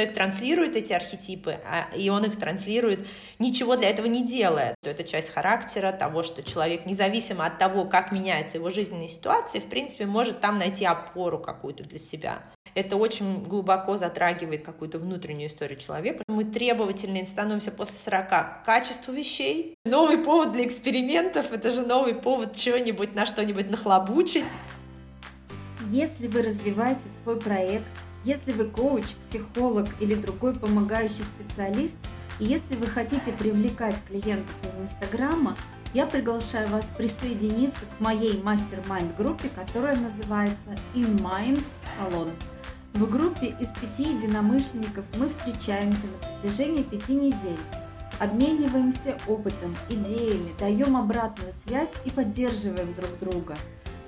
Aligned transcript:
человек 0.00 0.14
транслирует 0.14 0.76
эти 0.76 0.92
архетипы, 0.92 1.58
а, 1.64 1.94
и 1.94 2.08
он 2.08 2.24
их 2.24 2.36
транслирует, 2.36 3.06
ничего 3.38 3.76
для 3.76 3.90
этого 3.90 4.06
не 4.06 4.24
делая. 4.24 4.74
Это 4.82 5.04
часть 5.04 5.30
характера, 5.30 5.92
того, 5.92 6.22
что 6.22 6.42
человек, 6.42 6.86
независимо 6.86 7.44
от 7.44 7.58
того, 7.58 7.84
как 7.84 8.12
меняется 8.12 8.56
его 8.56 8.70
жизненная 8.70 9.08
ситуация, 9.08 9.60
в 9.60 9.66
принципе, 9.66 10.06
может 10.06 10.40
там 10.40 10.58
найти 10.58 10.84
опору 10.84 11.38
какую-то 11.38 11.84
для 11.84 11.98
себя. 11.98 12.42
Это 12.74 12.96
очень 12.96 13.42
глубоко 13.42 13.96
затрагивает 13.96 14.64
какую-то 14.64 14.98
внутреннюю 14.98 15.48
историю 15.48 15.78
человека. 15.78 16.22
Мы 16.28 16.44
требовательны 16.44 17.26
становимся 17.26 17.72
после 17.72 17.96
40 17.98 18.28
к 18.28 18.62
качеству 18.64 19.12
вещей. 19.12 19.74
Новый 19.84 20.18
повод 20.18 20.52
для 20.52 20.64
экспериментов— 20.64 21.52
это 21.52 21.70
же 21.70 21.82
новый 21.82 22.14
повод 22.14 22.54
чего-нибудь 22.54 23.14
на 23.14 23.26
что-нибудь 23.26 23.70
нахлобучить. 23.70 24.44
Если 25.88 26.28
вы 26.28 26.42
развиваете 26.42 27.08
свой 27.22 27.40
проект, 27.40 27.86
если 28.24 28.52
вы 28.52 28.66
коуч, 28.66 29.04
психолог 29.22 29.88
или 30.00 30.14
другой 30.14 30.54
помогающий 30.54 31.24
специалист, 31.24 31.96
и 32.38 32.44
если 32.44 32.76
вы 32.76 32.86
хотите 32.86 33.32
привлекать 33.32 33.96
клиентов 34.06 34.54
из 34.64 34.82
Инстаграма, 34.82 35.56
я 35.92 36.06
приглашаю 36.06 36.68
вас 36.68 36.86
присоединиться 36.96 37.84
к 37.84 38.00
моей 38.00 38.40
мастер-майнд 38.42 39.16
группе, 39.16 39.48
которая 39.48 39.96
называется 39.96 40.70
In 40.94 41.20
Mind 41.20 41.62
Salon. 41.98 42.30
В 42.94 43.08
группе 43.08 43.56
из 43.60 43.68
пяти 43.68 44.14
единомышленников 44.14 45.04
мы 45.16 45.28
встречаемся 45.28 46.06
на 46.06 46.40
протяжении 46.40 46.82
пяти 46.82 47.14
недель, 47.14 47.58
обмениваемся 48.18 49.18
опытом, 49.26 49.76
идеями, 49.88 50.52
даем 50.58 50.96
обратную 50.96 51.52
связь 51.52 51.92
и 52.04 52.10
поддерживаем 52.10 52.94
друг 52.94 53.18
друга. 53.20 53.56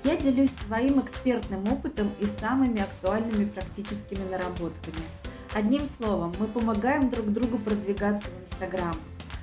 Я 0.03 0.17
делюсь 0.17 0.51
своим 0.67 0.99
экспертным 0.99 1.71
опытом 1.71 2.11
и 2.19 2.25
самыми 2.25 2.81
актуальными 2.81 3.45
практическими 3.45 4.29
наработками. 4.29 4.97
Одним 5.53 5.85
словом, 5.85 6.33
мы 6.39 6.47
помогаем 6.47 7.09
друг 7.09 7.31
другу 7.31 7.57
продвигаться 7.57 8.27
в 8.27 8.43
Инстаграм. 8.43 8.95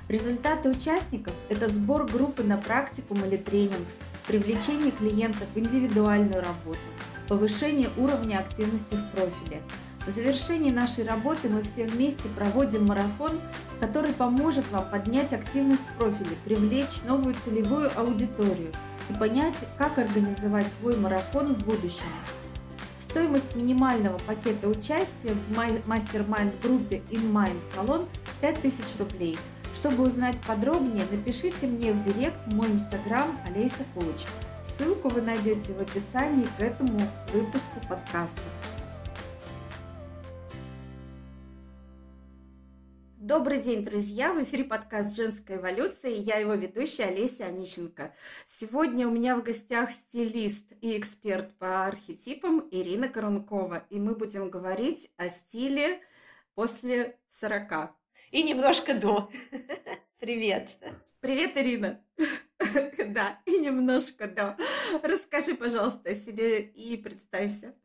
Результаты 0.07 0.69
участников– 0.69 1.33
это 1.49 1.67
сбор 1.67 2.05
группы 2.05 2.43
на 2.43 2.57
практикум 2.57 3.25
или 3.25 3.37
тренинг, 3.37 3.87
привлечение 4.27 4.91
клиентов 4.91 5.47
в 5.55 5.57
индивидуальную 5.57 6.41
работу, 6.41 6.79
повышение 7.27 7.89
уровня 7.97 8.37
активности 8.37 8.93
в 8.93 9.11
профиле. 9.11 9.63
В 10.05 10.11
завершении 10.11 10.71
нашей 10.71 11.05
работы 11.05 11.49
мы 11.49 11.63
все 11.63 11.87
вместе 11.87 12.27
проводим 12.35 12.85
марафон, 12.85 13.39
который 13.79 14.13
поможет 14.13 14.69
вам 14.71 14.85
поднять 14.91 15.33
активность 15.33 15.87
в 15.87 15.97
профиле, 15.97 16.35
привлечь 16.45 17.01
новую 17.07 17.35
целевую 17.45 17.89
аудиторию 17.97 18.71
и 19.11 19.17
понять, 19.17 19.55
как 19.77 19.97
организовать 19.97 20.67
свой 20.79 20.95
марафон 20.95 21.55
в 21.55 21.65
будущем. 21.65 22.07
Стоимость 22.99 23.55
минимального 23.55 24.17
пакета 24.19 24.67
участия 24.67 25.33
в 25.33 25.87
мастер-майнд 25.87 26.61
группе 26.61 27.01
InMind 27.11 27.59
Salon 27.75 28.07
5000 28.39 28.99
рублей. 28.99 29.37
Чтобы 29.75 30.07
узнать 30.07 30.37
подробнее, 30.47 31.05
напишите 31.11 31.67
мне 31.67 31.91
в 31.91 32.03
директ 32.03 32.39
мой 32.47 32.67
инстаграм 32.67 33.37
Олеся 33.45 33.83
Коуч. 33.93 34.21
Ссылку 34.65 35.09
вы 35.09 35.21
найдете 35.21 35.73
в 35.73 35.81
описании 35.81 36.47
к 36.57 36.61
этому 36.61 37.01
выпуску 37.33 37.79
подкаста. 37.89 38.41
Добрый 43.23 43.61
день, 43.61 43.85
друзья! 43.85 44.33
В 44.33 44.41
эфире 44.41 44.63
подкаст 44.63 45.15
«Женская 45.15 45.57
эволюция» 45.57 46.09
и 46.09 46.21
я 46.21 46.37
его 46.37 46.55
ведущая 46.55 47.03
Олеся 47.03 47.45
Онищенко. 47.45 48.15
Сегодня 48.47 49.07
у 49.07 49.11
меня 49.11 49.35
в 49.35 49.43
гостях 49.43 49.91
стилист 49.91 50.65
и 50.81 50.97
эксперт 50.97 51.55
по 51.59 51.85
архетипам 51.85 52.67
Ирина 52.71 53.09
Коронкова. 53.09 53.85
И 53.91 53.99
мы 53.99 54.15
будем 54.15 54.49
говорить 54.49 55.11
о 55.17 55.29
стиле 55.29 56.01
после 56.55 57.19
40. 57.29 57.91
И 58.31 58.41
немножко 58.41 58.95
до. 58.95 59.29
Привет! 60.19 60.71
Привет, 61.19 61.51
Ирина! 61.57 62.03
Да, 63.05 63.39
и 63.45 63.59
немножко 63.59 64.27
до. 64.27 64.57
Расскажи, 65.03 65.53
пожалуйста, 65.53 66.09
о 66.09 66.15
себе 66.15 66.59
и 66.59 66.97
представься. 66.97 67.75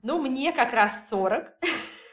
Ну, 0.00 0.22
мне 0.22 0.52
как 0.52 0.72
раз 0.72 1.08
40 1.08 1.58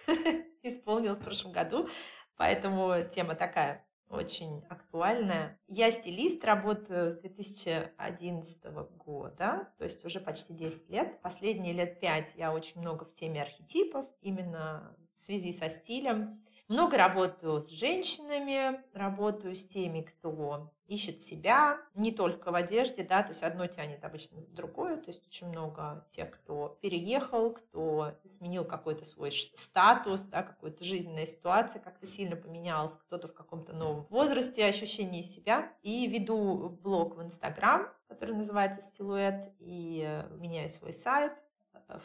исполнилось 0.64 1.18
в 1.18 1.24
прошлом 1.24 1.52
году, 1.52 1.88
поэтому 2.36 2.96
тема 3.10 3.36
такая 3.36 3.86
очень 4.10 4.66
актуальная. 4.70 5.60
Я 5.68 5.92
стилист, 5.92 6.44
работаю 6.44 7.12
с 7.12 7.16
2011 7.18 8.64
года, 8.98 9.72
то 9.78 9.84
есть 9.84 10.04
уже 10.04 10.20
почти 10.20 10.54
10 10.54 10.90
лет. 10.90 11.22
Последние 11.22 11.74
лет 11.74 12.00
5 12.00 12.34
я 12.36 12.52
очень 12.52 12.82
много 12.82 13.06
в 13.06 13.14
теме 13.14 13.42
архетипов, 13.42 14.06
именно 14.22 14.96
в 15.14 15.20
связи 15.20 15.52
со 15.52 15.70
стилем. 15.70 16.44
Много 16.70 16.98
работаю 16.98 17.64
с 17.64 17.70
женщинами, 17.70 18.80
работаю 18.94 19.56
с 19.56 19.66
теми, 19.66 20.02
кто 20.02 20.72
ищет 20.86 21.20
себя, 21.20 21.80
не 21.96 22.12
только 22.12 22.52
в 22.52 22.56
одежде, 22.56 23.04
да, 23.04 23.24
то 23.24 23.30
есть 23.30 23.42
одно 23.42 23.66
тянет 23.66 24.04
обычно 24.04 24.42
другое, 24.52 24.98
то 24.98 25.08
есть 25.08 25.26
очень 25.26 25.48
много 25.48 26.06
тех, 26.12 26.30
кто 26.30 26.78
переехал, 26.82 27.54
кто 27.54 28.14
сменил 28.24 28.66
какой-то 28.66 29.04
свой 29.04 29.32
статус, 29.32 30.26
да, 30.26 30.44
какую-то 30.44 30.84
жизненная 30.84 31.26
ситуация 31.26 31.82
как-то 31.82 32.06
сильно 32.06 32.36
поменялась, 32.36 32.96
кто-то 32.96 33.28
в 33.28 33.34
каком-то 33.34 33.74
новом 33.74 34.06
возрасте, 34.12 34.64
ощущение 34.64 35.24
себя. 35.24 35.74
И 35.82 36.06
веду 36.06 36.70
блог 36.84 37.16
в 37.16 37.24
Инстаграм, 37.24 37.92
который 38.08 38.36
называется 38.36 38.84
«Стилуэт», 38.84 39.52
и 39.58 40.24
у 40.32 40.36
меня 40.36 40.64
есть 40.64 40.76
свой 40.76 40.94
сайт, 40.94 41.44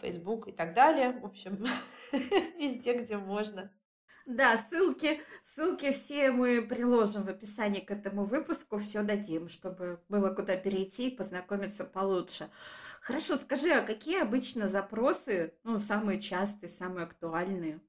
Facebook 0.01 0.49
и 0.49 0.53
так 0.53 0.73
далее. 0.73 1.13
В 1.13 1.27
общем, 1.27 1.63
везде, 2.59 2.95
где 2.99 3.19
можно. 3.19 3.71
Да, 4.27 4.57
ссылки, 4.57 5.21
ссылки 5.43 5.93
все 5.93 6.31
мы 6.31 6.62
приложим 6.62 7.25
в 7.25 7.29
описании 7.29 7.81
к 7.81 7.91
этому 7.91 8.25
выпуску, 8.25 8.79
все 8.79 9.03
дадим, 9.03 9.51
чтобы 9.51 10.01
было 10.09 10.31
куда 10.31 10.57
перейти 10.57 11.09
и 11.09 11.17
познакомиться 11.17 11.85
получше. 11.85 12.49
Хорошо, 13.03 13.37
скажи, 13.37 13.71
а 13.71 13.83
какие 13.83 14.23
обычно 14.23 14.69
запросы, 14.69 15.53
ну, 15.62 15.79
самые 15.79 16.21
частые, 16.21 16.71
самые 16.71 17.05
актуальные? 17.05 17.81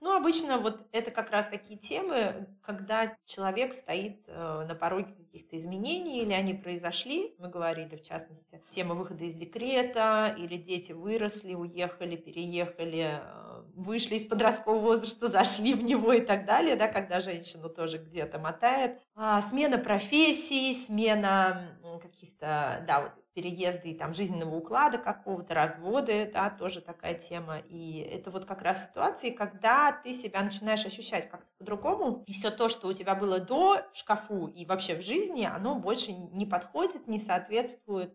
Ну, 0.00 0.16
обычно 0.16 0.58
вот 0.58 0.86
это 0.92 1.10
как 1.10 1.30
раз 1.30 1.48
такие 1.48 1.78
темы, 1.78 2.48
когда 2.62 3.16
человек 3.24 3.72
стоит 3.72 4.24
э, 4.28 4.64
на 4.68 4.74
пороге 4.76 5.12
каких-то 5.12 5.56
изменений, 5.56 6.22
или 6.22 6.32
они 6.32 6.54
произошли, 6.54 7.34
мы 7.38 7.48
говорили, 7.48 7.96
в 7.96 8.02
частности, 8.02 8.62
тема 8.70 8.94
выхода 8.94 9.24
из 9.24 9.34
декрета, 9.34 10.34
или 10.38 10.56
дети 10.56 10.92
выросли, 10.92 11.54
уехали, 11.54 12.14
переехали, 12.16 13.20
э, 13.22 13.47
вышли 13.78 14.16
из 14.16 14.26
подросткового 14.26 14.80
возраста, 14.80 15.28
зашли 15.28 15.72
в 15.72 15.82
него 15.82 16.12
и 16.12 16.20
так 16.20 16.44
далее, 16.44 16.76
да, 16.76 16.88
когда 16.88 17.20
женщину 17.20 17.68
тоже 17.68 17.98
где-то 17.98 18.38
мотает. 18.38 19.00
А, 19.14 19.40
смена 19.40 19.78
профессии, 19.78 20.72
смена 20.72 21.78
каких-то, 22.02 22.84
да, 22.86 23.00
вот 23.02 23.12
переезды 23.38 23.90
и 23.90 23.94
там 23.94 24.14
жизненного 24.14 24.56
уклада 24.56 24.98
какого-то, 24.98 25.54
разводы, 25.54 26.28
да, 26.34 26.50
тоже 26.50 26.80
такая 26.80 27.14
тема. 27.14 27.58
И 27.68 27.98
это 28.00 28.32
вот 28.32 28.46
как 28.46 28.62
раз 28.62 28.88
ситуации, 28.88 29.30
когда 29.30 29.92
ты 29.92 30.12
себя 30.12 30.42
начинаешь 30.42 30.84
ощущать 30.84 31.30
как-то 31.30 31.46
по-другому, 31.56 32.24
и 32.26 32.32
все 32.32 32.50
то, 32.50 32.68
что 32.68 32.88
у 32.88 32.92
тебя 32.92 33.14
было 33.14 33.38
до 33.38 33.76
в 33.92 33.96
шкафу 33.96 34.48
и 34.48 34.66
вообще 34.66 34.96
в 34.96 35.02
жизни, 35.02 35.44
оно 35.44 35.76
больше 35.76 36.10
не 36.10 36.46
подходит, 36.46 37.06
не 37.06 37.20
соответствует, 37.20 38.12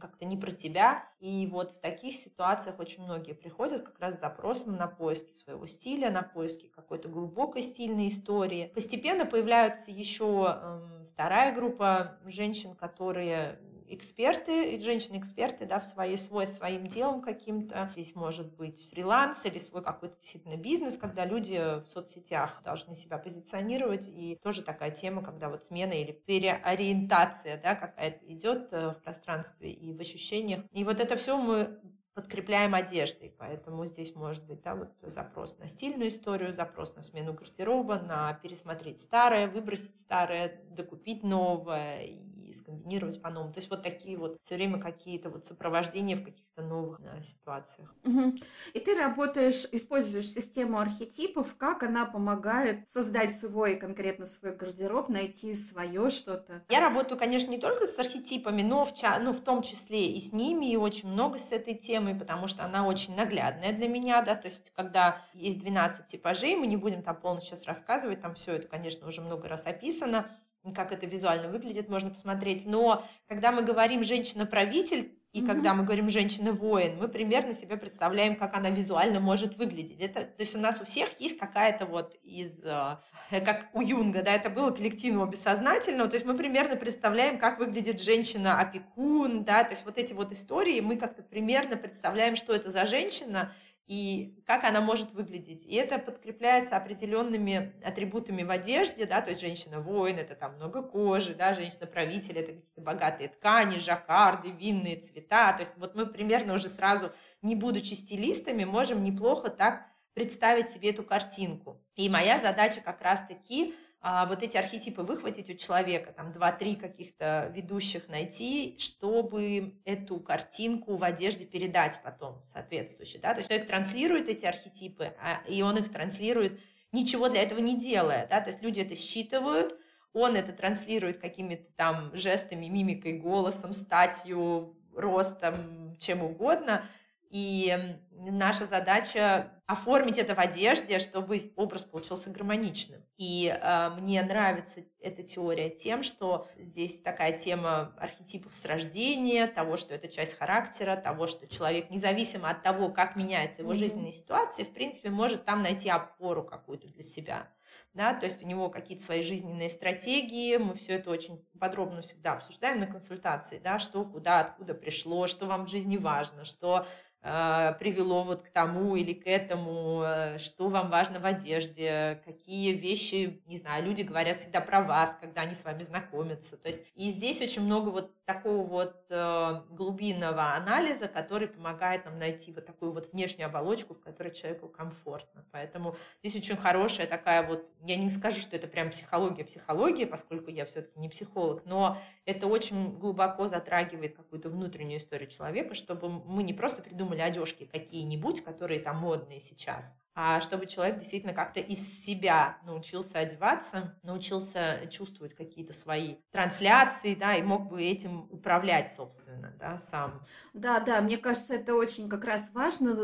как-то 0.00 0.24
не 0.24 0.38
про 0.38 0.52
тебя. 0.52 1.04
И 1.20 1.46
вот 1.52 1.72
в 1.72 1.80
таких 1.80 2.14
ситуациях 2.14 2.78
очень 2.78 3.04
многие 3.04 3.34
приходят 3.34 3.82
как 3.82 4.00
раз 4.00 4.16
с 4.16 4.20
запросом 4.20 4.76
на 4.76 4.86
поиски 4.86 5.32
своего 5.32 5.66
стиля, 5.66 6.10
на 6.10 6.22
поиски 6.22 6.68
какой-то 6.74 7.10
глубокой 7.10 7.60
стильной 7.60 8.08
истории. 8.08 8.72
Постепенно 8.74 9.26
появляются 9.26 9.90
еще 9.90 10.46
э, 10.48 11.04
вторая 11.12 11.54
группа 11.54 12.16
женщин, 12.24 12.74
которые 12.74 13.58
эксперты, 13.94 14.80
женщины-эксперты, 14.80 15.66
да, 15.66 15.78
в 15.80 15.86
своей, 15.86 16.16
свой 16.16 16.46
своим 16.46 16.86
делом 16.86 17.22
каким-то. 17.22 17.90
Здесь 17.92 18.14
может 18.14 18.54
быть 18.56 18.90
фриланс 18.90 19.44
или 19.44 19.58
свой 19.58 19.82
какой-то 19.82 20.16
действительно 20.16 20.56
бизнес, 20.56 20.96
когда 20.96 21.24
люди 21.24 21.56
в 21.56 21.86
соцсетях 21.86 22.62
должны 22.64 22.94
себя 22.94 23.18
позиционировать. 23.18 24.08
И 24.08 24.38
тоже 24.42 24.62
такая 24.62 24.90
тема, 24.90 25.22
когда 25.22 25.48
вот 25.48 25.64
смена 25.64 25.92
или 25.92 26.12
переориентация, 26.12 27.60
да, 27.60 27.74
какая-то 27.74 28.24
идет 28.32 28.72
э, 28.72 28.90
в 28.90 29.02
пространстве 29.02 29.70
и 29.70 29.92
в 29.92 30.00
ощущениях. 30.00 30.64
И 30.72 30.84
вот 30.84 31.00
это 31.00 31.16
все 31.16 31.36
мы 31.36 31.78
подкрепляем 32.14 32.74
одеждой, 32.74 33.34
поэтому 33.38 33.86
здесь 33.86 34.14
может 34.14 34.44
быть 34.44 34.60
да, 34.62 34.74
вот 34.74 34.90
запрос 35.02 35.58
на 35.58 35.66
стильную 35.66 36.08
историю, 36.08 36.52
запрос 36.52 36.94
на 36.94 37.02
смену 37.02 37.32
гардероба, 37.32 37.98
на 37.98 38.34
пересмотреть 38.34 39.00
старое, 39.00 39.48
выбросить 39.48 39.98
старое, 39.98 40.60
докупить 40.70 41.22
новое 41.22 42.04
и 42.52 42.54
скомбинировать 42.54 43.20
по-новому. 43.20 43.52
То 43.52 43.58
есть 43.58 43.70
вот 43.70 43.82
такие 43.82 44.16
вот 44.16 44.38
все 44.40 44.54
время 44.54 44.78
какие-то 44.78 45.30
вот 45.30 45.44
сопровождения 45.44 46.16
в 46.16 46.22
каких-то 46.22 46.62
новых 46.62 47.00
да, 47.00 47.20
ситуациях. 47.22 47.94
Угу. 48.04 48.34
И 48.74 48.80
ты 48.80 48.94
работаешь, 48.94 49.66
используешь 49.72 50.30
систему 50.30 50.78
архетипов, 50.78 51.56
как 51.56 51.82
она 51.82 52.04
помогает 52.04 52.88
создать 52.90 53.36
свой, 53.38 53.76
конкретно 53.76 54.26
свой 54.26 54.54
гардероб, 54.54 55.08
найти 55.08 55.54
свое 55.54 56.10
что-то? 56.10 56.62
Я 56.68 56.80
работаю, 56.80 57.18
конечно, 57.18 57.50
не 57.50 57.58
только 57.58 57.86
с 57.86 57.98
архетипами, 57.98 58.62
но 58.62 58.84
в, 58.84 58.94
ча- 58.94 59.18
ну, 59.18 59.32
в 59.32 59.40
том 59.40 59.62
числе 59.62 60.12
и 60.12 60.20
с 60.20 60.32
ними, 60.32 60.72
и 60.72 60.76
очень 60.76 61.08
много 61.08 61.38
с 61.38 61.52
этой 61.52 61.74
темой, 61.74 62.14
потому 62.14 62.46
что 62.46 62.64
она 62.64 62.86
очень 62.86 63.16
наглядная 63.16 63.72
для 63.72 63.88
меня, 63.88 64.22
да, 64.22 64.34
то 64.34 64.48
есть 64.48 64.70
когда 64.74 65.22
есть 65.32 65.58
12 65.58 66.06
типажей, 66.06 66.54
мы 66.56 66.66
не 66.66 66.76
будем 66.76 67.02
там 67.02 67.16
полностью 67.16 67.56
сейчас 67.56 67.66
рассказывать, 67.66 68.20
там 68.20 68.34
все 68.34 68.54
это, 68.54 68.68
конечно, 68.68 69.06
уже 69.08 69.22
много 69.22 69.48
раз 69.48 69.66
описано, 69.66 70.30
как 70.74 70.92
это 70.92 71.06
визуально 71.06 71.48
выглядит, 71.48 71.88
можно 71.88 72.10
посмотреть. 72.10 72.66
Но 72.66 73.04
когда 73.26 73.50
мы 73.50 73.62
говорим 73.62 74.04
«женщина-правитель», 74.04 75.18
и 75.32 75.40
mm-hmm. 75.40 75.46
когда 75.46 75.72
мы 75.72 75.84
говорим 75.84 76.10
«женщина-воин», 76.10 76.98
мы 76.98 77.08
примерно 77.08 77.54
себе 77.54 77.78
представляем, 77.78 78.36
как 78.36 78.54
она 78.54 78.68
визуально 78.68 79.18
может 79.18 79.56
выглядеть. 79.56 79.98
Это, 79.98 80.24
то 80.24 80.40
есть 80.40 80.54
у 80.54 80.58
нас 80.58 80.80
у 80.80 80.84
всех 80.84 81.08
есть 81.20 81.38
какая-то 81.38 81.86
вот 81.86 82.14
из, 82.22 82.62
э, 82.62 82.98
как 83.30 83.70
у 83.72 83.80
Юнга, 83.80 84.22
да, 84.22 84.34
это 84.34 84.50
было 84.50 84.70
коллективного 84.70 85.26
бессознательного, 85.26 86.10
то 86.10 86.16
есть 86.16 86.26
мы 86.26 86.34
примерно 86.34 86.76
представляем, 86.76 87.38
как 87.38 87.58
выглядит 87.58 88.00
женщина-опекун, 88.00 89.44
да, 89.44 89.64
то 89.64 89.70
есть 89.70 89.86
вот 89.86 89.96
эти 89.96 90.12
вот 90.12 90.32
истории, 90.32 90.80
мы 90.80 90.98
как-то 90.98 91.22
примерно 91.22 91.78
представляем, 91.78 92.36
что 92.36 92.54
это 92.54 92.70
за 92.70 92.84
женщина, 92.84 93.52
и 93.86 94.42
как 94.46 94.64
она 94.64 94.80
может 94.80 95.12
выглядеть. 95.12 95.66
И 95.66 95.74
это 95.74 95.98
подкрепляется 95.98 96.76
определенными 96.76 97.72
атрибутами 97.84 98.42
в 98.42 98.50
одежде, 98.50 99.06
да, 99.06 99.20
то 99.20 99.30
есть 99.30 99.40
женщина-воин, 99.40 100.18
это 100.18 100.34
там 100.34 100.54
много 100.54 100.82
кожи, 100.82 101.34
да, 101.34 101.52
женщина-правитель, 101.52 102.38
это 102.38 102.52
какие-то 102.52 102.80
богатые 102.80 103.28
ткани, 103.28 103.78
жаккарды, 103.78 104.50
винные 104.50 104.96
цвета, 104.96 105.52
то 105.52 105.60
есть 105.60 105.76
вот 105.76 105.94
мы 105.94 106.06
примерно 106.06 106.54
уже 106.54 106.68
сразу, 106.68 107.12
не 107.42 107.54
будучи 107.54 107.94
стилистами, 107.94 108.64
можем 108.64 109.02
неплохо 109.02 109.50
так 109.50 109.86
представить 110.14 110.68
себе 110.68 110.90
эту 110.90 111.02
картинку. 111.02 111.82
И 111.96 112.08
моя 112.08 112.38
задача 112.38 112.80
как 112.80 113.00
раз-таки 113.00 113.74
а, 114.04 114.26
вот 114.26 114.42
эти 114.42 114.56
архетипы 114.56 115.02
выхватить 115.02 115.48
у 115.48 115.54
человека, 115.54 116.12
там 116.12 116.32
два-три 116.32 116.74
каких-то 116.74 117.52
ведущих 117.54 118.08
найти, 118.08 118.76
чтобы 118.76 119.76
эту 119.84 120.18
картинку 120.18 120.96
в 120.96 121.04
одежде 121.04 121.44
передать 121.44 122.00
потом 122.02 122.42
соответствующе. 122.46 123.20
Да? 123.20 123.32
То 123.32 123.38
есть 123.38 123.48
человек 123.48 123.68
транслирует 123.68 124.28
эти 124.28 124.44
архетипы, 124.44 125.14
а, 125.22 125.40
и 125.48 125.62
он 125.62 125.76
их 125.76 125.88
транслирует, 125.92 126.58
ничего 126.90 127.28
для 127.28 127.42
этого 127.42 127.60
не 127.60 127.78
делая. 127.78 128.26
Да? 128.26 128.40
То 128.40 128.50
есть 128.50 128.60
люди 128.60 128.80
это 128.80 128.96
считывают, 128.96 129.78
он 130.12 130.34
это 130.34 130.52
транслирует 130.52 131.18
какими-то 131.18 131.70
там 131.76 132.10
жестами, 132.12 132.66
мимикой, 132.66 133.18
голосом, 133.18 133.72
статью, 133.72 134.76
ростом, 134.96 135.96
чем 135.98 136.22
угодно– 136.22 136.84
и 137.32 137.96
наша 138.14 138.66
задача 138.66 139.50
оформить 139.66 140.18
это 140.18 140.34
в 140.34 140.38
одежде, 140.38 140.98
чтобы 140.98 141.38
образ 141.56 141.84
получился 141.84 142.30
гармоничным. 142.30 143.02
И 143.16 143.48
э, 143.48 143.90
мне 144.00 144.22
нравится 144.22 144.82
эта 145.00 145.22
теория 145.22 145.70
тем, 145.70 146.02
что 146.02 146.46
здесь 146.58 147.00
такая 147.00 147.36
тема 147.36 147.94
архетипов 147.98 148.54
с 148.54 148.64
рождения, 148.64 149.46
того, 149.46 149.76
что 149.76 149.94
это 149.94 150.08
часть 150.08 150.36
характера, 150.36 150.96
того, 150.96 151.26
что 151.26 151.46
человек, 151.46 151.90
независимо 151.90 152.50
от 152.50 152.62
того, 152.62 152.90
как 152.90 153.16
меняется 153.16 153.62
его 153.62 153.72
mm-hmm. 153.72 153.76
жизненная 153.76 154.12
ситуация, 154.12 154.64
в 154.64 154.72
принципе, 154.72 155.10
может 155.10 155.44
там 155.44 155.62
найти 155.62 155.88
опору 155.88 156.44
какую-то 156.44 156.88
для 156.88 157.02
себя. 157.02 157.48
Да, 157.94 158.12
то 158.12 158.26
есть 158.26 158.42
у 158.42 158.46
него 158.46 158.68
какие-то 158.68 159.02
свои 159.02 159.22
жизненные 159.22 159.70
стратегии, 159.70 160.58
мы 160.58 160.74
все 160.74 160.94
это 160.94 161.10
очень 161.10 161.42
подробно 161.58 162.02
всегда 162.02 162.34
обсуждаем 162.34 162.80
на 162.80 162.86
консультации, 162.86 163.58
да, 163.58 163.78
что, 163.78 164.04
куда, 164.04 164.40
откуда 164.40 164.74
пришло, 164.74 165.26
что 165.26 165.46
вам 165.46 165.64
в 165.64 165.70
жизни 165.70 165.96
важно, 165.96 166.44
что 166.44 166.86
Э, 167.24 167.74
привело 167.78 168.01
вот 168.02 168.42
к 168.42 168.50
тому 168.50 168.96
или 168.96 169.12
к 169.12 169.26
этому, 169.26 170.02
э, 170.04 170.38
что 170.38 170.68
вам 170.68 170.90
важно 170.90 171.20
в 171.20 171.26
одежде, 171.26 172.20
какие 172.24 172.72
вещи, 172.72 173.42
не 173.46 173.56
знаю, 173.56 173.84
люди 173.84 174.02
говорят 174.02 174.36
всегда 174.36 174.60
про 174.60 174.82
вас, 174.82 175.16
когда 175.20 175.42
они 175.42 175.54
с 175.54 175.64
вами 175.64 175.82
знакомятся. 175.82 176.56
То 176.56 176.68
есть 176.68 176.84
и 176.94 177.10
здесь 177.10 177.40
очень 177.40 177.62
много 177.62 177.90
вот 177.90 178.10
такого 178.24 178.62
вот 178.62 179.06
э, 179.10 179.60
глубинного 179.70 180.54
анализа, 180.54 181.08
который 181.08 181.48
помогает 181.48 182.04
нам 182.04 182.18
найти 182.18 182.52
вот 182.52 182.66
такую 182.66 182.92
вот 182.92 183.12
внешнюю 183.12 183.46
оболочку, 183.46 183.94
в 183.94 184.00
которой 184.00 184.32
человеку 184.32 184.68
комфортно. 184.68 185.44
Поэтому 185.50 185.96
здесь 186.22 186.36
очень 186.36 186.56
хорошая 186.56 187.06
такая 187.06 187.46
вот, 187.46 187.70
я 187.84 187.96
не 187.96 188.10
скажу, 188.10 188.40
что 188.40 188.56
это 188.56 188.66
прям 188.66 188.90
психология, 188.90 189.44
психология, 189.44 190.06
поскольку 190.06 190.50
я 190.50 190.64
все-таки 190.64 190.98
не 190.98 191.08
психолог, 191.08 191.64
но 191.64 191.98
это 192.24 192.46
очень 192.46 192.98
глубоко 192.98 193.46
затрагивает 193.46 194.16
какую-то 194.16 194.48
внутреннюю 194.48 194.98
историю 194.98 195.28
человека, 195.28 195.74
чтобы 195.74 196.08
мы 196.08 196.42
не 196.42 196.54
просто 196.54 196.82
придумали 196.82 197.20
одежки 197.20 197.68
какие-нибудь, 197.92 198.42
которые 198.42 198.80
там 198.80 198.96
модные 198.96 199.38
сейчас, 199.38 199.98
а 200.14 200.40
чтобы 200.40 200.64
человек 200.64 200.96
действительно 200.96 201.34
как-то 201.34 201.60
из 201.60 202.02
себя 202.02 202.56
научился 202.64 203.18
одеваться, 203.18 203.98
научился 204.02 204.86
чувствовать 204.90 205.34
какие-то 205.34 205.74
свои 205.74 206.16
трансляции, 206.30 207.14
да, 207.14 207.34
и 207.34 207.42
мог 207.42 207.68
бы 207.68 207.82
этим 207.82 208.30
управлять, 208.30 208.90
собственно, 208.90 209.54
да, 209.58 209.76
сам. 209.76 210.26
Да, 210.54 210.80
да, 210.80 211.02
мне 211.02 211.18
кажется, 211.18 211.54
это 211.54 211.74
очень 211.74 212.08
как 212.08 212.24
раз 212.24 212.50
важно 212.54 212.94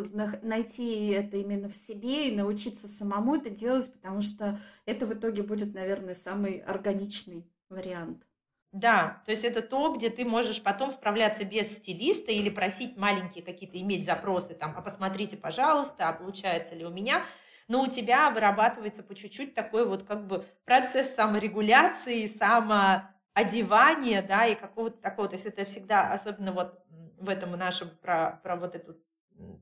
найти 0.41 1.09
это 1.09 1.37
именно 1.37 1.69
в 1.69 1.77
себе 1.77 2.31
и 2.31 2.37
научиться 2.37 2.89
самому 2.89 3.37
это 3.37 3.51
делать, 3.51 3.93
потому 3.93 4.23
что 4.23 4.59
это 4.87 5.05
в 5.05 5.13
итоге 5.13 5.43
будет, 5.43 5.75
наверное, 5.75 6.15
самый 6.15 6.61
органичный 6.61 7.47
вариант. 7.69 8.25
Да, 8.73 9.23
то 9.25 9.31
есть 9.31 9.45
это 9.45 9.63
то, 9.63 9.93
где 9.95 10.11
ты 10.11 10.27
можешь 10.27 10.63
потом 10.63 10.93
справляться 10.93 11.45
без 11.45 11.79
стилиста 11.79 12.33
или 12.33 12.51
просить 12.51 12.99
маленькие 12.99 13.43
какие-то, 13.43 13.81
иметь 13.81 14.05
запросы, 14.05 14.55
там, 14.55 14.75
а 14.77 14.83
посмотрите, 14.83 15.39
пожалуйста, 15.39 16.09
а 16.09 16.13
получается 16.13 16.75
ли 16.75 16.85
у 16.85 16.91
меня, 16.91 17.25
но 17.67 17.83
у 17.83 17.87
тебя 17.87 18.31
вырабатывается 18.31 19.03
по 19.03 19.15
чуть-чуть 19.15 19.55
такой 19.55 19.87
вот 19.87 20.03
как 20.03 20.27
бы 20.27 20.45
процесс 20.67 21.15
саморегуляции, 21.15 22.27
самоодевания, 22.27 24.21
да, 24.21 24.45
и 24.45 24.55
какого-то 24.55 25.01
такого, 25.01 25.29
то 25.29 25.37
есть 25.37 25.47
это 25.47 25.65
всегда, 25.65 26.13
особенно 26.13 26.53
вот 26.53 26.79
в 27.19 27.31
этом 27.31 27.53
нашем, 27.53 27.89
про, 28.03 28.39
про 28.43 28.57
вот 28.57 28.75
эту 28.75 28.99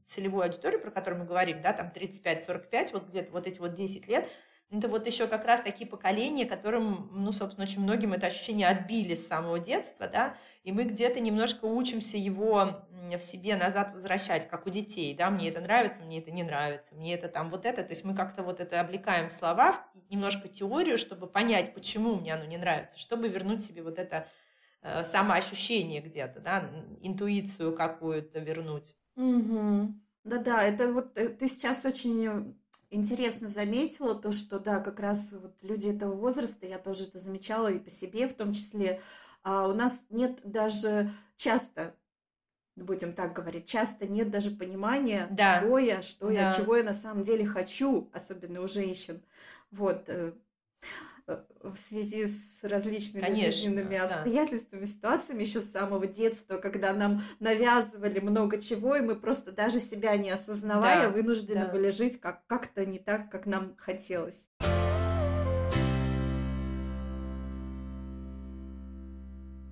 целевую 0.05 0.45
аудиторию, 0.45 0.81
про 0.81 0.91
которую 0.91 1.21
мы 1.21 1.27
говорим, 1.27 1.63
да, 1.63 1.73
там 1.73 1.93
35-45, 1.95 2.93
вот 2.93 3.07
где-то 3.07 3.31
вот 3.31 3.47
эти 3.47 3.61
вот 3.61 3.75
10 3.75 4.09
лет, 4.09 4.29
это 4.71 4.89
вот 4.89 5.07
еще 5.07 5.29
как 5.29 5.45
раз 5.45 5.61
такие 5.61 5.89
поколения, 5.89 6.45
которым, 6.45 7.09
ну, 7.13 7.31
собственно, 7.33 7.65
очень 7.65 7.83
многим 7.83 8.13
это 8.13 8.27
ощущение 8.27 8.67
отбили 8.67 9.15
с 9.15 9.27
самого 9.27 9.61
детства, 9.61 10.09
да, 10.09 10.37
и 10.65 10.73
мы 10.73 10.85
где-то 10.85 11.21
немножко 11.21 11.67
учимся 11.67 12.17
его 12.17 12.85
в 12.91 13.21
себе 13.21 13.55
назад 13.55 13.93
возвращать, 13.93 14.49
как 14.49 14.67
у 14.67 14.71
детей, 14.71 15.15
да, 15.15 15.31
мне 15.31 15.49
это 15.49 15.61
нравится, 15.61 16.03
мне 16.03 16.19
это 16.19 16.33
не 16.33 16.43
нравится, 16.43 16.97
мне 16.97 17.15
это 17.15 17.29
там 17.29 17.49
вот 17.49 17.65
это, 17.65 17.85
то 17.85 17.93
есть 17.93 18.05
мы 18.05 18.17
как-то 18.17 18.43
вот 18.43 18.59
это 18.59 18.81
облекаем 18.81 19.29
в 19.29 19.33
слова, 19.33 19.73
в 19.73 19.81
немножко 20.11 20.49
теорию, 20.49 20.99
чтобы 20.99 21.29
понять, 21.29 21.73
почему 21.73 22.17
мне 22.17 22.35
оно 22.35 22.45
не 22.45 22.57
нравится, 22.57 22.99
чтобы 22.99 23.29
вернуть 23.29 23.61
себе 23.61 23.85
вот 23.85 24.01
это 24.01 24.27
э, 24.83 25.05
самоощущение 25.05 26.01
где-то, 26.01 26.41
да, 26.41 26.69
интуицию 27.01 27.77
какую-то 27.77 28.41
вернуть. 28.41 28.97
Угу. 29.15 29.95
Да-да, 30.25 30.65
это 30.65 30.93
вот 30.93 31.17
э, 31.17 31.29
ты 31.29 31.47
сейчас 31.47 31.85
очень 31.85 32.57
интересно 32.91 33.49
заметила 33.49 34.15
то, 34.15 34.33
что 34.33 34.59
да, 34.59 34.81
как 34.81 35.01
раз 35.01 35.33
вот 35.33 35.55
люди 35.63 35.89
этого 35.89 36.15
возраста, 36.15 36.67
я 36.67 36.79
тоже 36.79 37.05
это 37.05 37.19
замечала 37.19 37.69
и 37.69 37.79
по 37.79 37.91
себе 37.91 38.29
в 38.29 38.35
том 38.35 38.53
числе, 38.53 39.01
а 39.43 39.69
у 39.69 39.75
нас 39.75 40.03
нет 40.11 40.41
даже 40.45 41.13
часто 41.37 41.95
будем 42.77 43.15
так 43.15 43.33
говорить, 43.33 43.67
часто 43.67 44.07
нет 44.07 44.31
даже 44.31 44.51
понимания, 44.51 45.29
да. 45.31 45.59
кто 45.59 45.79
я, 45.79 46.03
что 46.03 46.27
да. 46.27 46.33
я, 46.33 46.57
чего 46.57 46.77
я 46.77 46.85
на 46.85 46.95
самом 46.95 47.25
деле 47.25 47.47
хочу, 47.47 48.11
особенно 48.13 48.61
у 48.61 48.69
женщин. 48.69 49.23
Вот. 49.71 50.09
Э, 51.29 51.43
в 51.63 51.77
связи 51.77 52.27
с 52.27 52.63
различными 52.63 53.25
Конечно, 53.25 53.47
жизненными 53.47 53.97
обстоятельствами, 53.97 54.81
да. 54.83 54.87
ситуациями 54.87 55.43
еще 55.43 55.59
с 55.59 55.73
самого 55.73 56.07
детства, 56.07 56.59
когда 56.59 56.93
нам 56.93 57.23
навязывали 57.41 58.21
много 58.21 58.63
чего, 58.63 58.95
и 58.95 59.01
мы 59.01 59.17
просто 59.17 59.51
даже 59.51 59.81
себя 59.81 60.17
не 60.17 60.31
осознавая, 60.31 61.09
да, 61.09 61.11
вынуждены 61.11 61.65
да. 61.67 61.73
были 61.73 61.91
жить 61.91 62.21
как- 62.21 62.47
как-то 62.47 62.87
не 62.87 63.01
так, 63.01 63.29
как 63.29 63.47
нам 63.47 63.75
хотелось. 63.77 64.49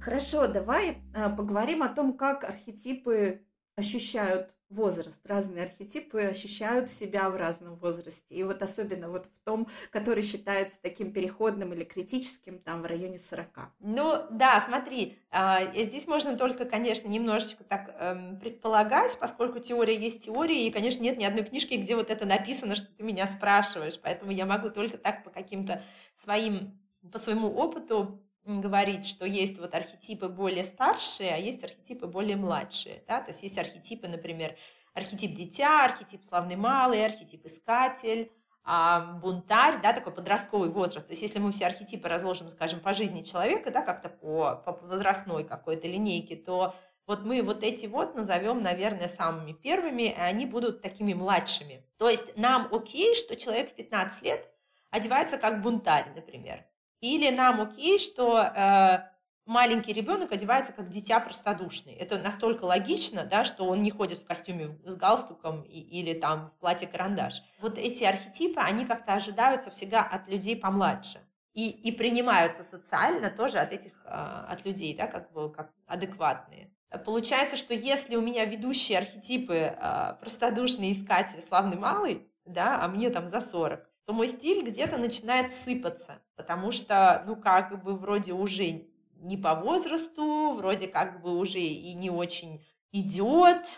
Хорошо, 0.00 0.48
давай 0.48 0.98
а, 1.14 1.30
поговорим 1.30 1.82
о 1.84 1.88
том, 1.88 2.14
как 2.16 2.42
архетипы 2.44 3.42
ощущают 3.76 4.53
возраст, 4.70 5.18
разные 5.24 5.64
архетипы 5.64 6.20
ощущают 6.20 6.90
себя 6.90 7.30
в 7.30 7.36
разном 7.36 7.76
возрасте. 7.76 8.34
И 8.34 8.42
вот 8.42 8.62
особенно 8.62 9.08
вот 9.08 9.26
в 9.26 9.44
том, 9.44 9.68
который 9.90 10.22
считается 10.22 10.80
таким 10.82 11.12
переходным 11.12 11.72
или 11.72 11.84
критическим, 11.84 12.58
там 12.58 12.82
в 12.82 12.86
районе 12.86 13.18
40. 13.18 13.46
Ну 13.80 14.26
да, 14.30 14.60
смотри, 14.60 15.18
а, 15.30 15.64
здесь 15.74 16.06
можно 16.06 16.36
только, 16.36 16.64
конечно, 16.64 17.08
немножечко 17.08 17.64
так 17.64 17.94
эм, 17.98 18.38
предполагать, 18.40 19.16
поскольку 19.18 19.58
теория 19.58 19.96
есть 19.96 20.24
теория, 20.24 20.66
и, 20.66 20.70
конечно, 20.70 21.02
нет 21.02 21.18
ни 21.18 21.24
одной 21.24 21.44
книжки, 21.44 21.74
где 21.74 21.94
вот 21.94 22.10
это 22.10 22.26
написано, 22.26 22.74
что 22.74 22.88
ты 22.94 23.02
меня 23.02 23.26
спрашиваешь, 23.26 24.00
поэтому 24.00 24.32
я 24.32 24.46
могу 24.46 24.70
только 24.70 24.98
так 24.98 25.24
по 25.24 25.30
каким-то 25.30 25.82
своим, 26.14 26.80
по 27.12 27.18
своему 27.18 27.48
опыту 27.48 28.20
говорить, 28.46 29.06
что 29.06 29.24
есть 29.24 29.58
вот 29.58 29.74
архетипы 29.74 30.28
более 30.28 30.64
старшие, 30.64 31.34
а 31.34 31.38
есть 31.38 31.64
архетипы 31.64 32.06
более 32.06 32.36
младшие, 32.36 33.02
да, 33.08 33.20
то 33.20 33.30
есть 33.30 33.42
есть 33.42 33.58
архетипы, 33.58 34.08
например, 34.08 34.56
архетип 34.92 35.32
дитя, 35.34 35.84
архетип 35.84 36.24
славный 36.24 36.56
малый, 36.56 37.04
архетип 37.04 37.46
искатель, 37.46 38.30
а, 38.66 39.00
бунтарь, 39.20 39.80
да, 39.82 39.92
такой 39.92 40.12
подростковый 40.12 40.70
возраст. 40.70 41.06
То 41.06 41.12
есть 41.12 41.22
если 41.22 41.38
мы 41.38 41.52
все 41.52 41.66
архетипы 41.66 42.08
разложим, 42.08 42.48
скажем, 42.48 42.80
по 42.80 42.94
жизни 42.94 43.22
человека, 43.22 43.70
да, 43.70 43.82
как-то 43.82 44.08
по, 44.08 44.56
по 44.64 44.72
возрастной 44.86 45.44
какой-то 45.44 45.86
линейке, 45.86 46.36
то 46.36 46.74
вот 47.06 47.24
мы 47.24 47.42
вот 47.42 47.62
эти 47.62 47.84
вот 47.84 48.14
назовем, 48.14 48.62
наверное, 48.62 49.08
самыми 49.08 49.52
первыми, 49.52 50.04
и 50.04 50.14
они 50.14 50.46
будут 50.46 50.80
такими 50.80 51.12
младшими. 51.12 51.84
То 51.98 52.08
есть 52.08 52.38
нам 52.38 52.68
окей, 52.72 53.14
что 53.14 53.36
человек 53.36 53.70
в 53.70 53.74
15 53.74 54.22
лет 54.22 54.50
одевается 54.90 55.36
как 55.36 55.60
бунтарь, 55.60 56.10
например. 56.14 56.64
Или 57.04 57.28
нам 57.28 57.60
окей, 57.60 57.98
что 57.98 58.38
э, 58.38 58.98
маленький 59.44 59.92
ребенок 59.92 60.32
одевается 60.32 60.72
как 60.72 60.88
дитя 60.88 61.20
простодушный. 61.20 61.92
Это 61.92 62.16
настолько 62.16 62.64
логично, 62.64 63.26
да, 63.26 63.44
что 63.44 63.66
он 63.66 63.82
не 63.82 63.90
ходит 63.90 64.20
в 64.20 64.24
костюме 64.24 64.78
с 64.86 64.96
галстуком 64.96 65.60
и, 65.64 65.78
или 65.78 66.18
там 66.18 66.48
в 66.56 66.60
платье-карандаш. 66.60 67.42
Вот 67.60 67.76
эти 67.76 68.04
архетипы, 68.04 68.58
они 68.58 68.86
как-то 68.86 69.12
ожидаются 69.12 69.70
всегда 69.70 70.00
от 70.00 70.30
людей 70.30 70.56
помладше. 70.56 71.20
И, 71.52 71.68
и 71.68 71.92
принимаются 71.92 72.64
социально 72.64 73.28
тоже 73.28 73.58
от 73.58 73.74
этих, 73.74 73.92
э, 74.06 74.08
от 74.08 74.64
людей, 74.64 74.96
да, 74.96 75.06
как 75.06 75.30
бы 75.32 75.52
как 75.52 75.74
адекватные. 75.86 76.72
Получается, 77.04 77.58
что 77.58 77.74
если 77.74 78.16
у 78.16 78.22
меня 78.22 78.46
ведущие 78.46 78.96
архетипы 78.96 79.76
э, 79.76 80.14
простодушный 80.20 80.92
искатель, 80.92 81.42
славный 81.42 81.76
малый, 81.76 82.26
да, 82.46 82.82
а 82.82 82.88
мне 82.88 83.10
там 83.10 83.28
за 83.28 83.42
40, 83.42 83.86
то 84.06 84.12
мой 84.12 84.28
стиль 84.28 84.64
где-то 84.64 84.98
начинает 84.98 85.52
сыпаться, 85.52 86.20
потому 86.36 86.70
что, 86.70 87.22
ну, 87.26 87.36
как 87.36 87.82
бы 87.82 87.96
вроде 87.96 88.32
уже 88.32 88.86
не 89.16 89.36
по 89.36 89.54
возрасту, 89.54 90.52
вроде 90.52 90.88
как 90.88 91.22
бы 91.22 91.38
уже 91.38 91.60
и 91.60 91.94
не 91.94 92.10
очень 92.10 92.64
идет, 92.92 93.72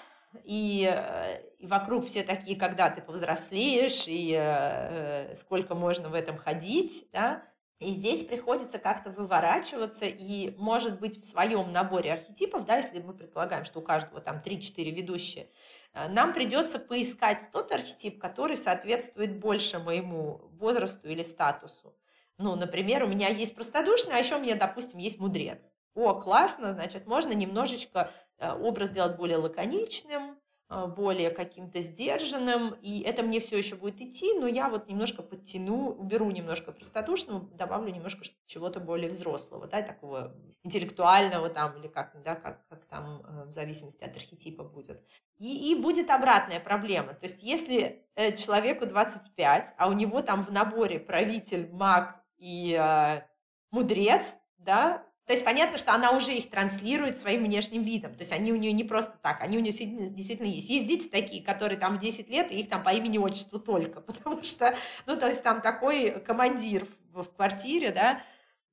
и, 0.44 0.90
э, 0.92 1.42
и 1.58 1.66
вокруг 1.66 2.06
все 2.06 2.22
такие, 2.22 2.58
когда 2.58 2.90
ты 2.90 3.00
повзрослеешь, 3.00 4.06
и 4.08 4.34
э, 4.36 5.34
сколько 5.36 5.74
можно 5.74 6.08
в 6.08 6.14
этом 6.14 6.36
ходить, 6.36 7.08
да, 7.12 7.42
и 7.78 7.90
здесь 7.90 8.24
приходится 8.24 8.78
как-то 8.78 9.10
выворачиваться 9.10 10.06
и, 10.06 10.54
может 10.56 10.98
быть, 10.98 11.20
в 11.20 11.24
своем 11.24 11.72
наборе 11.72 12.14
архетипов, 12.14 12.64
да, 12.64 12.76
если 12.76 13.00
мы 13.00 13.12
предполагаем, 13.12 13.64
что 13.64 13.80
у 13.80 13.82
каждого 13.82 14.20
там 14.20 14.40
3-4 14.42 14.90
ведущие, 14.90 15.50
э, 15.92 16.08
нам 16.08 16.32
придется 16.32 16.78
поискать 16.78 17.48
тот 17.52 17.72
архетип, 17.72 18.18
который 18.18 18.56
соответствует 18.56 19.38
больше 19.38 19.78
моему 19.78 20.40
возрасту 20.52 21.08
или 21.08 21.22
статусу. 21.22 21.94
Ну, 22.38 22.56
например, 22.56 23.02
у 23.02 23.08
меня 23.08 23.28
есть 23.28 23.54
простодушный, 23.54 24.14
а 24.14 24.18
еще 24.18 24.36
у 24.36 24.40
меня, 24.40 24.56
допустим, 24.56 24.98
есть 24.98 25.18
мудрец. 25.18 25.72
О, 25.94 26.14
классно, 26.14 26.72
значит, 26.72 27.06
можно 27.06 27.32
немножечко 27.32 28.10
э, 28.38 28.52
образ 28.52 28.90
сделать 28.90 29.16
более 29.16 29.36
лаконичным, 29.36 30.38
более 30.68 31.30
каким-то 31.30 31.80
сдержанным, 31.80 32.74
и 32.82 33.00
это 33.00 33.22
мне 33.22 33.38
все 33.38 33.56
еще 33.56 33.76
будет 33.76 34.00
идти, 34.00 34.34
но 34.34 34.48
я 34.48 34.68
вот 34.68 34.88
немножко 34.88 35.22
подтяну, 35.22 35.90
уберу 35.90 36.30
немножко 36.32 36.72
простодушного, 36.72 37.48
добавлю 37.54 37.92
немножко 37.92 38.24
чего-то 38.46 38.80
более 38.80 39.10
взрослого, 39.10 39.68
да, 39.68 39.82
такого 39.82 40.34
интеллектуального 40.64 41.50
там, 41.50 41.78
или 41.78 41.86
как, 41.86 42.20
да, 42.24 42.34
как, 42.34 42.66
как 42.68 42.84
там 42.86 43.22
э, 43.22 43.44
в 43.44 43.52
зависимости 43.52 44.02
от 44.02 44.16
архетипа 44.16 44.64
будет. 44.64 45.04
И, 45.38 45.70
и 45.70 45.80
будет 45.80 46.10
обратная 46.10 46.58
проблема. 46.58 47.14
То 47.14 47.26
есть, 47.26 47.44
если 47.44 48.04
человеку 48.36 48.86
25, 48.86 49.74
а 49.76 49.88
у 49.88 49.92
него 49.92 50.20
там 50.22 50.44
в 50.44 50.50
наборе 50.50 50.98
правитель, 50.98 51.70
маг 51.70 52.20
и 52.38 52.76
э, 52.76 53.22
мудрец, 53.70 54.34
да, 54.58 55.05
то 55.26 55.32
есть 55.32 55.44
понятно, 55.44 55.76
что 55.76 55.92
она 55.92 56.12
уже 56.12 56.32
их 56.32 56.48
транслирует 56.50 57.18
своим 57.18 57.44
внешним 57.44 57.82
видом. 57.82 58.14
То 58.14 58.20
есть 58.20 58.32
они 58.32 58.52
у 58.52 58.56
нее 58.56 58.72
не 58.72 58.84
просто 58.84 59.18
так, 59.20 59.42
они 59.42 59.58
у 59.58 59.60
нее 59.60 59.72
действительно, 59.72 60.46
есть. 60.46 60.70
Есть 60.70 60.86
дети 60.86 61.08
такие, 61.08 61.42
которые 61.42 61.78
там 61.78 61.98
10 61.98 62.30
лет, 62.30 62.52
и 62.52 62.60
их 62.60 62.68
там 62.68 62.84
по 62.84 62.90
имени 62.90 63.18
отчеству 63.18 63.58
только, 63.58 64.00
потому 64.02 64.44
что, 64.44 64.76
ну, 65.04 65.16
то 65.16 65.26
есть 65.26 65.42
там 65.42 65.60
такой 65.60 66.20
командир 66.20 66.86
в, 67.12 67.24
в 67.24 67.34
квартире, 67.34 67.90
да, 67.90 68.20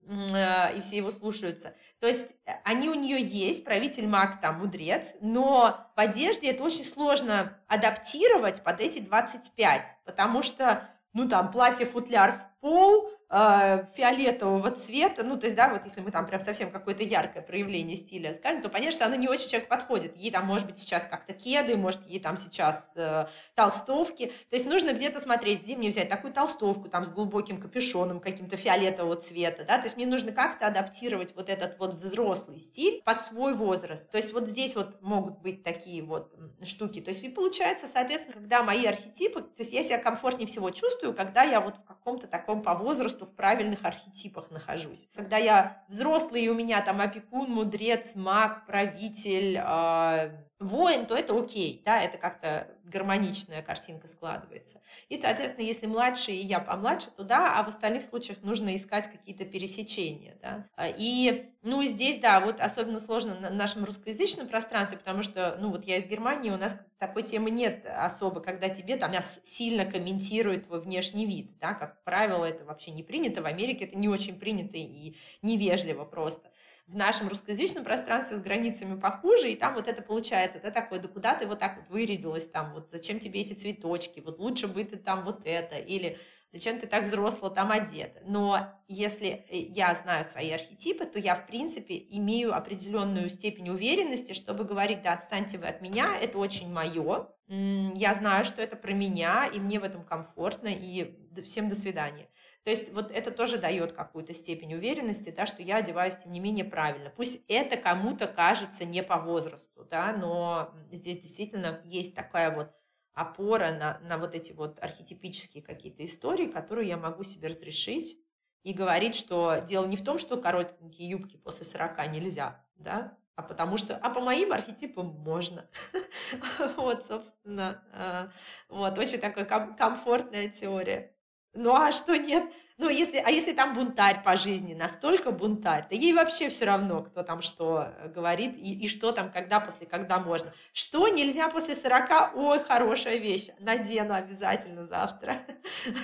э, 0.06 0.78
и 0.78 0.82
все 0.82 0.98
его 0.98 1.10
слушаются. 1.10 1.74
То 2.00 2.06
есть 2.06 2.36
э, 2.46 2.52
они 2.64 2.88
у 2.88 2.94
нее 2.94 3.20
есть, 3.20 3.64
правитель 3.64 4.08
маг 4.08 4.40
там, 4.40 4.60
мудрец, 4.60 5.16
но 5.22 5.92
в 5.96 6.00
одежде 6.00 6.52
это 6.52 6.62
очень 6.62 6.86
сложно 6.86 7.58
адаптировать 7.68 8.64
под 8.64 8.80
эти 8.80 9.00
25, 9.00 9.88
потому 10.06 10.44
что, 10.44 10.88
ну, 11.14 11.28
там, 11.28 11.50
платье-футляр 11.50 12.34
в 12.34 12.62
пол, 12.62 13.10
э, 13.30 13.86
фиолетового 13.94 14.72
цвета, 14.72 15.24
ну, 15.24 15.38
то 15.38 15.46
есть, 15.46 15.56
да, 15.56 15.70
вот 15.70 15.86
если 15.86 16.02
мы 16.02 16.12
там 16.12 16.26
прям 16.28 16.42
совсем 16.42 16.72
какое-то 16.72 17.04
яркое 17.04 17.42
проявление 17.42 17.96
стиля 17.96 18.34
скажем, 18.34 18.62
то, 18.62 18.70
понятно, 18.70 18.92
что 18.92 19.06
она 19.06 19.16
не 19.16 19.28
очень 19.28 19.50
человек 19.50 19.70
подходит. 19.70 20.16
Ей 20.18 20.32
там, 20.32 20.46
может 20.46 20.68
быть, 20.68 20.78
сейчас 20.78 21.06
как-то 21.06 21.34
кеды, 21.34 21.78
может, 21.78 22.04
ей 22.06 22.20
там 22.20 22.38
сейчас 22.38 22.92
э, 22.96 23.28
толстовки. 23.56 24.28
То 24.50 24.56
есть 24.56 24.66
нужно 24.66 24.94
где-то 24.94 25.20
смотреть, 25.20 25.64
где 25.64 25.76
мне 25.76 25.90
взять 25.90 26.10
такую 26.10 26.34
толстовку 26.34 26.90
там 26.90 27.06
с 27.06 27.12
глубоким 27.12 27.60
капюшоном 27.60 28.20
каким-то 28.20 28.58
фиолетового 28.58 29.16
цвета, 29.16 29.64
да, 29.66 29.78
то 29.78 29.86
есть 29.86 29.98
мне 29.98 30.06
нужно 30.06 30.32
как-то 30.32 30.68
адаптировать 30.68 31.36
вот 31.36 31.50
этот 31.50 31.80
вот 31.80 31.96
взрослый 31.96 32.60
стиль 32.60 33.02
под 33.04 33.22
свой 33.22 33.54
возраст. 33.54 34.10
То 34.10 34.18
есть 34.18 34.34
вот 34.34 34.48
здесь 34.48 34.76
вот 34.76 35.02
могут 35.02 35.40
быть 35.40 35.64
такие 35.64 36.04
вот 36.04 36.34
штуки. 36.64 37.02
То 37.02 37.10
есть 37.10 37.24
и 37.24 37.30
получается, 37.30 37.88
соответственно, 37.88 38.36
когда 38.36 38.64
мои 38.64 38.86
архетипы, 38.86 39.42
то 39.42 39.60
есть 39.60 39.74
я 39.74 39.84
себя 39.84 39.98
комфортнее 39.98 40.48
всего 40.48 40.70
чувствую, 40.70 41.14
когда 41.14 41.44
я 41.44 41.60
вот 41.60 41.78
в 41.78 41.84
каком-то 41.84 42.28
таком 42.28 42.62
по 42.62 42.74
возрасту 42.76 43.23
в 43.26 43.36
правильных 43.36 43.86
архетипах 43.86 44.52
нахожусь. 44.52 45.08
Когда 45.16 45.38
я 45.38 45.84
взрослый, 45.88 46.44
и 46.44 46.50
у 46.50 46.54
меня 46.54 46.82
там 46.82 47.02
опекун, 47.02 47.50
мудрец, 47.50 48.16
маг, 48.16 48.66
правитель, 48.66 49.58
э, 49.58 50.32
воин, 50.60 51.06
то 51.06 51.16
это 51.16 51.38
окей, 51.38 51.82
да, 51.86 52.02
это 52.02 52.18
как-то 52.18 52.68
гармоничная 52.84 53.62
картинка 53.62 54.08
складывается. 54.08 54.82
И, 55.10 55.20
соответственно, 55.20 55.66
если 55.66 55.88
младше 55.88 56.32
и 56.32 56.46
я 56.46 56.60
помладше, 56.60 57.10
то 57.12 57.24
да, 57.24 57.60
а 57.60 57.64
в 57.64 57.68
остальных 57.70 58.04
случаях 58.04 58.42
нужно 58.44 58.76
искать 58.76 59.10
какие-то 59.12 59.46
пересечения, 59.46 60.38
да. 60.42 60.68
И, 60.98 61.52
ну, 61.62 61.84
здесь, 61.84 62.20
да, 62.20 62.40
вот 62.40 62.60
особенно 62.60 63.00
сложно 63.00 63.40
на 63.40 63.50
нашем 63.50 63.84
русскоязычном 63.84 64.48
пространстве, 64.48 64.98
потому 64.98 65.24
что, 65.24 65.58
ну, 65.60 65.70
вот 65.70 65.86
я 65.86 65.98
из 65.98 66.06
Германии, 66.06 66.52
у 66.52 66.58
нас 66.58 66.78
такой 66.98 67.24
темы 67.24 67.50
нет 67.50 67.86
особо, 67.86 68.42
когда 68.42 68.70
тебе 68.70 68.98
там 68.98 69.12
сильно 69.44 69.86
комментируют 69.86 70.68
твой 70.68 70.82
внешний 70.82 71.26
вид, 71.26 71.58
да, 71.60 71.74
как 71.74 72.04
правило, 72.04 72.46
это 72.46 72.66
вообще 72.66 72.92
не 72.92 73.04
принято, 73.04 73.42
в 73.42 73.46
Америке 73.46 73.86
это 73.86 73.98
не 73.98 74.10
очень 74.10 74.40
принято 74.40 74.78
и 74.78 75.16
невежливо 75.42 76.06
просто 76.06 76.50
в 76.88 76.96
нашем 76.96 77.30
русскоязычном 77.30 77.84
пространстве 77.84 78.38
с 78.38 78.42
границами 78.42 79.00
похуже, 79.00 79.52
и 79.52 79.56
там 79.56 79.76
вот 79.76 79.88
это 79.88 80.02
получается, 80.02 80.60
да, 80.62 80.70
такое, 80.70 81.00
да 81.00 81.08
куда 81.08 81.34
ты 81.36 81.48
вот 81.48 81.60
так 81.60 81.78
вот 81.78 81.90
вырядилась 81.90 82.48
там, 82.48 82.74
вот 82.74 82.90
зачем 82.92 83.20
тебе 83.20 83.42
эти 83.42 83.54
цветочки, 83.54 84.20
вот 84.20 84.40
лучше 84.40 84.68
бы 84.68 84.84
ты 84.84 84.98
там 84.98 85.24
вот 85.24 85.42
это, 85.46 85.78
или 85.78 86.18
зачем 86.52 86.78
ты 86.78 86.86
так 86.86 87.04
взросло 87.04 87.50
там 87.50 87.72
одета. 87.72 88.22
Но 88.26 88.60
если 88.88 89.44
э, 89.50 89.58
я 89.58 89.94
знаю 89.96 90.26
свои 90.26 90.52
архетипы, 90.52 91.06
то 91.06 91.20
я, 91.20 91.36
в 91.36 91.48
принципе, 91.48 91.96
имею 92.12 92.54
определенную 92.54 93.30
степень 93.30 93.70
уверенности, 93.70 94.34
чтобы 94.34 94.66
говорить, 94.66 95.02
да, 95.02 95.14
отстаньте 95.14 95.58
вы 95.58 95.68
от 95.68 95.82
меня, 95.82 96.18
это 96.22 96.38
очень 96.38 96.72
мое, 96.72 97.30
я 97.48 98.14
знаю, 98.14 98.46
что 98.46 98.62
это 98.62 98.76
про 98.76 98.94
меня, 98.94 99.46
и 99.46 99.60
мне 99.60 99.80
в 99.80 99.84
этом 99.84 100.04
комфортно, 100.04 100.68
и 100.68 101.16
всем 101.44 101.70
до 101.70 101.76
свидания. 101.76 102.28
То 102.64 102.70
есть 102.70 102.94
вот 102.94 103.12
это 103.12 103.32
тоже 103.32 103.58
дает 103.58 103.92
какую-то 103.92 104.34
степень 104.34 104.74
уверенности, 104.74 105.32
да, 105.32 105.46
что 105.46 105.62
я 105.62 105.78
одеваюсь, 105.78 106.16
тем 106.16 106.32
не 106.32 106.40
менее, 106.40 106.64
правильно. 106.64 107.10
Пусть 107.10 107.44
это 107.50 107.76
кому-то 107.76 108.28
кажется 108.28 108.86
не 108.86 109.04
по 109.04 109.18
возрасту, 109.18 109.86
да, 109.90 110.14
но 110.14 110.74
здесь 110.92 111.20
действительно 111.20 111.82
есть 111.84 112.16
такая 112.16 112.56
вот 112.56 112.72
опора 113.14 113.72
на, 113.72 114.00
на 114.00 114.18
вот 114.18 114.34
эти 114.34 114.54
вот 114.54 114.82
архетипические 114.82 115.62
какие-то 115.62 116.06
истории, 116.06 116.48
которые 116.48 116.88
я 116.88 116.98
могу 116.98 117.24
себе 117.24 117.50
разрешить 117.50 118.18
и 118.64 118.74
говорить, 118.74 119.16
что 119.16 119.58
дело 119.58 119.86
не 119.86 119.98
в 119.98 120.04
том, 120.04 120.18
что 120.18 120.38
коротенькие 120.38 121.10
юбки 121.10 121.36
после 121.36 121.66
40 121.66 122.12
нельзя, 122.12 122.66
да, 122.76 123.18
а 123.36 123.42
потому 123.42 123.78
что, 123.78 123.98
а 123.98 124.10
по 124.10 124.22
моим 124.22 124.54
архетипам 124.54 125.08
можно. 125.08 125.68
вот, 126.78 127.04
собственно, 127.04 127.84
э, 127.92 128.30
вот, 128.70 128.98
очень 128.98 129.20
такая 129.20 129.46
комфортная 129.46 130.50
теория. 130.50 131.14
Ну 131.54 131.74
а 131.76 131.92
что 131.92 132.16
нет? 132.18 132.52
Ну, 132.78 132.90
если, 132.90 133.18
а 133.18 133.30
если 133.30 133.54
там 133.54 133.76
бунтарь 133.76 134.24
по 134.24 134.36
жизни, 134.36 134.74
настолько 134.74 135.32
бунтарь, 135.32 135.88
то 135.88 135.94
ей 135.94 136.12
вообще 136.14 136.50
все 136.50 136.66
равно, 136.66 137.04
кто 137.04 137.22
там 137.22 137.44
что 137.44 137.94
э, 137.98 138.10
говорит 138.10 138.58
и, 138.58 138.86
и 138.86 138.88
что 138.88 139.12
там, 139.12 139.32
когда, 139.32 139.60
после, 139.60 139.86
когда 139.86 140.20
можно. 140.20 140.52
Что 140.74 141.08
нельзя 141.08 141.50
после 141.50 141.76
40? 141.76 142.36
Ой, 142.36 142.60
хорошая 142.60 143.18
вещь, 143.18 143.50
надену 143.60 144.16
обязательно 144.16 144.86
завтра. 144.86 145.42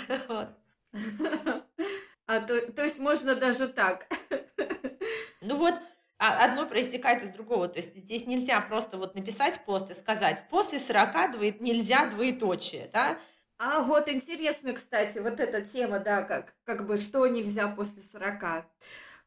А 2.32 2.42
то, 2.42 2.72
то 2.72 2.84
есть 2.84 3.00
можно 3.00 3.34
даже 3.36 3.68
так? 3.68 4.08
Ну 5.42 5.56
вот, 5.56 5.74
а 6.20 6.46
одно 6.46 6.68
проистекает 6.68 7.24
из 7.24 7.32
другого. 7.32 7.68
То 7.68 7.80
есть 7.80 7.96
здесь 7.96 8.28
нельзя 8.28 8.62
просто 8.62 8.98
вот 8.98 9.16
написать 9.16 9.60
пост 9.66 9.90
и 9.90 9.96
сказать, 9.96 10.44
после 10.52 10.78
40 10.78 11.32
двоет, 11.32 11.60
нельзя 11.60 12.06
двоеточие, 12.06 12.88
да? 12.94 13.18
А 13.60 13.82
вот 13.82 14.08
интересно, 14.08 14.72
кстати, 14.72 15.18
вот 15.18 15.42
эта 15.42 15.62
тема, 15.62 16.00
да, 16.00 16.24
как, 16.24 16.56
как 16.64 16.88
бы 16.88 16.96
что 16.96 17.28
нельзя 17.28 17.68
после 17.68 18.02
40. 18.02 18.66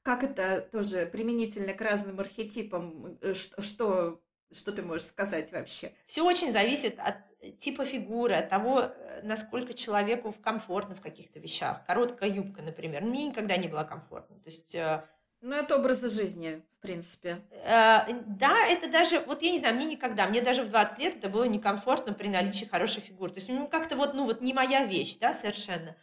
Как 0.02 0.24
это 0.24 0.66
тоже 0.72 1.04
применительно 1.04 1.74
к 1.74 1.80
разным 1.82 2.18
архетипам? 2.18 3.18
Э, 3.20 3.34
что, 3.34 4.22
что 4.50 4.72
ты 4.72 4.82
можешь 4.82 5.06
сказать 5.06 5.52
вообще? 5.52 5.92
Все 6.06 6.24
очень 6.24 6.50
зависит 6.50 6.98
от 6.98 7.58
типа 7.58 7.84
фигуры, 7.84 8.32
от 8.34 8.48
того, 8.48 8.80
э, 8.80 9.20
насколько 9.22 9.74
человеку 9.74 10.34
комфортно 10.42 10.94
в 10.94 11.02
каких-то 11.02 11.38
вещах. 11.38 11.84
Короткая 11.86 12.30
юбка, 12.30 12.62
например. 12.62 13.02
Мне 13.02 13.26
никогда 13.26 13.58
не 13.58 13.68
было 13.68 13.84
комфортно. 13.84 14.36
То 14.40 14.48
есть 14.48 14.74
э, 14.74 15.04
ну, 15.42 15.56
это 15.56 15.76
образа 15.76 16.08
жизни, 16.08 16.62
в 16.78 16.82
принципе. 16.82 17.42
Э, 17.64 18.06
да, 18.26 18.56
это 18.68 18.88
даже, 18.88 19.20
вот 19.20 19.42
я 19.42 19.50
не 19.50 19.58
знаю, 19.58 19.74
мне 19.74 19.86
никогда, 19.86 20.26
мне 20.26 20.40
даже 20.40 20.62
в 20.62 20.68
20 20.68 20.98
лет 21.00 21.16
это 21.16 21.28
было 21.28 21.44
некомфортно 21.44 22.12
при 22.14 22.28
наличии 22.28 22.64
хорошей 22.64 23.02
фигуры. 23.02 23.32
То 23.32 23.38
есть, 23.38 23.48
ну, 23.48 23.68
как-то 23.68 23.96
вот, 23.96 24.14
ну, 24.14 24.24
вот 24.24 24.40
не 24.40 24.54
моя 24.54 24.84
вещь, 24.84 25.16
да, 25.18 25.32
совершенно. 25.32 25.96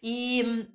И 0.00 0.66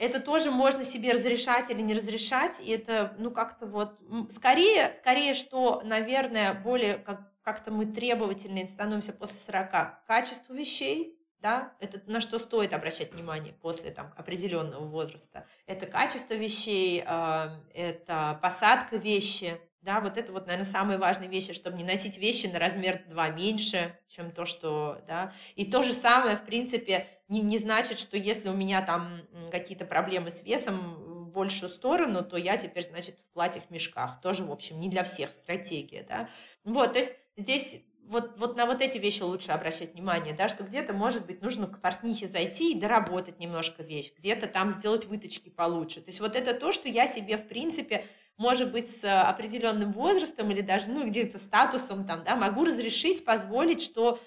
это 0.00 0.18
тоже 0.18 0.50
можно 0.50 0.82
себе 0.82 1.12
разрешать 1.12 1.70
или 1.70 1.82
не 1.82 1.94
разрешать. 1.94 2.60
И 2.60 2.70
это, 2.70 3.14
ну, 3.18 3.30
как-то 3.30 3.66
вот, 3.66 3.98
скорее, 4.30 4.92
скорее, 4.92 5.34
что, 5.34 5.82
наверное, 5.84 6.52
более 6.54 6.94
как, 6.94 7.32
как-то 7.42 7.70
мы 7.70 7.86
требовательные 7.86 8.66
становимся 8.66 9.12
после 9.12 9.36
40 9.36 9.70
к 9.70 10.04
качеству 10.06 10.54
вещей, 10.54 11.15
да, 11.40 11.74
это 11.80 12.00
на 12.10 12.20
что 12.20 12.38
стоит 12.38 12.72
обращать 12.72 13.12
внимание 13.12 13.52
после 13.52 13.90
там, 13.90 14.12
определенного 14.16 14.84
возраста. 14.84 15.46
Это 15.66 15.86
качество 15.86 16.34
вещей, 16.34 17.02
э, 17.06 17.48
это 17.74 18.38
посадка 18.42 18.96
вещи, 18.96 19.60
да, 19.86 20.00
вот 20.00 20.16
это 20.16 20.32
вот, 20.32 20.46
наверное, 20.46 20.68
самые 20.68 20.98
важные 20.98 21.30
вещи, 21.30 21.52
чтобы 21.52 21.78
не 21.78 21.84
носить 21.84 22.18
вещи 22.18 22.48
на 22.48 22.58
размер 22.58 23.04
2 23.08 23.28
меньше, 23.30 23.96
чем 24.08 24.32
то, 24.32 24.44
что, 24.44 25.00
да. 25.06 25.32
И 25.54 25.64
то 25.64 25.82
же 25.82 25.92
самое, 25.92 26.36
в 26.36 26.44
принципе, 26.44 27.06
не, 27.28 27.40
не 27.40 27.56
значит, 27.56 28.00
что 28.00 28.16
если 28.16 28.48
у 28.48 28.52
меня 28.52 28.82
там 28.82 29.20
какие-то 29.52 29.84
проблемы 29.84 30.32
с 30.32 30.42
весом 30.42 31.26
в 31.26 31.30
большую 31.30 31.70
сторону, 31.70 32.24
то 32.24 32.36
я 32.36 32.56
теперь, 32.56 32.82
значит, 32.82 33.16
в 33.20 33.32
платьях-мешках. 33.32 34.20
Тоже, 34.20 34.44
в 34.44 34.50
общем, 34.50 34.80
не 34.80 34.88
для 34.88 35.04
всех 35.04 35.30
стратегия, 35.30 36.04
да. 36.08 36.28
Вот, 36.64 36.94
то 36.94 36.98
есть 36.98 37.14
здесь 37.36 37.78
вот, 38.08 38.38
вот 38.38 38.56
на 38.56 38.66
вот 38.66 38.80
эти 38.82 38.98
вещи 38.98 39.22
лучше 39.22 39.52
обращать 39.52 39.94
внимание, 39.94 40.34
да, 40.34 40.48
что 40.48 40.64
где-то, 40.64 40.92
может 40.92 41.26
быть, 41.26 41.42
нужно 41.42 41.66
к 41.66 41.80
портнихе 41.80 42.26
зайти 42.26 42.72
и 42.72 42.78
доработать 42.78 43.38
немножко 43.38 43.82
вещь, 43.82 44.12
где-то 44.16 44.46
там 44.46 44.70
сделать 44.70 45.06
выточки 45.06 45.48
получше. 45.48 46.00
То 46.00 46.08
есть 46.08 46.20
вот 46.20 46.36
это 46.36 46.54
то, 46.54 46.72
что 46.72 46.88
я 46.88 47.06
себе, 47.06 47.36
в 47.36 47.48
принципе, 47.48 48.06
может 48.36 48.70
быть, 48.70 48.88
с 48.88 49.04
определенным 49.04 49.92
возрастом 49.92 50.50
или 50.50 50.60
даже, 50.60 50.90
ну, 50.90 51.06
где-то 51.06 51.38
статусом 51.38 52.06
там, 52.06 52.22
да, 52.24 52.36
могу 52.36 52.64
разрешить, 52.64 53.24
позволить, 53.24 53.82
что 53.82 54.18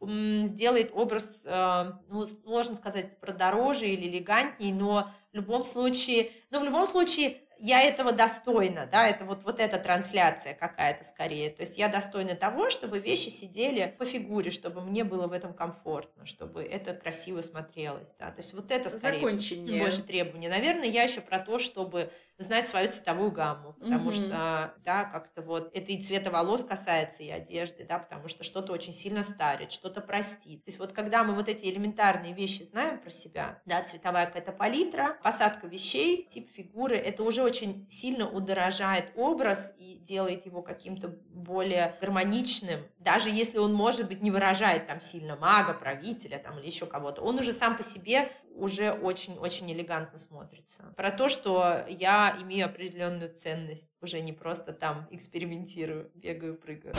сделает 0.00 0.90
образ, 0.94 1.42
э, 1.44 1.92
ну, 2.08 2.24
сложно 2.26 2.76
сказать, 2.76 3.18
продороже 3.20 3.88
или 3.88 4.08
элегантней, 4.08 4.72
но 4.72 5.10
в 5.32 5.36
любом 5.36 5.64
случае, 5.64 6.30
но 6.50 6.60
в 6.60 6.64
любом 6.64 6.86
случае 6.86 7.38
я 7.58 7.82
этого 7.82 8.12
достойна, 8.12 8.86
да, 8.86 9.08
это 9.08 9.24
вот, 9.24 9.42
вот 9.44 9.60
эта 9.60 9.78
трансляция 9.78 10.54
какая-то 10.54 11.04
скорее. 11.04 11.50
То 11.50 11.62
есть 11.62 11.76
я 11.78 11.88
достойна 11.88 12.34
того, 12.34 12.70
чтобы 12.70 12.98
вещи 12.98 13.28
сидели 13.28 13.94
по 13.98 14.04
фигуре, 14.04 14.50
чтобы 14.50 14.80
мне 14.80 15.04
было 15.04 15.26
в 15.26 15.32
этом 15.32 15.52
комфортно, 15.52 16.26
чтобы 16.26 16.62
это 16.62 16.94
красиво 16.94 17.40
смотрелось, 17.40 18.14
да. 18.18 18.30
То 18.30 18.40
есть 18.40 18.54
вот 18.54 18.70
это 18.70 18.88
скорее 18.88 19.20
Закончение. 19.20 19.80
больше 19.80 20.02
требования. 20.02 20.48
Наверное, 20.48 20.88
я 20.88 21.02
еще 21.02 21.20
про 21.20 21.38
то, 21.40 21.58
чтобы 21.58 22.10
знать 22.38 22.68
свою 22.68 22.90
цветовую 22.90 23.32
гамму, 23.32 23.74
потому 23.74 24.08
угу. 24.08 24.12
что, 24.12 24.74
да, 24.84 25.04
как-то 25.04 25.42
вот 25.42 25.70
это 25.74 25.92
и 25.92 26.00
цвета 26.00 26.30
волос 26.30 26.64
касается, 26.64 27.22
и 27.24 27.30
одежды, 27.30 27.84
да, 27.84 27.98
потому 27.98 28.28
что 28.28 28.44
что-то 28.44 28.72
очень 28.72 28.92
сильно 28.92 29.24
старит, 29.24 29.72
что-то 29.72 30.00
простит. 30.00 30.64
То 30.64 30.68
есть 30.68 30.78
вот 30.78 30.92
когда 30.92 31.24
мы 31.24 31.34
вот 31.34 31.48
эти 31.48 31.66
элементарные 31.66 32.32
вещи 32.32 32.62
знаем 32.62 33.00
про 33.00 33.10
себя, 33.10 33.60
да, 33.66 33.82
цветовая 33.82 34.26
какая-то 34.26 34.52
палитра, 34.52 35.18
посадка 35.22 35.66
вещей, 35.66 36.26
тип 36.28 36.48
фигуры, 36.48 36.96
это 36.96 37.24
уже 37.24 37.42
очень 37.42 37.88
сильно 37.90 38.28
удорожает 38.28 39.12
образ 39.16 39.74
и 39.76 39.98
делает 39.98 40.46
его 40.46 40.62
каким-то 40.62 41.08
более 41.08 41.96
гармоничным, 42.00 42.80
даже 42.98 43.30
если 43.30 43.58
он, 43.58 43.74
может 43.74 44.06
быть, 44.06 44.22
не 44.22 44.30
выражает 44.30 44.86
там 44.86 45.00
сильно 45.00 45.36
мага, 45.36 45.74
правителя 45.74 46.38
там 46.38 46.58
или 46.58 46.66
еще 46.66 46.86
кого-то, 46.86 47.22
он 47.22 47.38
уже 47.38 47.52
сам 47.52 47.76
по 47.76 47.82
себе 47.82 48.30
уже 48.58 48.92
очень-очень 48.92 49.72
элегантно 49.72 50.18
смотрится. 50.18 50.92
Про 50.96 51.10
то, 51.10 51.28
что 51.28 51.84
я 51.88 52.36
имею 52.42 52.66
определенную 52.66 53.32
ценность, 53.32 53.96
уже 54.00 54.20
не 54.20 54.32
просто 54.32 54.72
там 54.72 55.06
экспериментирую, 55.10 56.10
бегаю, 56.14 56.56
прыгаю. 56.56 56.94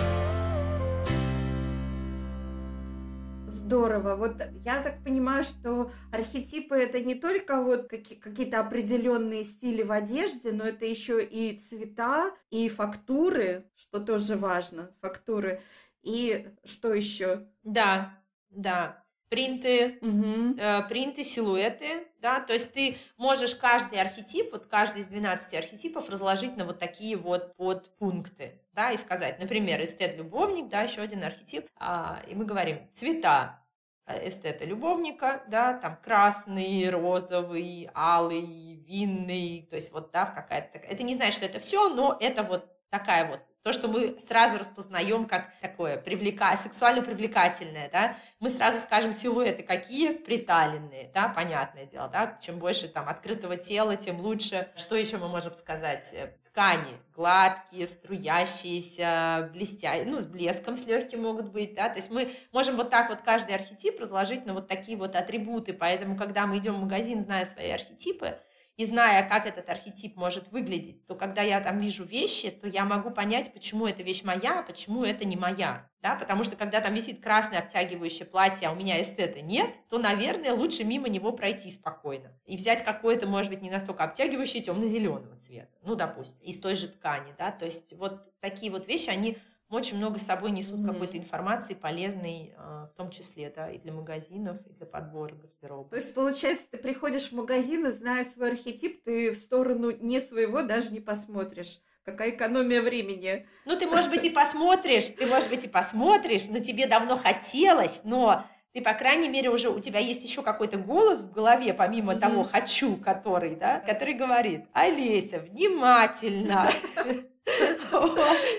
Здорово. 3.48 4.16
Вот 4.16 4.42
я 4.64 4.82
так 4.82 5.04
понимаю, 5.04 5.44
что 5.44 5.92
архетипы 6.12 6.76
это 6.76 7.02
не 7.02 7.16
только 7.16 7.62
вот 7.62 7.90
какие-то 7.90 8.60
определенные 8.60 9.44
стили 9.44 9.84
в 9.84 9.92
одежде, 9.92 10.52
но 10.52 10.66
это 10.66 10.86
еще 10.86 11.24
и 11.24 11.58
цвета, 11.58 12.32
и 12.52 12.70
фактуры, 12.70 13.70
что 13.76 14.00
тоже 14.00 14.36
важно, 14.36 14.92
фактуры. 15.02 15.62
И 16.02 16.48
что 16.64 16.94
еще? 16.94 17.48
Да, 17.64 18.18
да 18.50 19.04
принты, 19.30 20.00
угу. 20.02 20.56
э, 20.58 20.82
принты, 20.90 21.24
силуэты, 21.24 22.08
да, 22.20 22.40
то 22.40 22.54
есть 22.54 22.74
ты 22.74 22.98
можешь 23.18 23.56
каждый 23.56 24.02
архетип, 24.02 24.52
вот 24.52 24.66
каждый 24.66 25.02
из 25.02 25.06
12 25.06 25.54
архетипов 25.54 26.10
разложить 26.10 26.58
на 26.58 26.66
вот 26.66 26.80
такие 26.80 27.16
вот 27.16 27.56
подпункты, 27.56 28.60
да, 28.74 28.92
и 28.92 28.98
сказать, 28.98 29.40
например, 29.40 29.82
эстет-любовник, 29.82 30.68
да, 30.68 30.82
еще 30.82 31.02
один 31.02 31.24
архетип, 31.24 31.68
а, 31.76 32.22
и 32.28 32.34
мы 32.34 32.46
говорим 32.46 32.90
цвета 32.92 33.64
э, 34.08 34.28
эстета-любовника, 34.28 35.44
да, 35.48 35.74
там 35.74 35.98
красный, 36.04 36.90
розовый, 36.90 37.90
алый, 37.94 38.84
винный, 38.88 39.68
то 39.70 39.76
есть 39.76 39.94
вот, 39.94 40.12
да, 40.12 40.26
в 40.26 40.34
какая-то, 40.34 40.80
это 40.80 41.04
не 41.04 41.14
значит, 41.14 41.36
что 41.36 41.46
это 41.46 41.60
все, 41.60 41.90
но 41.90 42.18
это 42.20 42.42
вот 42.42 42.68
такая 42.90 43.30
вот 43.30 43.42
то, 43.64 43.74
что 43.74 43.88
мы 43.88 44.18
сразу 44.28 44.58
распознаем 44.58 45.26
как 45.26 45.52
такое 45.60 45.98
привлека... 45.98 46.56
сексуально 46.56 47.02
привлекательное, 47.02 47.90
да, 47.92 48.16
мы 48.40 48.50
сразу 48.50 48.80
скажем 48.80 49.14
силуэты 49.14 49.64
какие 49.64 50.14
приталенные, 50.14 51.12
да, 51.14 51.28
понятное 51.30 51.86
дело, 51.86 52.08
да, 52.08 52.38
чем 52.42 52.60
больше 52.60 52.88
там 52.88 53.10
открытого 53.10 53.58
тела, 53.58 53.96
тем 53.98 54.22
лучше. 54.22 54.70
Что 54.76 54.96
еще 54.96 55.18
мы 55.18 55.28
можем 55.28 55.54
сказать? 55.56 56.16
Ткани 56.46 56.98
гладкие, 57.16 57.88
струящиеся, 57.88 59.50
блестящие, 59.54 60.10
ну, 60.10 60.20
с 60.20 60.26
блеском, 60.26 60.78
с 60.78 60.86
легким 60.86 61.22
могут 61.22 61.52
быть, 61.52 61.76
да, 61.76 61.90
то 61.90 61.98
есть 61.98 62.10
мы 62.10 62.32
можем 62.52 62.78
вот 62.78 62.90
так 62.90 63.10
вот 63.10 63.22
каждый 63.22 63.56
архетип 63.56 64.00
разложить 64.00 64.46
на 64.46 64.54
вот 64.54 64.68
такие 64.68 64.98
вот 64.98 65.16
атрибуты, 65.16 65.74
поэтому, 65.74 66.16
когда 66.16 66.48
мы 66.48 66.58
идем 66.58 66.76
в 66.76 66.80
магазин, 66.80 67.22
зная 67.22 67.46
свои 67.46 67.70
архетипы, 67.70 68.40
и 68.80 68.86
зная, 68.86 69.28
как 69.28 69.46
этот 69.46 69.70
архетип 69.70 70.16
может 70.16 70.54
выглядеть, 70.54 71.06
то 71.06 71.14
когда 71.14 71.42
я 71.42 71.60
там 71.60 71.80
вижу 71.80 72.06
вещи, 72.06 72.50
то 72.50 72.66
я 72.66 72.86
могу 72.86 73.12
понять, 73.12 73.52
почему 73.52 73.86
эта 73.86 74.04
вещь 74.04 74.24
моя, 74.24 74.62
а 74.62 74.64
почему 74.64 75.04
это 75.04 75.26
не 75.26 75.36
моя. 75.36 75.90
Да? 76.02 76.16
Потому 76.16 76.46
что 76.46 76.56
когда 76.56 76.80
там 76.80 76.94
висит 76.94 77.22
красное 77.22 77.60
обтягивающее 77.60 78.26
платье, 78.26 78.70
а 78.70 78.72
у 78.72 78.76
меня 78.76 79.02
эстета 79.02 79.42
нет, 79.42 79.70
то, 79.90 79.98
наверное, 79.98 80.54
лучше 80.54 80.86
мимо 80.86 81.10
него 81.10 81.34
пройти 81.34 81.70
спокойно. 81.72 82.32
И 82.46 82.56
взять 82.56 82.86
какое-то, 82.86 83.28
может 83.28 83.52
быть, 83.52 83.62
не 83.62 83.70
настолько 83.70 84.06
обтягивающее 84.06 84.64
темно-зеленого 84.64 85.36
цвета. 85.36 85.76
Ну, 85.84 85.96
допустим, 85.96 86.46
из 86.46 86.58
той 86.62 86.76
же 86.76 86.88
ткани. 86.88 87.36
Да? 87.38 87.52
То 87.52 87.66
есть 87.66 87.92
вот 87.98 88.32
такие 88.40 88.72
вот 88.72 88.88
вещи, 88.88 89.10
они 89.10 89.38
очень 89.70 89.98
много 89.98 90.18
с 90.18 90.24
собой 90.24 90.52
несут 90.52 90.80
mm-hmm. 90.80 90.94
какой-то 90.94 91.18
информации 91.18 91.76
полезной, 91.76 92.54
а, 92.58 92.88
в 92.88 92.98
том 92.98 93.12
числе, 93.12 93.54
да, 93.56 93.70
и 93.70 93.78
для 93.78 93.94
магазинов, 93.94 94.58
и 94.66 94.74
для 94.74 94.86
подбора 94.86 95.36
гардероба. 95.36 95.90
То 95.90 95.98
есть, 95.98 96.14
получается, 96.14 96.66
ты 96.72 96.78
приходишь 96.78 97.30
в 97.30 97.34
магазин 97.34 97.86
и, 97.86 97.92
зная 97.92 98.26
свой 98.26 98.52
архетип, 98.52 99.04
ты 99.04 99.32
в 99.32 99.36
сторону 99.36 99.92
не 99.92 100.20
своего 100.22 100.64
даже 100.64 100.92
не 100.92 101.00
посмотришь. 101.00 101.80
Какая 102.04 102.32
экономия 102.32 102.82
времени. 102.82 103.46
Ну, 103.66 103.78
ты, 103.78 103.86
может 103.86 104.10
быть, 104.10 104.26
и 104.26 104.32
посмотришь, 104.32 105.10
ты, 105.10 105.28
может 105.28 105.50
быть, 105.50 105.66
и 105.66 105.68
посмотришь, 105.68 106.48
но 106.48 106.58
тебе 106.60 106.88
давно 106.88 107.16
хотелось, 107.16 108.02
но 108.04 108.46
ты, 108.74 108.82
по 108.82 108.94
крайней 108.94 109.30
мере, 109.30 109.50
уже 109.50 109.70
у 109.70 109.80
тебя 109.80 110.00
есть 110.00 110.24
еще 110.24 110.42
какой-то 110.42 110.78
голос 110.78 111.24
в 111.24 111.32
голове, 111.32 111.74
помимо 111.76 112.14
mm-hmm. 112.14 112.20
того 112.20 112.44
«хочу», 112.44 112.98
который, 112.98 113.56
да, 113.56 113.80
который 113.80 114.16
говорит 114.16 114.66
«Олеся, 114.74 115.40
внимательно!» 115.40 116.70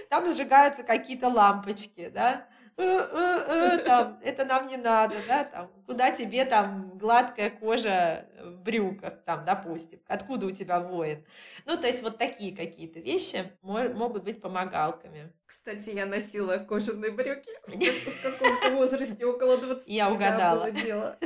Там 0.09 0.31
сжигаются 0.33 0.83
какие-то 0.83 1.29
лампочки, 1.29 2.09
да, 2.09 2.47
э, 2.77 2.83
э, 2.83 3.45
э, 3.47 3.79
там, 3.79 4.19
это 4.23 4.45
нам 4.45 4.67
не 4.67 4.77
надо, 4.77 5.17
да, 5.29 5.45
там, 5.45 5.71
куда 5.87 6.11
тебе 6.11 6.45
там 6.45 6.97
гладкая 6.99 7.51
кожа 7.51 8.27
в 8.43 8.63
брюках, 8.63 9.23
там, 9.25 9.45
допустим, 9.45 10.01
откуда 10.07 10.47
у 10.47 10.51
тебя 10.51 10.81
воин. 10.81 11.25
Ну, 11.67 11.77
то 11.77 11.87
есть 11.87 12.03
вот 12.03 12.19
такие 12.19 12.57
какие-то 12.57 13.01
вещи 13.01 13.53
могут 13.63 14.25
быть 14.25 14.41
помогалками. 14.41 15.33
Кстати, 15.47 15.91
я 15.91 16.07
носила 16.07 16.57
кожаные 16.59 17.11
брюки 17.11 17.51
в 17.67 18.23
каком-то 18.23 18.71
возрасте, 18.77 19.27
около 19.27 19.59
20 19.59 19.89
Я 19.89 20.11
угадала. 20.11 20.71
дело. 20.71 21.19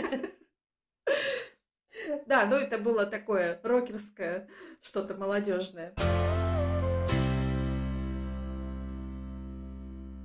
Да, 2.27 2.44
ну 2.46 2.57
это 2.57 2.79
было 2.79 3.07
такое 3.07 3.61
рокерское, 3.62 4.48
что-то 4.83 5.14
молодежное. 5.14 5.94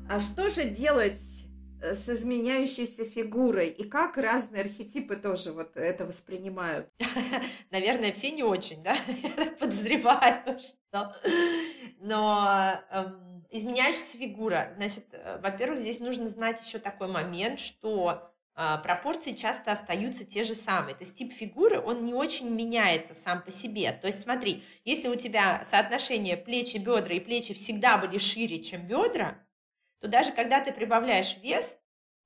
А 0.10 0.19
что 0.19 0.50
же 0.50 0.63
делать 0.63 1.22
э, 1.84 1.93
с 1.93 2.10
изменяющейся 2.10 3.06
фигурой, 3.06 3.67
и 3.69 3.84
как 3.84 4.17
разные 4.17 4.63
архетипы 4.63 5.15
тоже 5.15 5.52
вот 5.52 5.78
это 5.78 6.08
воспринимают? 6.08 6.89
Наверное, 7.69 8.12
все 8.12 8.32
не 8.32 8.41
очень, 8.41 8.82
да? 8.82 8.98
Я 9.38 9.52
подозреваю, 9.52 10.58
что... 10.60 11.15
Но 12.00 12.82
эм, 12.89 13.45
изменяющаяся 13.52 14.17
фигура, 14.17 14.72
значит, 14.76 15.06
э, 15.12 15.39
во-первых, 15.43 15.78
здесь 15.78 16.00
нужно 16.00 16.28
знать 16.28 16.60
еще 16.65 16.80
такой 16.80 17.08
момент, 17.08 17.60
что 17.60 18.34
а, 18.56 18.78
пропорции 18.80 19.34
часто 19.34 19.72
остаются 19.72 20.26
те 20.26 20.43
же 20.43 20.56
самые. 20.56 20.95
То 20.95 21.04
есть 21.04 21.15
тип 21.15 21.32
фигуры, 21.32 21.80
он 21.80 22.04
не 22.04 22.15
очень 22.15 22.50
меняется 22.50 23.13
сам 23.13 23.43
по 23.43 23.52
себе. 23.52 23.91
То 23.91 24.08
есть 24.08 24.22
смотри, 24.22 24.63
если 24.84 25.08
у 25.08 25.15
тебя 25.15 25.63
соотношение 25.63 26.36
плечи-бедра 26.36 27.13
и 27.13 27.19
плечи 27.19 27.54
всегда 27.54 28.00
были 28.00 28.17
шире, 28.17 28.62
чем 28.62 28.88
бедра, 28.88 29.38
то 30.00 30.08
даже 30.08 30.32
когда 30.32 30.60
ты 30.62 30.72
прибавляешь 30.72 31.38
вес, 31.38 31.78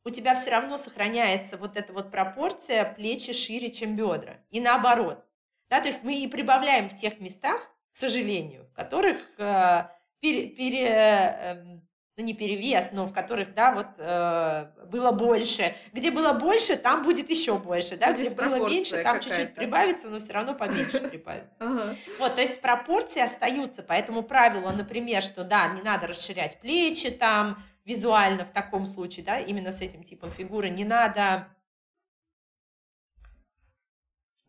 у 0.06 0.10
тебя 0.10 0.36
все 0.36 0.52
равно 0.52 0.78
сохраняется 0.78 1.58
вот 1.58 1.78
эта 1.78 1.94
вот 1.94 2.12
пропорция 2.12 2.86
плечи 2.94 3.34
шире, 3.34 3.70
чем 3.72 3.96
бедра. 3.96 4.38
И 4.50 4.60
наоборот. 4.60 5.26
Да, 5.70 5.82
то 5.82 5.88
есть 5.88 6.04
мы 6.04 6.16
и 6.16 6.28
прибавляем 6.28 6.90
в 6.90 6.96
тех 6.96 7.20
местах, 7.20 7.70
к 7.92 7.96
сожалению, 7.96 8.66
в 8.66 8.74
которых 8.74 9.18
э, 9.38 9.86
пере, 10.20 10.48
пере, 10.50 10.88
э, 10.88 11.80
ну 12.16 12.24
не 12.24 12.34
перевес, 12.34 12.90
но 12.92 13.08
в 13.08 13.14
которых, 13.14 13.56
да, 13.56 13.74
вот 13.74 13.88
э, 13.98 14.86
было 14.86 15.12
больше. 15.12 15.76
Где 15.94 16.12
было 16.12 16.34
больше, 16.34 16.78
там 16.78 17.02
будет 17.02 17.30
еще 17.30 17.58
больше, 17.58 17.98
да, 17.98 18.14
где 18.14 18.30
было 18.30 18.68
меньше, 18.70 19.02
там 19.04 19.20
чуть-чуть 19.20 19.56
прибавится, 19.56 20.10
но 20.10 20.20
все 20.20 20.34
равно 20.34 20.54
поменьше 20.54 21.00
прибавится. 21.10 21.96
Вот, 22.20 22.36
то 22.36 22.42
есть 22.42 22.62
пропорции 22.62 23.22
остаются, 23.22 23.82
поэтому 23.82 24.22
правило, 24.22 24.72
например, 24.72 25.24
что 25.24 25.44
да, 25.44 25.68
не 25.70 25.82
надо 25.82 26.08
расширять 26.08 26.60
плечи 26.60 27.10
там 27.10 27.64
визуально 27.84 28.46
в 28.46 28.52
таком 28.52 28.86
случае, 28.86 29.26
да, 29.26 29.40
именно 29.40 29.72
с 29.72 29.82
этим 29.82 30.04
типом 30.04 30.30
фигуры, 30.30 30.70
не 30.70 30.86
надо 30.86 31.48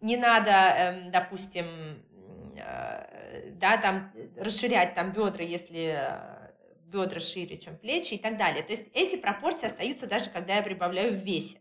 не 0.00 0.18
надо, 0.18 0.50
эм, 0.50 1.11
допустим, 1.11 1.64
э, 2.59 3.53
да, 3.53 3.79
там 3.79 4.12
расширять 4.37 4.94
там 4.94 5.12
бедра, 5.12 5.42
если 5.42 5.98
бедра 6.94 7.20
шире, 7.20 7.59
чем 7.59 7.76
плечи 7.76 8.14
и 8.14 8.18
так 8.18 8.37
далее. 8.37 8.62
То 8.62 8.72
есть 8.72 8.90
эти 8.94 9.16
пропорции 9.16 9.66
остаются 9.66 10.07
даже 10.07 10.30
когда 10.30 10.57
я 10.57 10.62
прибавляю 10.62 11.12
в 11.12 11.16
весе. 11.16 11.61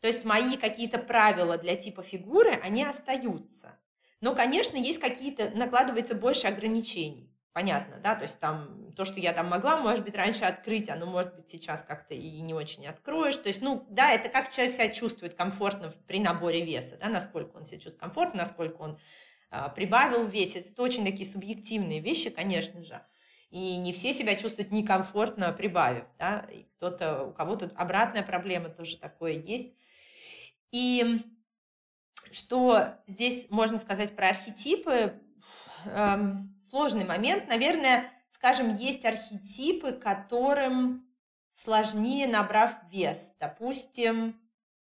То 0.00 0.06
есть 0.06 0.24
мои 0.24 0.56
какие-то 0.56 0.98
правила 0.98 1.56
для 1.56 1.74
типа 1.76 2.02
фигуры, 2.02 2.60
они 2.62 2.84
остаются. 2.84 3.78
Но, 4.20 4.34
конечно, 4.34 4.76
есть 4.76 5.00
какие-то, 5.00 5.50
накладывается 5.50 6.14
больше 6.14 6.46
ограничений. 6.46 7.32
Понятно, 7.52 7.98
да, 8.02 8.14
то 8.14 8.24
есть 8.24 8.38
там 8.38 8.92
то, 8.94 9.06
что 9.06 9.18
я 9.18 9.32
там 9.32 9.48
могла, 9.48 9.78
может 9.78 10.04
быть, 10.04 10.14
раньше 10.14 10.44
открыть, 10.44 10.90
оно 10.90 11.06
может 11.06 11.34
быть 11.36 11.48
сейчас 11.48 11.82
как-то 11.82 12.14
и 12.14 12.40
не 12.42 12.52
очень 12.52 12.86
откроешь. 12.86 13.38
То 13.38 13.48
есть, 13.48 13.62
ну, 13.62 13.86
да, 13.88 14.12
это 14.12 14.28
как 14.28 14.50
человек 14.50 14.74
себя 14.74 14.90
чувствует 14.90 15.34
комфортно 15.34 15.94
при 16.06 16.20
наборе 16.20 16.62
веса, 16.62 16.98
да, 17.00 17.08
насколько 17.08 17.56
он 17.56 17.64
себя 17.64 17.78
чувствует 17.78 18.00
комфортно, 18.00 18.40
насколько 18.40 18.82
он 18.82 18.98
а, 19.50 19.70
прибавил 19.70 20.26
в 20.26 20.30
весе. 20.30 20.58
Это 20.58 20.82
очень 20.82 21.06
такие 21.06 21.28
субъективные 21.28 22.00
вещи, 22.00 22.28
конечно 22.28 22.84
же 22.84 23.00
и 23.50 23.76
не 23.76 23.92
все 23.92 24.12
себя 24.12 24.34
чувствуют 24.34 24.72
некомфортно, 24.72 25.52
прибавив, 25.52 26.04
да, 26.18 26.46
и 26.52 26.64
кто-то, 26.76 27.24
у 27.24 27.32
кого-то 27.32 27.70
обратная 27.76 28.22
проблема 28.22 28.68
тоже 28.68 28.96
такое 28.98 29.32
есть. 29.32 29.74
И 30.72 31.20
что 32.32 32.94
здесь 33.06 33.46
можно 33.50 33.78
сказать 33.78 34.14
про 34.16 34.30
архетипы? 34.30 35.20
Эм, 35.86 36.58
сложный 36.68 37.04
момент. 37.04 37.48
Наверное, 37.48 38.10
скажем, 38.30 38.74
есть 38.74 39.04
архетипы, 39.04 39.92
которым 39.92 41.06
сложнее, 41.52 42.26
набрав 42.26 42.74
вес. 42.90 43.34
Допустим, 43.38 44.38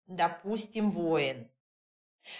допустим, 0.06 0.90
воин. 0.90 1.50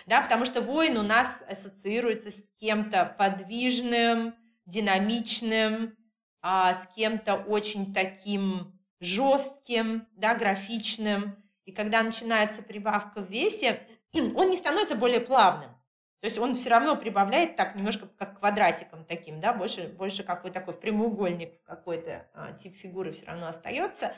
Да, 0.06 0.20
потому 0.20 0.44
что 0.44 0.60
воин 0.60 0.96
у 0.96 1.02
нас 1.02 1.42
ассоциируется 1.48 2.30
с 2.30 2.44
кем-то 2.58 3.04
подвижным, 3.18 4.34
динамичным, 4.66 5.96
а, 6.42 6.74
с 6.74 6.86
кем-то 6.94 7.36
очень 7.36 7.94
таким 7.94 8.78
жестким, 9.00 10.06
да, 10.16 10.34
графичным. 10.34 11.36
И 11.64 11.72
когда 11.72 12.02
начинается 12.02 12.62
прибавка 12.62 13.20
в 13.20 13.30
весе, 13.30 13.80
он 14.12 14.50
не 14.50 14.56
становится 14.56 14.96
более 14.96 15.20
плавным. 15.20 15.70
То 16.20 16.26
есть 16.26 16.38
он 16.38 16.54
все 16.54 16.70
равно 16.70 16.94
прибавляет 16.94 17.56
так 17.56 17.74
немножко 17.74 18.06
как 18.16 18.38
квадратиком 18.38 19.04
таким, 19.04 19.40
да, 19.40 19.52
больше, 19.52 19.88
больше 19.88 20.22
какой 20.22 20.52
такой 20.52 20.74
прямоугольник 20.74 21.64
какой-то 21.64 22.28
а, 22.32 22.52
тип 22.52 22.76
фигуры 22.76 23.10
все 23.10 23.26
равно 23.26 23.48
остается. 23.48 24.14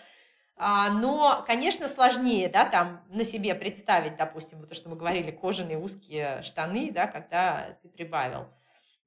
А, 0.57 0.91
но, 0.91 1.43
конечно, 1.47 1.89
сложнее, 1.89 2.49
да, 2.49 2.67
там 2.67 3.03
на 3.09 3.25
себе 3.25 3.55
представить, 3.55 4.17
допустим, 4.17 4.61
вот 4.61 4.69
то, 4.69 4.75
что 4.75 4.89
мы 4.89 4.97
говорили, 4.97 5.31
кожаные 5.31 5.79
узкие 5.79 6.43
штаны, 6.43 6.93
да, 6.93 7.07
когда 7.07 7.79
ты 7.83 7.89
прибавил. 7.89 8.49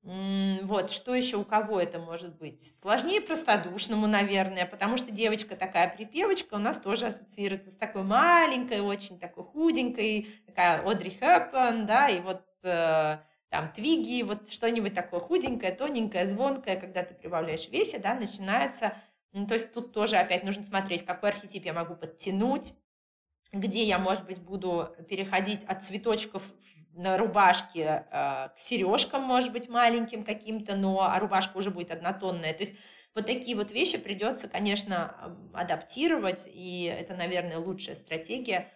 Вот, 0.08 0.90
что 0.90 1.14
еще 1.14 1.36
у 1.36 1.44
кого 1.44 1.82
это 1.82 2.00
может 2.00 2.38
быть? 2.38 2.62
Сложнее 2.62 3.20
простодушному, 3.20 4.08
наверное, 4.08 4.66
потому 4.66 4.96
что 4.96 5.12
девочка 5.12 5.58
такая 5.58 5.94
припевочка 5.94 6.54
у 6.54 6.60
нас 6.60 6.80
тоже 6.80 7.08
ассоциируется 7.08 7.72
с 7.72 7.76
такой 7.78 8.04
маленькой, 8.04 8.80
очень 8.80 9.20
такой 9.20 9.44
худенькой, 9.44 10.30
такая 10.46 10.82
Одри 10.90 11.10
Хэппен, 11.10 11.86
да, 11.88 12.08
и 12.08 12.22
вот 12.22 12.42
э, 12.64 13.18
там 13.50 13.74
твиги, 13.74 14.22
вот 14.22 14.50
что-нибудь 14.50 14.94
такое 14.94 15.20
худенькое, 15.20 15.74
тоненькое, 15.74 16.26
звонкое, 16.26 16.80
когда 16.80 17.04
ты 17.04 17.14
прибавляешь 17.14 17.68
в 17.68 17.72
весе, 17.74 18.00
да, 18.00 18.14
начинается, 18.14 18.94
ну, 19.34 19.46
то 19.46 19.56
есть 19.56 19.74
тут 19.74 19.92
тоже 19.92 20.16
опять 20.16 20.46
нужно 20.46 20.64
смотреть, 20.64 21.06
какой 21.06 21.32
архетип 21.32 21.66
я 21.66 21.74
могу 21.74 21.96
подтянуть, 21.96 22.76
где 23.52 23.84
я, 23.84 24.00
может 24.00 24.26
быть, 24.26 24.40
буду 24.40 24.88
переходить 25.10 25.66
от 25.66 25.84
цветочков 25.84 26.50
на 26.98 27.18
рубашке 27.18 28.06
э, 28.12 28.50
к 28.50 28.54
сережкам, 28.58 29.22
может 29.22 29.52
быть, 29.52 29.70
маленьким 29.70 30.24
каким-то, 30.24 30.76
но 30.76 31.02
а 31.02 31.20
рубашка 31.20 31.58
уже 31.58 31.70
будет 31.70 31.92
однотонная. 31.92 32.54
То 32.54 32.62
есть 32.62 32.76
вот 33.14 33.28
такие 33.28 33.56
вот 33.56 33.72
вещи 33.72 33.98
придется, 33.98 34.48
конечно, 34.48 35.38
адаптировать, 35.54 36.50
и 36.52 36.84
это, 36.84 37.14
наверное, 37.14 37.60
лучшая 37.60 37.96
стратегия. 37.96 38.72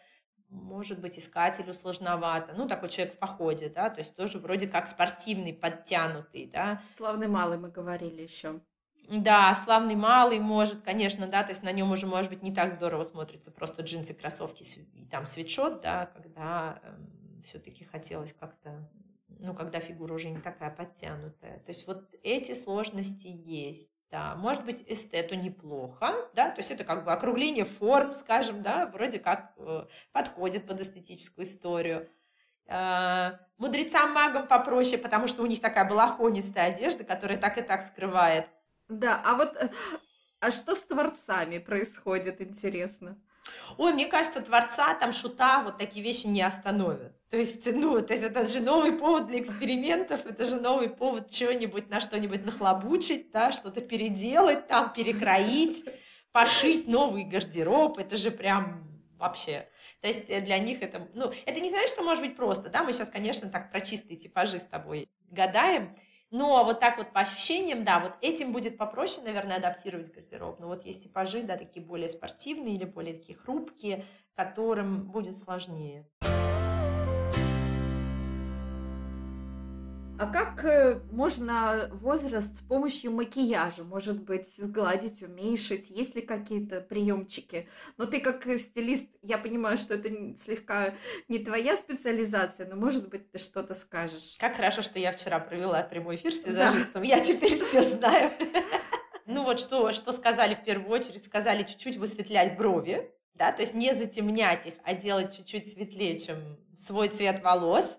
Может 0.49 0.99
быть, 0.99 1.17
искателю 1.17 1.73
сложновато. 1.73 2.53
Ну, 2.53 2.67
такой 2.67 2.89
человек 2.89 3.15
в 3.15 3.17
походе, 3.17 3.69
да, 3.69 3.89
то 3.89 3.99
есть 3.99 4.15
тоже 4.15 4.37
вроде 4.37 4.67
как 4.67 4.87
спортивный, 4.87 5.53
подтянутый, 5.53 6.45
да. 6.45 6.81
Славный 6.97 7.27
малый 7.27 7.57
мы 7.57 7.69
говорили 7.69 8.21
еще. 8.21 8.61
Да, 9.09 9.53
славный 9.55 9.95
малый 9.95 10.39
может, 10.39 10.81
конечно, 10.81 11.27
да, 11.27 11.43
то 11.43 11.51
есть 11.51 11.63
на 11.63 11.71
нем 11.71 11.91
уже, 11.91 12.05
может 12.05 12.29
быть, 12.29 12.43
не 12.43 12.53
так 12.53 12.73
здорово 12.73 13.03
смотрится 13.03 13.51
просто 13.51 13.81
джинсы, 13.81 14.13
кроссовки 14.13 14.63
и 14.93 15.05
там 15.05 15.25
свитшот, 15.25 15.81
да, 15.81 16.05
когда 16.07 16.79
эм, 16.83 17.20
все-таки 17.41 17.83
хотелось 17.85 18.33
как-то, 18.33 18.89
ну, 19.27 19.53
когда 19.53 19.79
фигура 19.79 20.13
уже 20.13 20.29
не 20.29 20.39
такая 20.39 20.69
подтянутая. 20.69 21.59
То 21.59 21.69
есть 21.69 21.87
вот 21.87 22.09
эти 22.23 22.53
сложности 22.53 23.27
есть, 23.27 24.05
да. 24.11 24.35
Может 24.35 24.65
быть, 24.65 24.83
эстету 24.87 25.35
неплохо, 25.35 26.29
да, 26.33 26.49
то 26.51 26.59
есть 26.59 26.71
это 26.71 26.83
как 26.83 27.05
бы 27.05 27.11
округление 27.11 27.65
форм, 27.65 28.13
скажем, 28.13 28.61
да, 28.61 28.87
вроде 28.87 29.19
как 29.19 29.53
э, 29.57 29.85
подходит 30.11 30.67
под 30.67 30.81
эстетическую 30.81 31.45
историю. 31.45 32.09
Э, 32.67 33.37
мудрецам-магам 33.57 34.47
попроще, 34.47 34.97
потому 34.97 35.27
что 35.27 35.43
у 35.43 35.45
них 35.45 35.61
такая 35.61 35.89
балахонистая 35.89 36.71
одежда, 36.73 37.03
которая 37.03 37.37
так 37.37 37.57
и 37.57 37.61
так 37.61 37.81
скрывает. 37.81 38.47
Да, 38.87 39.21
а 39.25 39.35
вот, 39.35 39.55
э, 39.55 39.69
а 40.39 40.51
что 40.51 40.75
с 40.75 40.81
творцами 40.83 41.57
происходит, 41.57 42.41
интересно? 42.41 43.21
Ой, 43.77 43.93
мне 43.93 44.05
кажется, 44.05 44.41
творца, 44.41 44.93
там, 44.93 45.13
шута, 45.13 45.61
вот 45.63 45.77
такие 45.77 46.03
вещи 46.03 46.27
не 46.27 46.41
остановят. 46.41 47.13
То 47.29 47.37
есть, 47.37 47.65
ну, 47.73 48.01
то 48.01 48.13
есть 48.13 48.23
это 48.23 48.45
же 48.45 48.59
новый 48.59 48.93
повод 48.93 49.27
для 49.27 49.39
экспериментов, 49.39 50.25
это 50.25 50.45
же 50.45 50.57
новый 50.57 50.89
повод 50.89 51.29
чего-нибудь 51.29 51.89
на 51.89 51.99
что-нибудь 51.99 52.45
нахлобучить, 52.45 53.31
да, 53.31 53.51
что-то 53.51 53.81
переделать, 53.81 54.67
там, 54.67 54.93
перекроить, 54.93 55.85
пошить 56.31 56.87
новый 56.87 57.23
гардероб, 57.23 57.97
это 57.97 58.17
же 58.17 58.31
прям 58.31 58.87
вообще. 59.17 59.67
То 60.01 60.07
есть 60.07 60.27
для 60.27 60.59
них 60.59 60.81
это, 60.81 61.07
ну, 61.13 61.31
это 61.45 61.61
не 61.61 61.69
знаешь, 61.69 61.89
что 61.89 62.03
может 62.03 62.23
быть 62.23 62.35
просто, 62.35 62.69
да, 62.69 62.83
мы 62.83 62.91
сейчас, 62.91 63.09
конечно, 63.09 63.49
так 63.49 63.71
про 63.71 63.81
чистые 63.81 64.17
типажи 64.17 64.59
с 64.59 64.65
тобой 64.65 65.09
гадаем, 65.29 65.95
но 66.31 66.63
вот 66.63 66.79
так 66.79 66.97
вот 66.97 67.11
по 67.11 67.19
ощущениям, 67.19 67.83
да, 67.83 67.99
вот 67.99 68.13
этим 68.21 68.53
будет 68.53 68.77
попроще, 68.77 69.25
наверное, 69.25 69.57
адаптировать 69.57 70.13
гардероб. 70.13 70.59
Но 70.59 70.67
вот 70.67 70.85
есть 70.85 71.03
типажи, 71.03 71.43
да, 71.43 71.57
такие 71.57 71.85
более 71.85 72.07
спортивные 72.07 72.75
или 72.75 72.85
более 72.85 73.15
такие 73.15 73.37
хрупкие, 73.37 74.05
которым 74.35 75.11
будет 75.11 75.37
сложнее. 75.37 76.07
А 80.21 80.27
как 80.27 80.63
э, 80.65 81.01
можно 81.09 81.89
возраст 81.93 82.55
с 82.55 82.59
помощью 82.59 83.11
макияжа, 83.11 83.83
может 83.83 84.21
быть, 84.21 84.55
сгладить, 84.55 85.23
уменьшить? 85.23 85.89
Есть 85.89 86.13
ли 86.13 86.21
какие-то 86.21 86.79
приемчики? 86.79 87.67
Но 87.97 88.05
ты 88.05 88.19
как 88.19 88.43
стилист, 88.43 89.07
я 89.23 89.39
понимаю, 89.39 89.79
что 89.79 89.95
это 89.95 90.09
слегка 90.37 90.93
не 91.27 91.39
твоя 91.39 91.75
специализация, 91.75 92.67
но, 92.67 92.75
может 92.75 93.09
быть, 93.09 93.31
ты 93.31 93.39
что-то 93.39 93.73
скажешь. 93.73 94.37
Как 94.39 94.55
хорошо, 94.55 94.83
что 94.83 94.99
я 94.99 95.11
вчера 95.11 95.39
провела 95.39 95.81
прямой 95.81 96.17
эфир 96.17 96.35
с 96.35 96.45
визажистом. 96.45 97.01
Да. 97.01 97.07
Я 97.07 97.19
теперь 97.19 97.57
все 97.57 97.81
знаю. 97.81 98.29
Ну 99.25 99.43
вот 99.43 99.59
что, 99.59 99.91
что 99.91 100.11
сказали 100.11 100.53
в 100.53 100.63
первую 100.63 100.91
очередь, 100.91 101.25
сказали 101.25 101.63
чуть-чуть 101.63 101.97
высветлять 101.97 102.57
брови, 102.57 103.11
да, 103.33 103.51
то 103.51 103.63
есть 103.63 103.73
не 103.73 103.95
затемнять 103.95 104.67
их, 104.67 104.75
а 104.83 104.93
делать 104.93 105.35
чуть-чуть 105.35 105.71
светлее, 105.71 106.19
чем 106.19 106.37
свой 106.77 107.07
цвет 107.07 107.41
волос. 107.41 107.97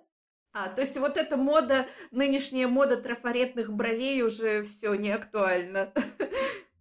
А, 0.52 0.68
то 0.68 0.82
есть 0.82 0.96
вот 0.98 1.16
эта 1.16 1.36
мода, 1.36 1.86
нынешняя 2.10 2.68
мода 2.68 2.96
трафаретных 2.96 3.72
бровей 3.72 4.22
уже 4.22 4.64
все 4.64 4.94
не 4.94 5.10
актуальна. 5.10 5.92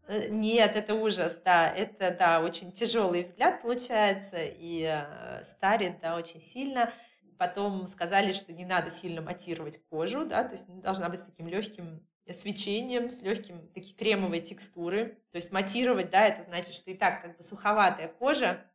Э, 0.07 0.27
нет, 0.27 0.75
это 0.75 0.93
ужас, 0.93 1.41
да, 1.45 1.69
это, 1.69 2.11
да, 2.11 2.41
очень 2.41 2.73
тяжелый 2.73 3.21
взгляд 3.21 3.61
получается 3.61 4.37
и 4.39 4.83
э, 4.83 5.43
старит, 5.45 6.01
да, 6.01 6.17
очень 6.17 6.41
сильно. 6.41 6.91
Потом 7.37 7.87
сказали, 7.87 8.33
что 8.33 8.51
не 8.51 8.65
надо 8.65 8.89
сильно 8.89 9.21
матировать 9.21 9.79
кожу, 9.89 10.25
да, 10.25 10.43
то 10.43 10.53
есть 10.53 10.67
должна 10.81 11.07
быть 11.07 11.19
с 11.19 11.25
таким 11.25 11.47
легким 11.47 12.05
свечением, 12.29 13.09
с 13.09 13.21
легким, 13.21 13.67
такие 13.73 13.95
кремовые 13.95 14.41
текстуры. 14.41 15.17
То 15.31 15.37
есть 15.37 15.51
матировать, 15.51 16.09
да, 16.11 16.27
это 16.27 16.43
значит, 16.43 16.73
что 16.73 16.91
и 16.91 16.93
так 16.93 17.21
как 17.21 17.37
бы 17.37 17.43
суховатая 17.43 18.09
кожа. 18.09 18.65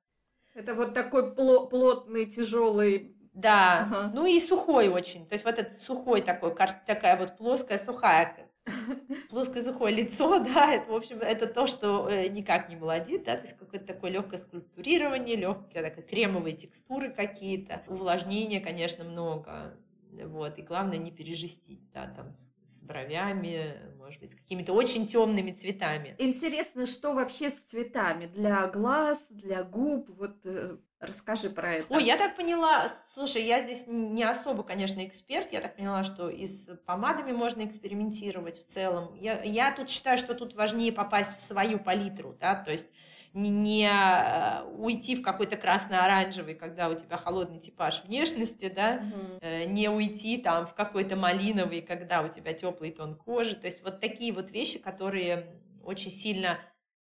Это 0.54 0.74
вот 0.74 0.94
такой 0.94 1.34
плотный, 1.34 2.26
тяжелый 2.26 3.15
да, 3.36 3.80
ага. 3.80 4.10
ну 4.14 4.24
и 4.24 4.40
сухой 4.40 4.88
очень. 4.88 5.26
То 5.26 5.34
есть 5.34 5.44
вот 5.44 5.58
этот 5.58 5.72
сухой 5.72 6.22
такой, 6.22 6.54
такая 6.54 7.18
вот 7.18 7.36
плоская, 7.36 7.78
сухая, 7.78 8.34
плоское 9.30 9.62
сухое 9.62 9.94
лицо, 9.94 10.38
да, 10.54 10.72
это, 10.72 10.90
в 10.90 10.94
общем, 10.94 11.18
это 11.20 11.46
то, 11.46 11.66
что 11.66 12.08
э, 12.08 12.28
никак 12.28 12.70
не 12.70 12.76
молодит, 12.76 13.24
да, 13.24 13.36
то 13.36 13.42
есть 13.42 13.58
какое-то 13.58 13.86
такое 13.86 14.10
легкое 14.10 14.38
скульптурирование, 14.38 15.36
легкие 15.36 15.82
такие 15.82 16.06
кремовые 16.06 16.56
текстуры 16.56 17.10
какие-то, 17.12 17.82
увлажнения, 17.88 18.60
конечно, 18.60 19.04
много. 19.04 19.76
Вот, 20.24 20.58
и 20.58 20.62
главное 20.62 20.98
не 20.98 21.10
пережестить, 21.10 21.90
да, 21.92 22.06
там 22.06 22.34
с, 22.34 22.52
с 22.64 22.82
бровями, 22.82 23.76
может 23.98 24.20
быть, 24.20 24.32
с 24.32 24.34
какими-то 24.34 24.72
очень 24.72 25.06
темными 25.06 25.50
цветами. 25.52 26.14
Интересно, 26.18 26.86
что 26.86 27.12
вообще 27.12 27.50
с 27.50 27.54
цветами 27.66 28.26
для 28.26 28.66
глаз, 28.66 29.26
для 29.30 29.62
губ, 29.62 30.08
вот 30.16 30.36
э, 30.44 30.78
расскажи 31.00 31.50
про 31.50 31.74
это. 31.74 31.94
Ой, 31.94 32.04
я 32.04 32.16
так 32.16 32.36
поняла, 32.36 32.88
слушай, 33.12 33.42
я 33.42 33.60
здесь 33.60 33.86
не 33.86 34.22
особо, 34.22 34.62
конечно, 34.62 35.04
эксперт, 35.06 35.52
я 35.52 35.60
так 35.60 35.76
поняла, 35.76 36.04
что 36.04 36.28
и 36.28 36.46
с 36.46 36.74
помадами 36.86 37.32
можно 37.32 37.64
экспериментировать 37.64 38.58
в 38.58 38.64
целом. 38.64 39.14
Я, 39.14 39.42
я 39.42 39.72
тут 39.72 39.90
считаю, 39.90 40.18
что 40.18 40.34
тут 40.34 40.54
важнее 40.54 40.92
попасть 40.92 41.38
в 41.38 41.42
свою 41.42 41.78
палитру, 41.78 42.36
да, 42.40 42.54
то 42.54 42.72
есть 42.72 42.92
не, 43.36 43.50
не 43.50 43.88
э, 43.88 44.64
уйти 44.78 45.14
в 45.14 45.22
какой-то 45.22 45.56
красно-оранжевый, 45.56 46.54
когда 46.54 46.88
у 46.88 46.94
тебя 46.94 47.18
холодный 47.18 47.60
типаж 47.60 48.02
внешности, 48.04 48.72
да, 48.74 49.02
угу. 49.02 49.70
не 49.70 49.90
уйти 49.90 50.38
там 50.38 50.66
в 50.66 50.74
какой-то 50.74 51.16
малиновый, 51.16 51.82
когда 51.82 52.22
у 52.22 52.28
тебя 52.28 52.54
теплый 52.54 52.92
тон 52.92 53.14
кожи. 53.14 53.54
То 53.54 53.66
есть 53.66 53.84
вот 53.84 54.00
такие 54.00 54.32
вот 54.32 54.50
вещи, 54.50 54.78
которые 54.78 55.46
очень 55.84 56.10
сильно 56.10 56.58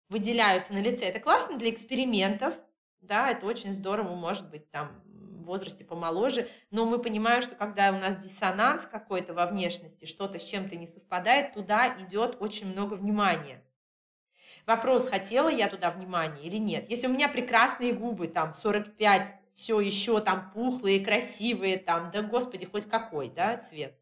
выделяются 0.09 0.73
на 0.73 0.79
лице. 0.79 1.05
Это 1.05 1.19
классно 1.19 1.57
для 1.57 1.69
экспериментов, 1.69 2.55
да, 3.01 3.29
это 3.29 3.45
очень 3.45 3.71
здорово, 3.71 4.15
может 4.15 4.49
быть, 4.49 4.69
там 4.71 5.03
в 5.05 5.43
возрасте 5.43 5.85
помоложе, 5.85 6.47
но 6.71 6.85
мы 6.85 6.99
понимаем, 6.99 7.41
что 7.41 7.55
когда 7.55 7.91
у 7.91 7.99
нас 7.99 8.15
диссонанс 8.15 8.85
какой-то 8.85 9.33
во 9.33 9.45
внешности, 9.45 10.05
что-то 10.05 10.39
с 10.39 10.43
чем-то 10.43 10.75
не 10.77 10.87
совпадает, 10.87 11.53
туда 11.53 11.95
идет 11.99 12.37
очень 12.39 12.71
много 12.71 12.95
внимания. 12.95 13.61
Вопрос, 14.65 15.10
хотела 15.10 15.49
я 15.49 15.67
туда 15.67 15.91
внимания 15.91 16.41
или 16.43 16.58
нет. 16.58 16.89
Если 16.89 17.08
у 17.08 17.12
меня 17.12 17.28
прекрасные 17.28 17.93
губы, 17.93 18.28
там, 18.28 18.54
в 18.54 18.56
45, 18.56 19.36
все 19.54 19.80
еще 19.80 20.19
там 20.21 20.52
пухлые, 20.54 21.04
красивые, 21.04 21.78
там, 21.78 22.12
да, 22.12 22.21
господи, 22.21 22.65
хоть 22.65 22.86
какой, 22.86 23.30
да, 23.30 23.58
цвет. 23.58 23.97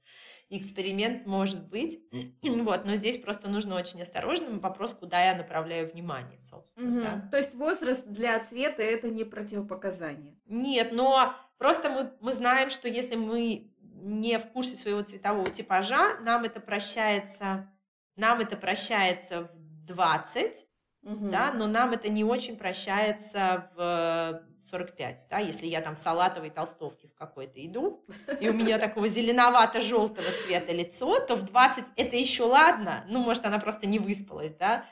Эксперимент 0.49 1.25
может 1.25 1.67
быть, 1.69 1.99
вот, 2.43 2.85
но 2.85 2.95
здесь 2.95 3.17
просто 3.17 3.49
нужно 3.49 3.75
очень 3.75 4.01
осторожным 4.01 4.59
вопрос, 4.59 4.93
куда 4.93 5.23
я 5.23 5.35
направляю 5.35 5.89
внимание, 5.89 6.39
собственно. 6.41 6.89
Угу. 6.89 7.01
Да. 7.01 7.27
То 7.31 7.37
есть 7.37 7.55
возраст 7.55 8.05
для 8.05 8.39
цвета 8.39 8.83
это 8.83 9.09
не 9.09 9.23
противопоказание? 9.23 10.35
Нет, 10.45 10.91
но 10.91 11.33
просто 11.57 11.89
мы, 11.89 12.11
мы 12.19 12.33
знаем, 12.33 12.69
что 12.69 12.87
если 12.87 13.15
мы 13.15 13.71
не 13.79 14.37
в 14.39 14.47
курсе 14.51 14.75
своего 14.75 15.01
цветового 15.01 15.49
типажа, 15.49 16.17
нам 16.21 16.43
это 16.43 16.59
прощается, 16.59 17.71
нам 18.15 18.39
это 18.39 18.57
прощается 18.57 19.43
в 19.43 19.60
20, 19.85 20.67
угу. 21.03 21.29
да, 21.29 21.51
но 21.53 21.67
нам 21.67 21.91
это 21.91 22.09
не 22.09 22.23
очень 22.23 22.57
прощается 22.57 23.69
в 23.75 24.43
45, 24.69 25.27
да, 25.29 25.39
если 25.39 25.65
я 25.65 25.81
там 25.81 25.95
в 25.95 25.99
салатовой 25.99 26.49
толстовке 26.49 27.07
в 27.07 27.15
какой-то 27.15 27.65
иду, 27.65 28.05
и 28.39 28.49
у 28.49 28.53
меня 28.53 28.77
такого 28.77 29.07
зеленовато-желтого 29.07 30.31
цвета 30.43 30.71
лицо, 30.73 31.19
то 31.19 31.35
в 31.35 31.43
20 31.43 31.85
это 31.95 32.15
еще 32.15 32.43
ладно, 32.43 33.05
ну, 33.09 33.19
может, 33.19 33.45
она 33.45 33.59
просто 33.59 33.87
не 33.87 33.99
выспалась, 33.99 34.53
да, 34.53 34.85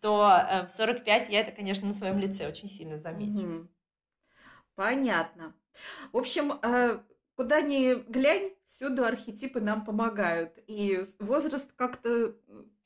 то 0.00 0.30
э, 0.30 0.66
в 0.66 0.70
45 0.70 1.30
я 1.30 1.40
это, 1.40 1.52
конечно, 1.52 1.86
на 1.86 1.94
своем 1.94 2.18
лице 2.18 2.46
очень 2.46 2.68
сильно 2.68 2.98
замечу. 2.98 3.46
Угу. 3.46 3.68
Понятно. 4.74 5.54
В 6.12 6.18
общем, 6.18 6.58
э, 6.62 7.00
куда 7.36 7.60
ни 7.62 7.94
глянь, 8.10 8.52
всюду 8.66 9.04
архетипы 9.04 9.60
нам 9.60 9.84
помогают. 9.84 10.58
И 10.66 11.04
возраст 11.18 11.72
как-то 11.76 12.34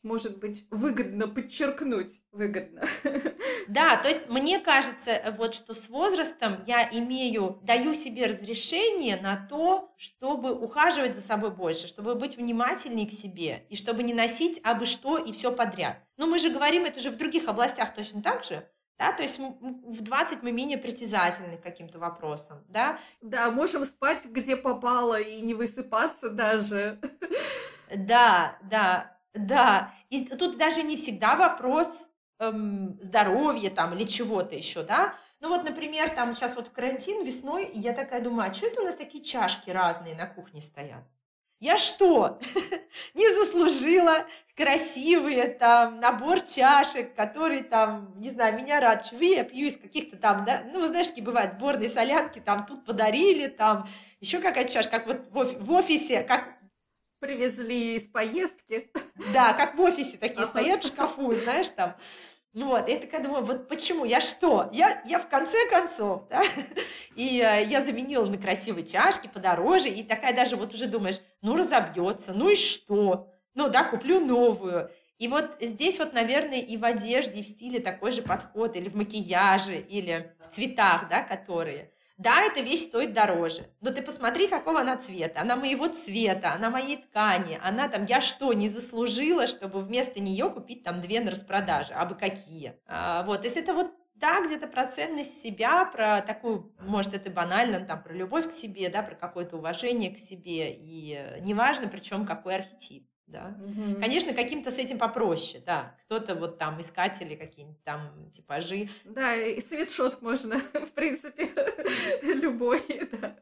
может 0.02 0.38
быть, 0.38 0.66
выгодно 0.70 1.28
подчеркнуть, 1.28 2.20
выгодно. 2.32 2.82
Да, 3.68 3.98
то 3.98 4.08
есть 4.08 4.30
мне 4.30 4.61
кажется, 4.61 5.11
э, 5.11 5.30
вот 5.30 5.54
что 5.54 5.74
с 5.74 5.90
возрастом 5.90 6.64
я 6.66 6.88
имею, 6.90 7.61
даю 7.62 7.92
себе 7.92 8.24
разрешение 8.24 9.20
на 9.20 9.37
то, 9.37 9.92
чтобы 9.98 10.54
ухаживать 10.54 11.14
за 11.14 11.20
собой 11.20 11.50
больше, 11.50 11.87
чтобы 11.87 12.14
быть 12.14 12.38
внимательнее 12.38 13.06
к 13.06 13.12
себе 13.12 13.66
и 13.68 13.76
чтобы 13.76 14.04
не 14.04 14.14
носить 14.14 14.58
абы 14.64 14.87
что 14.87 15.18
и 15.18 15.32
все 15.32 15.52
подряд. 15.52 15.98
Но 16.16 16.26
мы 16.26 16.38
же 16.38 16.48
говорим, 16.48 16.87
это 16.87 17.00
же 17.00 17.11
в 17.11 17.18
других 17.18 17.46
областях 17.46 17.94
точно 17.94 18.22
так 18.22 18.42
же. 18.42 18.66
Да, 18.98 19.12
то 19.12 19.22
есть 19.22 19.38
в 19.38 20.02
20 20.02 20.42
мы 20.42 20.50
менее 20.50 20.76
притязательны 20.76 21.56
к 21.56 21.62
каким-то 21.62 21.98
вопросам, 22.00 22.64
да? 22.68 22.98
Да, 23.20 23.50
можем 23.50 23.84
спать 23.84 24.24
где 24.24 24.56
попало 24.56 25.20
и 25.20 25.40
не 25.40 25.54
высыпаться 25.54 26.30
даже. 26.30 26.98
Да, 27.94 28.58
да. 28.62 29.17
Да, 29.34 29.94
и 30.10 30.24
тут 30.24 30.56
даже 30.56 30.82
не 30.82 30.96
всегда 30.96 31.36
вопрос 31.36 32.10
эм, 32.38 32.98
здоровья 33.00 33.70
там 33.70 33.94
или 33.94 34.04
чего-то 34.04 34.54
еще, 34.56 34.82
да. 34.82 35.14
Ну 35.40 35.48
вот, 35.50 35.64
например, 35.64 36.10
там 36.10 36.34
сейчас 36.34 36.56
вот 36.56 36.68
в 36.68 36.72
карантин 36.72 37.24
весной, 37.24 37.70
я 37.74 37.92
такая 37.92 38.20
думаю, 38.20 38.50
а 38.50 38.54
что 38.54 38.66
это 38.66 38.80
у 38.80 38.84
нас 38.84 38.96
такие 38.96 39.22
чашки 39.22 39.70
разные 39.70 40.16
на 40.16 40.26
кухне 40.26 40.60
стоят? 40.60 41.04
Я 41.60 41.76
что, 41.76 42.38
не 43.14 43.34
заслужила 43.34 44.26
красивые 44.56 45.48
там 45.48 45.98
набор 45.98 46.40
чашек, 46.40 47.14
который 47.16 47.62
там, 47.64 48.14
не 48.20 48.30
знаю, 48.30 48.56
меня 48.56 48.80
рад, 48.80 49.04
чего 49.08 49.22
я 49.22 49.42
пью 49.42 49.66
из 49.66 49.76
каких-то 49.76 50.16
там, 50.16 50.44
да, 50.44 50.62
ну, 50.72 50.86
знаешь, 50.86 51.08
какие 51.08 51.24
бывают 51.24 51.54
сборные 51.54 51.88
солянки, 51.88 52.38
там 52.38 52.64
тут 52.64 52.84
подарили, 52.84 53.48
там 53.48 53.88
еще 54.20 54.38
какая-то 54.40 54.72
чашка, 54.72 55.00
как 55.00 55.06
вот 55.32 55.58
в 55.60 55.72
офисе, 55.72 56.22
как 56.22 56.57
привезли 57.20 57.96
из 57.96 58.07
поездки. 58.07 58.90
Да, 59.33 59.52
как 59.52 59.74
в 59.74 59.81
офисе 59.81 60.16
такие 60.16 60.46
стоят 60.46 60.85
в 60.85 60.88
шкафу, 60.88 61.33
знаешь, 61.35 61.70
там. 61.70 61.96
Вот, 62.54 62.88
я 62.88 62.98
такая 62.98 63.22
думаю, 63.22 63.44
вот 63.44 63.68
почему, 63.68 64.04
я 64.04 64.20
что? 64.20 64.68
Я, 64.72 65.02
я 65.04 65.18
в 65.18 65.28
конце 65.28 65.57
концов, 65.70 66.26
да? 66.31 66.42
И 67.14 67.40
э, 67.40 67.64
я 67.66 67.85
заменила 67.85 68.24
на 68.24 68.38
красивые 68.38 68.87
чашки 68.87 69.28
подороже, 69.33 69.88
и 69.88 70.02
такая 70.02 70.35
даже 70.35 70.57
вот 70.57 70.72
уже 70.72 70.87
думаешь, 70.87 71.20
ну 71.42 71.57
разобьется, 71.57 72.33
ну 72.33 72.48
и 72.48 72.57
что? 72.57 73.31
Ну 73.54 73.68
да, 73.68 73.85
куплю 73.85 74.18
новую. 74.18 74.90
И 75.18 75.28
вот 75.28 75.57
здесь 75.61 75.98
вот, 75.98 76.14
наверное, 76.14 76.61
и 76.61 76.76
в 76.76 76.85
одежде, 76.85 77.40
и 77.40 77.42
в 77.42 77.46
стиле 77.46 77.81
такой 77.81 78.12
же 78.12 78.22
подход, 78.22 78.76
или 78.76 78.88
в 78.88 78.96
макияже, 78.96 79.78
или 79.78 80.35
в 80.40 80.48
цветах, 80.48 81.09
да, 81.09 81.22
которые– 81.22 81.92
да, 82.18 82.42
эта 82.42 82.61
вещь 82.61 82.83
стоит 82.83 83.14
дороже, 83.14 83.70
но 83.81 83.92
ты 83.92 84.02
посмотри, 84.02 84.48
какого 84.48 84.81
она 84.81 84.96
цвета. 84.96 85.40
Она 85.40 85.54
моего 85.54 85.87
цвета, 85.87 86.52
она 86.52 86.68
моей 86.68 86.96
ткани. 86.96 87.61
Она 87.62 87.88
там, 87.88 88.07
я 88.07 88.20
что, 88.20 88.52
не 88.52 88.68
заслужила, 88.68 89.46
чтобы 89.46 89.81
вместо 89.81 90.20
нее 90.20 90.50
купить 90.50 90.83
там 90.83 91.00
две 91.00 91.20
на 91.20 91.31
распродаже? 91.31 91.94
А 91.94 92.04
бы 92.04 92.16
какие? 92.16 92.74
А, 92.87 93.22
вот, 93.22 93.42
то 93.42 93.46
есть 93.46 93.57
это 93.57 93.72
вот 93.72 93.92
да, 94.16 94.44
где-то 94.44 94.66
про 94.66 94.87
ценность 94.87 95.40
себя, 95.40 95.85
про 95.85 96.20
такую, 96.20 96.74
может, 96.81 97.14
это 97.14 97.31
банально, 97.31 97.87
там, 97.87 98.02
про 98.02 98.12
любовь 98.12 98.48
к 98.48 98.52
себе, 98.52 98.88
да, 98.88 99.02
про 99.02 99.14
какое-то 99.14 99.57
уважение 99.57 100.11
к 100.12 100.18
себе, 100.18 100.72
и 100.72 101.14
э, 101.14 101.38
неважно, 101.38 101.87
причем 101.87 102.26
какой 102.26 102.57
архетип 102.57 103.09
да. 103.28 103.56
Угу. 103.60 104.00
Конечно, 104.00 104.32
каким-то 104.32 104.70
с 104.70 104.78
этим 104.78 104.98
попроще, 104.98 105.62
да. 105.64 105.94
Кто-то 106.04 106.34
вот 106.34 106.58
там 106.58 106.80
искатели 106.80 107.34
какие-нибудь 107.34 107.82
там 107.84 108.30
типажи. 108.32 108.88
Да, 109.04 109.34
и 109.34 109.60
свитшот 109.60 110.22
можно, 110.22 110.58
в 110.72 110.90
принципе, 110.92 111.50
любой, 112.22 112.82
да. 113.12 113.36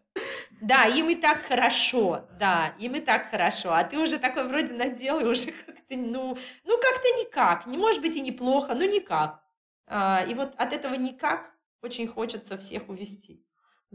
Да, 0.60 0.86
им 0.86 1.10
и 1.10 1.14
так 1.14 1.42
хорошо, 1.42 2.26
да, 2.38 2.74
им 2.78 2.94
и 2.94 3.00
так 3.00 3.30
хорошо, 3.30 3.74
а 3.74 3.84
ты 3.84 3.98
уже 3.98 4.18
такой 4.18 4.48
вроде 4.48 4.72
надел, 4.72 5.20
и 5.20 5.24
уже 5.24 5.52
как-то, 5.66 5.96
ну, 5.96 6.36
ну 6.64 6.78
как-то 6.78 7.08
никак, 7.20 7.66
не 7.66 7.76
может 7.76 8.00
быть 8.00 8.16
и 8.16 8.22
неплохо, 8.22 8.74
но 8.74 8.84
никак. 8.84 9.42
А, 9.86 10.24
и 10.26 10.34
вот 10.34 10.54
от 10.56 10.72
этого 10.72 10.94
никак 10.94 11.52
очень 11.82 12.08
хочется 12.08 12.56
всех 12.56 12.88
увести 12.88 13.46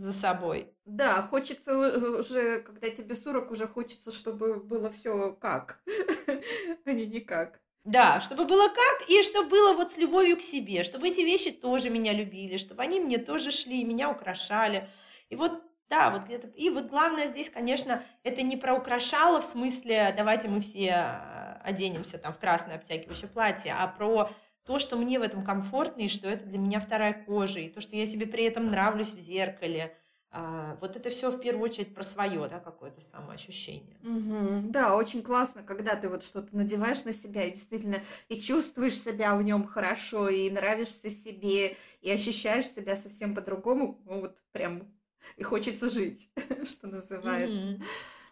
за 0.01 0.13
собой. 0.13 0.73
Да, 0.85 1.21
хочется 1.21 1.77
уже, 1.77 2.61
когда 2.61 2.89
тебе 2.89 3.15
40, 3.15 3.51
уже 3.51 3.67
хочется, 3.67 4.11
чтобы 4.11 4.55
было 4.55 4.89
все 4.89 5.33
как, 5.39 5.81
а 6.85 6.91
не 6.91 7.05
никак. 7.05 7.61
Да, 7.83 8.19
чтобы 8.19 8.45
было 8.45 8.67
как, 8.67 9.09
и 9.09 9.23
чтобы 9.23 9.49
было 9.49 9.73
вот 9.73 9.91
с 9.91 9.97
любовью 9.97 10.37
к 10.37 10.41
себе, 10.41 10.83
чтобы 10.83 11.07
эти 11.07 11.21
вещи 11.21 11.51
тоже 11.51 11.89
меня 11.89 12.13
любили, 12.13 12.57
чтобы 12.57 12.83
они 12.83 12.99
мне 12.99 13.17
тоже 13.17 13.51
шли, 13.51 13.83
меня 13.83 14.09
украшали. 14.09 14.87
И 15.29 15.35
вот 15.35 15.63
да, 15.89 16.09
вот 16.09 16.23
где-то. 16.23 16.47
И 16.47 16.69
вот 16.69 16.85
главное 16.85 17.27
здесь, 17.27 17.49
конечно, 17.49 18.03
это 18.23 18.43
не 18.43 18.55
про 18.55 18.75
украшало 18.75 19.41
в 19.41 19.45
смысле, 19.45 20.13
давайте 20.15 20.47
мы 20.47 20.61
все 20.61 20.91
а, 20.91 21.61
оденемся 21.65 22.17
там 22.17 22.33
в 22.33 22.39
красное 22.39 22.75
обтягивающее 22.75 23.27
платье, 23.27 23.75
а 23.77 23.87
про 23.87 24.29
то, 24.65 24.79
что 24.79 24.97
мне 24.97 25.19
в 25.19 25.23
этом 25.23 25.43
комфортно, 25.43 26.01
и 26.01 26.07
что 26.07 26.27
это 26.27 26.45
для 26.45 26.59
меня 26.59 26.79
вторая 26.79 27.13
кожа, 27.25 27.59
и 27.59 27.69
то, 27.69 27.81
что 27.81 27.95
я 27.95 28.05
себе 28.05 28.25
при 28.25 28.43
этом 28.45 28.67
нравлюсь 28.67 29.13
в 29.13 29.19
зеркале. 29.19 29.95
А, 30.33 30.77
вот 30.79 30.95
это 30.95 31.09
все 31.09 31.29
в 31.29 31.41
первую 31.41 31.65
очередь 31.65 31.93
про 31.93 32.03
свое, 32.03 32.47
да, 32.47 32.59
какое-то 32.59 33.01
самоощущение. 33.01 33.97
Угу. 34.01 34.71
Да, 34.71 34.95
очень 34.95 35.23
классно, 35.23 35.61
когда 35.61 35.95
ты 35.95 36.07
вот 36.07 36.23
что-то 36.23 36.55
надеваешь 36.55 37.03
на 37.03 37.11
себя 37.11 37.43
и 37.43 37.51
действительно 37.51 37.97
и 38.29 38.39
чувствуешь 38.39 38.97
себя 38.97 39.35
в 39.35 39.43
нем 39.43 39.67
хорошо, 39.67 40.29
и 40.29 40.49
нравишься 40.49 41.09
себе, 41.09 41.75
и 42.01 42.09
ощущаешь 42.09 42.67
себя 42.67 42.95
совсем 42.95 43.35
по-другому, 43.35 44.01
ну 44.05 44.21
вот 44.21 44.37
прям 44.53 44.83
и 45.35 45.43
хочется 45.43 45.89
жить, 45.89 46.29
что 46.69 46.87
называется. 46.87 47.57
Mm-hmm. 47.57 47.83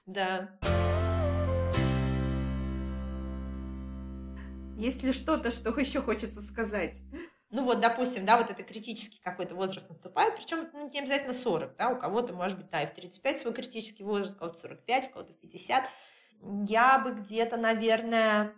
Да. 0.06 0.99
Есть 4.80 5.04
ли 5.04 5.12
что-то, 5.12 5.52
что 5.52 5.78
еще 5.78 6.02
хочется 6.02 6.42
сказать? 6.42 7.02
Ну 7.50 7.63
вот, 7.63 7.82
допустим, 7.82 8.26
да, 8.26 8.38
вот 8.38 8.50
это 8.50 8.63
критический 8.63 9.20
какой-то 9.20 9.54
возраст 9.54 9.89
наступает, 9.89 10.38
причем 10.38 10.70
ну, 10.72 10.89
не 10.89 11.00
обязательно 11.00 11.34
40, 11.34 11.76
да, 11.76 11.89
у 11.89 12.00
кого-то, 12.00 12.32
может 12.32 12.58
быть, 12.58 12.70
да, 12.70 12.84
и 12.84 12.88
в 12.88 12.94
35 12.94 13.39
свой 13.39 13.54
критический 13.54 14.04
возраст, 14.04 14.36
у 14.36 14.39
кого-то 14.39 14.58
45, 14.60 15.08
у 15.08 15.10
кого-то 15.12 15.34
в 15.34 15.39
50. 15.39 15.89
Я 16.70 17.00
бы 17.00 17.12
где-то, 17.12 17.58
наверное, 17.58 18.56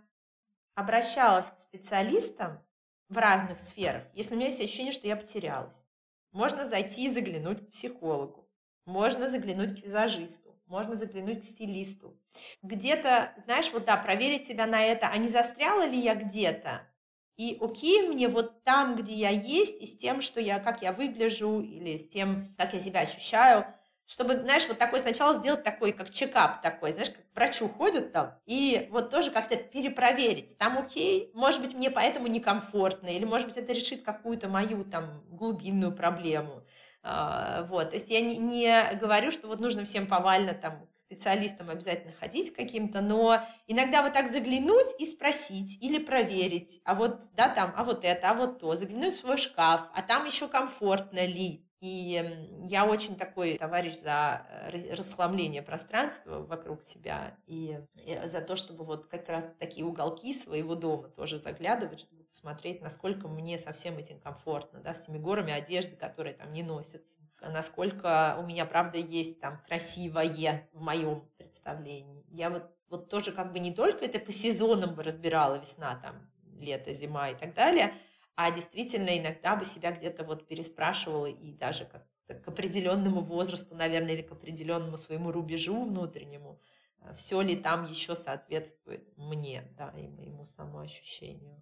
обращалась 0.75 1.49
к 1.49 1.57
специалистам 1.57 2.63
в 3.09 3.17
разных 3.17 3.57
сферах, 3.57 4.03
если 4.13 4.35
у 4.35 4.37
меня 4.37 4.49
есть 4.49 4.61
ощущение, 4.61 4.93
что 4.93 5.07
я 5.07 5.15
потерялась. 5.15 5.87
Можно 6.33 6.65
зайти 6.65 7.05
и 7.05 7.09
заглянуть 7.09 7.65
к 7.65 7.71
психологу, 7.71 8.47
можно 8.85 9.27
заглянуть 9.27 9.81
к 9.81 9.83
визажисту, 9.83 10.50
можно 10.71 10.95
заглянуть 10.95 11.41
к 11.41 11.43
стилисту. 11.43 12.17
Где-то, 12.63 13.33
знаешь, 13.43 13.71
вот 13.73 13.83
да, 13.83 13.97
проверить 13.97 14.47
себя 14.47 14.65
на 14.65 14.81
это, 14.81 15.09
а 15.09 15.17
не 15.17 15.27
застряла 15.27 15.85
ли 15.85 15.99
я 15.99 16.15
где-то, 16.15 16.87
и 17.35 17.57
окей 17.59 18.07
мне 18.07 18.29
вот 18.29 18.63
там, 18.63 18.95
где 18.95 19.13
я 19.13 19.29
есть, 19.29 19.81
и 19.81 19.85
с 19.85 19.97
тем, 19.97 20.21
что 20.21 20.39
я, 20.39 20.59
как 20.59 20.81
я 20.81 20.93
выгляжу, 20.93 21.59
или 21.59 21.97
с 21.97 22.07
тем, 22.07 22.55
как 22.57 22.71
я 22.73 22.79
себя 22.79 23.01
ощущаю, 23.01 23.65
чтобы, 24.05 24.37
знаешь, 24.37 24.67
вот 24.67 24.77
такой 24.77 24.99
сначала 24.99 25.33
сделать 25.33 25.63
такой, 25.63 25.91
как 25.91 26.09
чекап 26.09 26.61
такой, 26.61 26.91
знаешь, 26.91 27.09
как 27.09 27.29
к 27.29 27.35
врачу 27.35 27.67
ходят 27.67 28.13
там, 28.13 28.35
и 28.45 28.87
вот 28.91 29.09
тоже 29.09 29.31
как-то 29.31 29.57
перепроверить, 29.57 30.57
там 30.57 30.77
окей, 30.77 31.31
может 31.33 31.61
быть, 31.61 31.73
мне 31.73 31.89
поэтому 31.89 32.27
некомфортно, 32.27 33.07
или, 33.07 33.25
может 33.25 33.47
быть, 33.47 33.57
это 33.57 33.73
решит 33.73 34.03
какую-то 34.03 34.47
мою 34.47 34.85
там 34.85 35.23
глубинную 35.29 35.93
проблему, 35.93 36.63
вот, 37.03 37.89
то 37.89 37.95
есть 37.95 38.11
я 38.11 38.21
не, 38.21 38.37
не 38.37 38.95
говорю, 38.95 39.31
что 39.31 39.47
вот 39.47 39.59
нужно 39.59 39.85
всем 39.85 40.05
повально 40.05 40.53
там 40.53 40.85
к 40.93 40.97
специалистам 40.97 41.69
обязательно 41.69 42.13
ходить 42.13 42.53
каким-то, 42.53 43.01
но 43.01 43.43
иногда 43.65 44.03
вот 44.03 44.13
так 44.13 44.29
заглянуть 44.29 44.99
и 44.99 45.05
спросить 45.05 45.81
или 45.81 45.97
проверить, 45.97 46.79
а 46.85 46.93
вот, 46.93 47.23
да, 47.35 47.49
там, 47.49 47.73
а 47.75 47.83
вот 47.83 48.05
это, 48.05 48.29
а 48.29 48.33
вот 48.35 48.59
то, 48.59 48.75
заглянуть 48.75 49.15
в 49.15 49.19
свой 49.19 49.37
шкаф, 49.37 49.89
а 49.95 50.01
там 50.03 50.25
еще 50.25 50.47
комфортно 50.47 51.25
ли, 51.25 51.65
и 51.81 52.23
я 52.69 52.85
очень 52.85 53.15
такой 53.15 53.57
товарищ 53.57 53.95
за 53.95 54.45
э, 54.71 54.93
расхламление 54.93 55.63
пространства 55.63 56.43
вокруг 56.43 56.83
себя 56.83 57.35
и 57.47 57.79
за 58.25 58.41
то, 58.41 58.55
чтобы 58.55 58.85
вот 58.85 59.07
как 59.07 59.27
раз 59.27 59.51
в 59.51 59.57
такие 59.57 59.83
уголки 59.83 60.31
своего 60.31 60.75
дома 60.75 61.09
тоже 61.09 61.39
заглядывать, 61.39 62.01
чтобы 62.01 62.23
посмотреть, 62.25 62.81
насколько 62.81 63.27
мне 63.27 63.57
со 63.57 63.73
всем 63.73 63.97
этим 63.97 64.19
комфортно, 64.19 64.79
да, 64.79 64.93
с 64.93 65.07
теми 65.07 65.17
горами 65.17 65.53
одежды, 65.53 65.95
которые 65.95 66.35
там 66.35 66.51
не 66.51 66.61
носятся, 66.61 67.17
насколько 67.41 68.37
у 68.39 68.45
меня, 68.45 68.65
правда, 68.65 68.99
есть 68.99 69.41
там 69.41 69.59
красивое 69.67 70.69
в 70.73 70.81
моем 70.81 71.27
представлении. 71.39 72.23
Я 72.29 72.51
вот, 72.51 72.69
вот 72.89 73.09
тоже 73.09 73.31
как 73.31 73.51
бы 73.53 73.57
не 73.57 73.73
только 73.73 74.05
это 74.05 74.19
по 74.19 74.31
сезонам 74.31 74.99
разбирала, 74.99 75.55
весна, 75.55 75.95
там, 75.95 76.29
лето, 76.59 76.93
зима 76.93 77.31
и 77.31 77.35
так 77.35 77.55
далее– 77.55 77.91
а 78.35 78.51
действительно 78.51 79.17
иногда 79.17 79.55
бы 79.55 79.65
себя 79.65 79.91
где-то 79.91 80.23
вот 80.23 80.47
переспрашивала 80.47 81.27
и 81.27 81.51
даже 81.53 81.85
как 81.85 82.07
к 82.27 82.47
определенному 82.47 83.21
возрасту, 83.21 83.75
наверное, 83.75 84.13
или 84.13 84.21
к 84.21 84.31
определенному 84.31 84.97
своему 84.97 85.31
рубежу 85.31 85.83
внутреннему, 85.83 86.61
э, 87.01 87.13
все 87.15 87.41
ли 87.41 87.55
там 87.55 87.85
еще 87.85 88.15
соответствует 88.15 89.05
мне, 89.17 89.67
да, 89.77 89.93
и 89.97 90.07
моему 90.07 90.45
самоощущению 90.45 91.61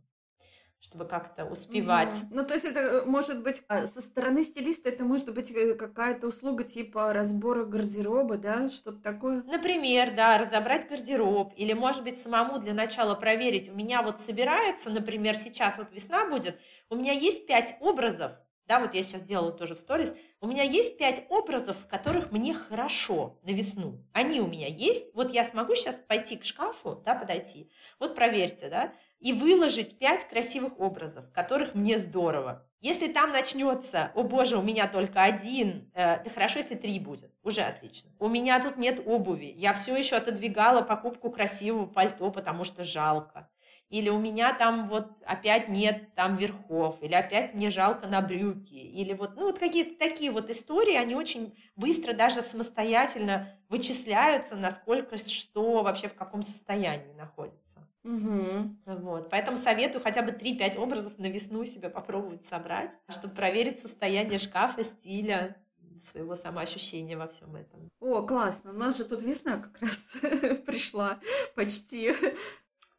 чтобы 0.80 1.06
как-то 1.06 1.46
успевать. 1.46 2.24
Угу. 2.24 2.36
Ну, 2.36 2.46
то 2.46 2.54
есть 2.54 2.66
это 2.66 2.80
э, 2.80 3.06
может 3.06 3.44
быть 3.44 3.62
а, 3.68 3.86
со 3.86 4.02
стороны 4.02 4.44
стилиста, 4.44 4.90
это 4.90 5.04
может 5.04 5.34
быть 5.34 5.52
э, 5.52 5.76
какая-то 5.76 6.28
услуга 6.28 6.64
типа 6.64 7.12
разбора 7.12 7.66
гардероба, 7.66 8.38
да, 8.38 8.70
что-то 8.70 9.00
такое? 9.02 9.44
Например, 9.44 10.14
да, 10.16 10.38
разобрать 10.38 10.88
гардероб, 10.88 11.54
или, 11.58 11.74
может 11.74 12.04
быть, 12.04 12.18
самому 12.18 12.60
для 12.60 12.74
начала 12.74 13.16
проверить, 13.16 13.70
у 13.70 13.76
меня 13.76 14.02
вот 14.02 14.20
собирается, 14.20 14.90
например, 14.90 15.36
сейчас 15.36 15.78
вот 15.78 15.92
весна 15.92 16.26
будет, 16.30 16.58
у 16.90 16.96
меня 16.96 17.12
есть 17.12 17.46
пять 17.46 17.76
образов, 17.82 18.40
да, 18.70 18.80
вот 18.80 18.94
я 18.94 19.02
сейчас 19.02 19.24
делала 19.24 19.52
тоже 19.52 19.76
в 19.76 19.80
сторис, 19.80 20.16
у 20.42 20.48
меня 20.48 20.62
есть 20.62 20.98
пять 20.98 21.26
образов, 21.30 21.76
в 21.76 21.88
которых 21.88 22.32
мне 22.32 22.54
хорошо 22.54 23.40
на 23.42 23.50
весну. 23.50 24.06
Они 24.14 24.40
у 24.40 24.48
меня 24.48 24.68
есть, 24.68 25.08
вот 25.16 25.34
я 25.34 25.44
смогу 25.44 25.74
сейчас 25.74 25.96
пойти 25.96 26.38
к 26.38 26.46
шкафу, 26.46 27.02
да, 27.04 27.16
подойти, 27.16 27.70
вот 28.00 28.14
проверьте, 28.14 28.70
да, 28.70 28.94
и 29.20 29.34
выложить 29.34 29.98
пять 30.00 30.28
красивых 30.28 30.80
образов, 30.80 31.32
которых 31.34 31.76
мне 31.76 31.98
здорово. 31.98 32.66
Если 32.80 33.12
там 33.12 33.32
начнется, 33.32 34.12
о 34.16 34.24
боже, 34.24 34.58
у 34.58 34.62
меня 34.62 34.88
только 34.88 35.24
один, 35.24 35.92
э, 35.94 36.28
хорошо, 36.30 36.60
если 36.60 36.76
три 36.76 37.00
будет, 37.00 37.34
уже 37.44 37.62
отлично. 37.62 38.12
У 38.20 38.30
меня 38.30 38.62
тут 38.62 38.78
нет 38.78 39.02
обуви, 39.06 39.54
я 39.58 39.74
все 39.74 39.96
еще 39.98 40.16
отодвигала 40.16 40.82
покупку 40.82 41.30
красивого 41.30 41.86
пальто, 41.86 42.32
потому 42.32 42.64
что 42.64 42.84
жалко 42.84 43.50
или 43.90 44.10
у 44.10 44.20
меня 44.20 44.54
там 44.54 44.88
вот 44.88 45.12
опять 45.26 45.68
нет 45.68 46.14
там 46.16 46.36
верхов, 46.36 47.02
или 47.02 47.16
опять 47.16 47.56
мне 47.56 47.72
жалко 47.72 48.08
на 48.08 48.22
брюки, 48.22 48.76
или 48.76 49.14
вот, 49.14 49.36
ну, 49.36 49.48
вот 49.48 49.58
какие-то 49.58 49.98
такие 49.98 50.32
вот 50.32 50.50
истории, 50.50 50.96
они 50.96 51.16
очень 51.16 51.58
быстро 51.76 52.14
даже 52.14 52.42
самостоятельно 52.42 53.58
вычисляются, 53.68 54.56
насколько 54.56 55.18
что 55.18 55.82
вообще 55.82 56.08
в 56.08 56.14
каком 56.14 56.44
состоянии 56.44 57.14
находится. 57.14 57.88
Угу. 58.04 58.76
Вот, 58.86 59.30
поэтому 59.30 59.58
советую 59.58 60.04
хотя 60.04 60.22
бы 60.22 60.32
3-5 60.32 60.78
образов 60.78 61.18
на 61.18 61.26
весну 61.26 61.66
себе 61.66 61.90
попробовать 61.90 62.46
собрать, 62.46 62.98
чтобы 63.10 63.34
проверить 63.34 63.80
состояние 63.80 64.38
шкафа, 64.38 64.84
стиля, 64.84 65.56
своего 66.00 66.36
самоощущения 66.36 67.18
во 67.18 67.28
всем 67.28 67.56
этом. 67.56 67.92
О, 68.00 68.22
классно. 68.22 68.72
У 68.72 68.74
нас 68.74 68.98
же 68.98 69.04
тут 69.04 69.22
весна 69.22 69.58
как 69.58 69.82
раз 69.82 69.98
пришла 70.66 71.20
почти. 71.56 72.14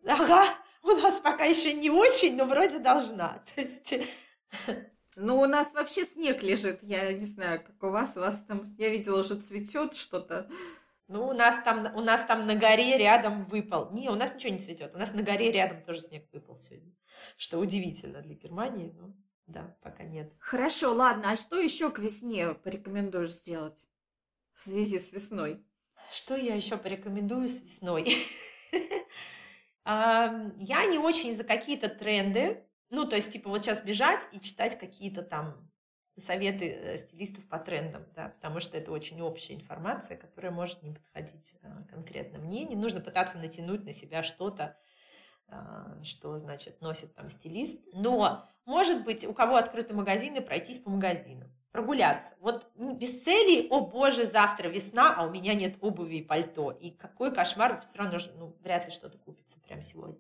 Ага, 0.07 0.45
у 0.83 0.93
нас 0.93 1.21
пока 1.21 1.45
еще 1.45 1.73
не 1.73 1.91
очень, 1.91 2.37
но 2.37 2.45
вроде 2.45 2.79
должна. 2.79 3.43
То 3.55 3.61
есть... 3.61 3.95
Ну, 5.17 5.41
у 5.41 5.47
нас 5.47 5.75
вообще 5.75 6.05
снег 6.05 6.43
лежит. 6.43 6.83
Я 6.83 7.13
не 7.13 7.27
знаю, 7.27 7.63
как 7.63 7.83
у 7.83 7.91
вас. 7.91 8.17
У 8.17 8.21
вас 8.21 8.43
там, 8.47 8.75
я 8.79 8.89
видела, 8.89 9.21
уже 9.21 9.35
цветет 9.35 9.95
что-то. 9.95 10.49
Ну, 11.09 11.27
у 11.27 11.33
нас 11.33 11.63
там, 11.65 11.95
у 11.97 12.01
нас 12.01 12.25
там 12.25 12.47
на 12.47 12.55
горе 12.55 12.97
рядом 12.97 13.45
выпал. 13.45 13.91
Не, 13.91 14.09
у 14.09 14.15
нас 14.15 14.35
ничего 14.35 14.53
не 14.53 14.61
цветет. 14.61 14.95
У 14.95 14.99
нас 14.99 15.13
на 15.13 15.23
горе 15.23 15.51
рядом 15.51 15.83
тоже 15.83 16.01
снег 16.01 16.29
выпал 16.33 16.57
сегодня. 16.57 16.95
Что 17.37 17.59
удивительно 17.59 18.23
для 18.23 18.35
Германии, 18.35 18.95
но 18.97 19.13
да, 19.47 19.77
пока 19.83 20.05
нет. 20.05 20.33
Хорошо, 20.39 20.95
ладно. 20.95 21.33
А 21.33 21.37
что 21.37 21.59
еще 21.59 21.91
к 21.91 21.99
весне 21.99 22.55
порекомендуешь 22.55 23.33
сделать 23.33 23.85
в 24.53 24.61
связи 24.61 25.01
с 25.01 25.13
весной? 25.13 25.67
Что 26.13 26.37
я 26.37 26.55
еще 26.55 26.77
порекомендую 26.77 27.49
с 27.49 27.61
весной? 27.61 28.17
Я 29.91 30.87
не 30.87 30.99
очень 30.99 31.35
за 31.35 31.45
какие-то 31.45 31.89
тренды, 31.89 32.65
ну, 32.91 33.07
то 33.07 33.17
есть, 33.17 33.33
типа, 33.33 33.49
вот 33.49 33.65
сейчас 33.65 33.83
бежать 33.83 34.29
и 34.33 34.41
читать 34.41 34.79
какие-то 34.79 35.23
там 35.23 35.71
советы 36.17 36.69
э, 36.69 36.99
стилистов 36.99 37.49
по 37.49 37.59
трендам, 37.59 38.05
да, 38.15 38.29
потому 38.29 38.61
что 38.61 38.77
это 38.77 38.93
очень 38.93 39.21
общая 39.23 39.55
информация, 39.55 40.17
которая 40.17 40.53
может 40.53 40.83
не 40.83 40.93
подходить 40.93 41.57
а, 41.63 41.85
конкретно 41.85 42.39
мне. 42.39 42.65
Не 42.65 42.77
нужно 42.77 43.01
пытаться 43.01 43.39
натянуть 43.39 43.85
на 43.85 43.93
себя 43.93 44.23
что-то, 44.23 44.77
а, 45.49 46.03
что, 46.03 46.37
значит, 46.37 46.81
носит 46.81 47.15
там 47.15 47.31
стилист. 47.31 47.87
Но, 47.93 48.49
может 48.67 49.05
быть, 49.05 49.25
у 49.25 49.33
кого 49.33 49.57
открыты 49.57 49.95
магазины, 49.95 50.41
пройтись 50.41 50.79
по 50.79 50.91
магазинам. 50.91 51.51
Прогуляться. 51.73 52.35
Вот 52.41 52.67
без 52.77 53.23
цели, 53.23 53.69
о 53.71 53.81
боже, 53.81 54.25
завтра 54.25 54.69
весна, 54.69 55.15
а 55.17 55.25
у 55.25 55.31
меня 55.31 55.55
нет 55.55 55.77
обуви 55.81 56.17
и 56.17 56.23
пальто. 56.23 56.73
И 56.73 56.91
какой 56.91 57.33
кошмар, 57.33 57.81
все 57.81 57.99
равно 57.99 58.19
ну, 58.37 58.57
вряд 58.63 58.87
ли 58.87 58.93
что-то 58.93 59.19
купится 59.19 59.61
прямо 59.61 59.83
сегодня. 59.83 60.19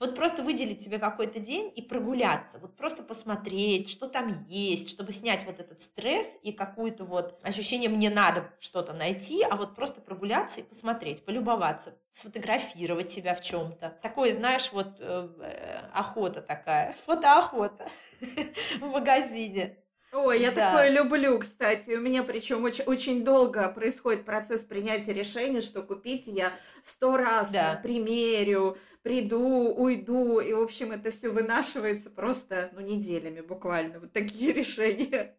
Вот 0.00 0.16
просто 0.16 0.42
выделить 0.42 0.80
себе 0.80 0.98
какой-то 0.98 1.38
день 1.38 1.70
и 1.74 1.82
прогуляться. 1.82 2.58
Вот 2.58 2.76
просто 2.76 3.02
посмотреть, 3.02 3.88
что 3.90 4.08
там 4.08 4.44
есть, 4.48 4.90
чтобы 4.90 5.12
снять 5.12 5.44
вот 5.46 5.60
этот 5.60 5.80
стресс 5.80 6.38
и 6.42 6.52
какую-то 6.52 7.04
вот 7.04 7.38
ощущение 7.42 7.88
«мне 7.88 8.10
надо 8.10 8.50
что-то 8.58 8.92
найти», 8.92 9.44
а 9.48 9.56
вот 9.56 9.76
просто 9.76 10.00
прогуляться 10.00 10.60
и 10.60 10.64
посмотреть, 10.64 11.24
полюбоваться, 11.24 11.94
сфотографировать 12.10 13.10
себя 13.10 13.34
в 13.34 13.40
чем-то. 13.40 13.98
Такое, 14.02 14.32
знаешь, 14.32 14.72
вот 14.72 14.96
э, 14.98 15.28
э 15.40 15.78
охота 15.92 16.42
такая, 16.42 16.94
фотоохота 17.06 17.88
в 18.80 18.86
магазине. 18.86 19.78
Ой, 20.12 20.40
я 20.40 20.52
да. 20.52 20.70
такое 20.70 20.88
люблю, 20.90 21.38
кстати. 21.38 21.90
У 21.90 22.00
меня 22.00 22.22
причем 22.22 22.64
очень, 22.64 22.84
очень 22.84 23.24
долго 23.24 23.68
происходит 23.68 24.24
процесс 24.24 24.64
принятия 24.64 25.12
решения, 25.12 25.60
что 25.60 25.82
купить. 25.82 26.26
Я 26.26 26.52
сто 26.82 27.16
раз 27.16 27.50
да. 27.50 27.78
примерю, 27.82 28.78
приду, 29.02 29.74
уйду. 29.74 30.40
И, 30.40 30.52
в 30.52 30.62
общем, 30.62 30.92
это 30.92 31.10
все 31.10 31.28
вынашивается 31.28 32.08
просто 32.08 32.70
ну, 32.72 32.80
неделями 32.80 33.42
буквально. 33.42 34.00
Вот 34.00 34.12
такие 34.12 34.52
решения. 34.54 35.36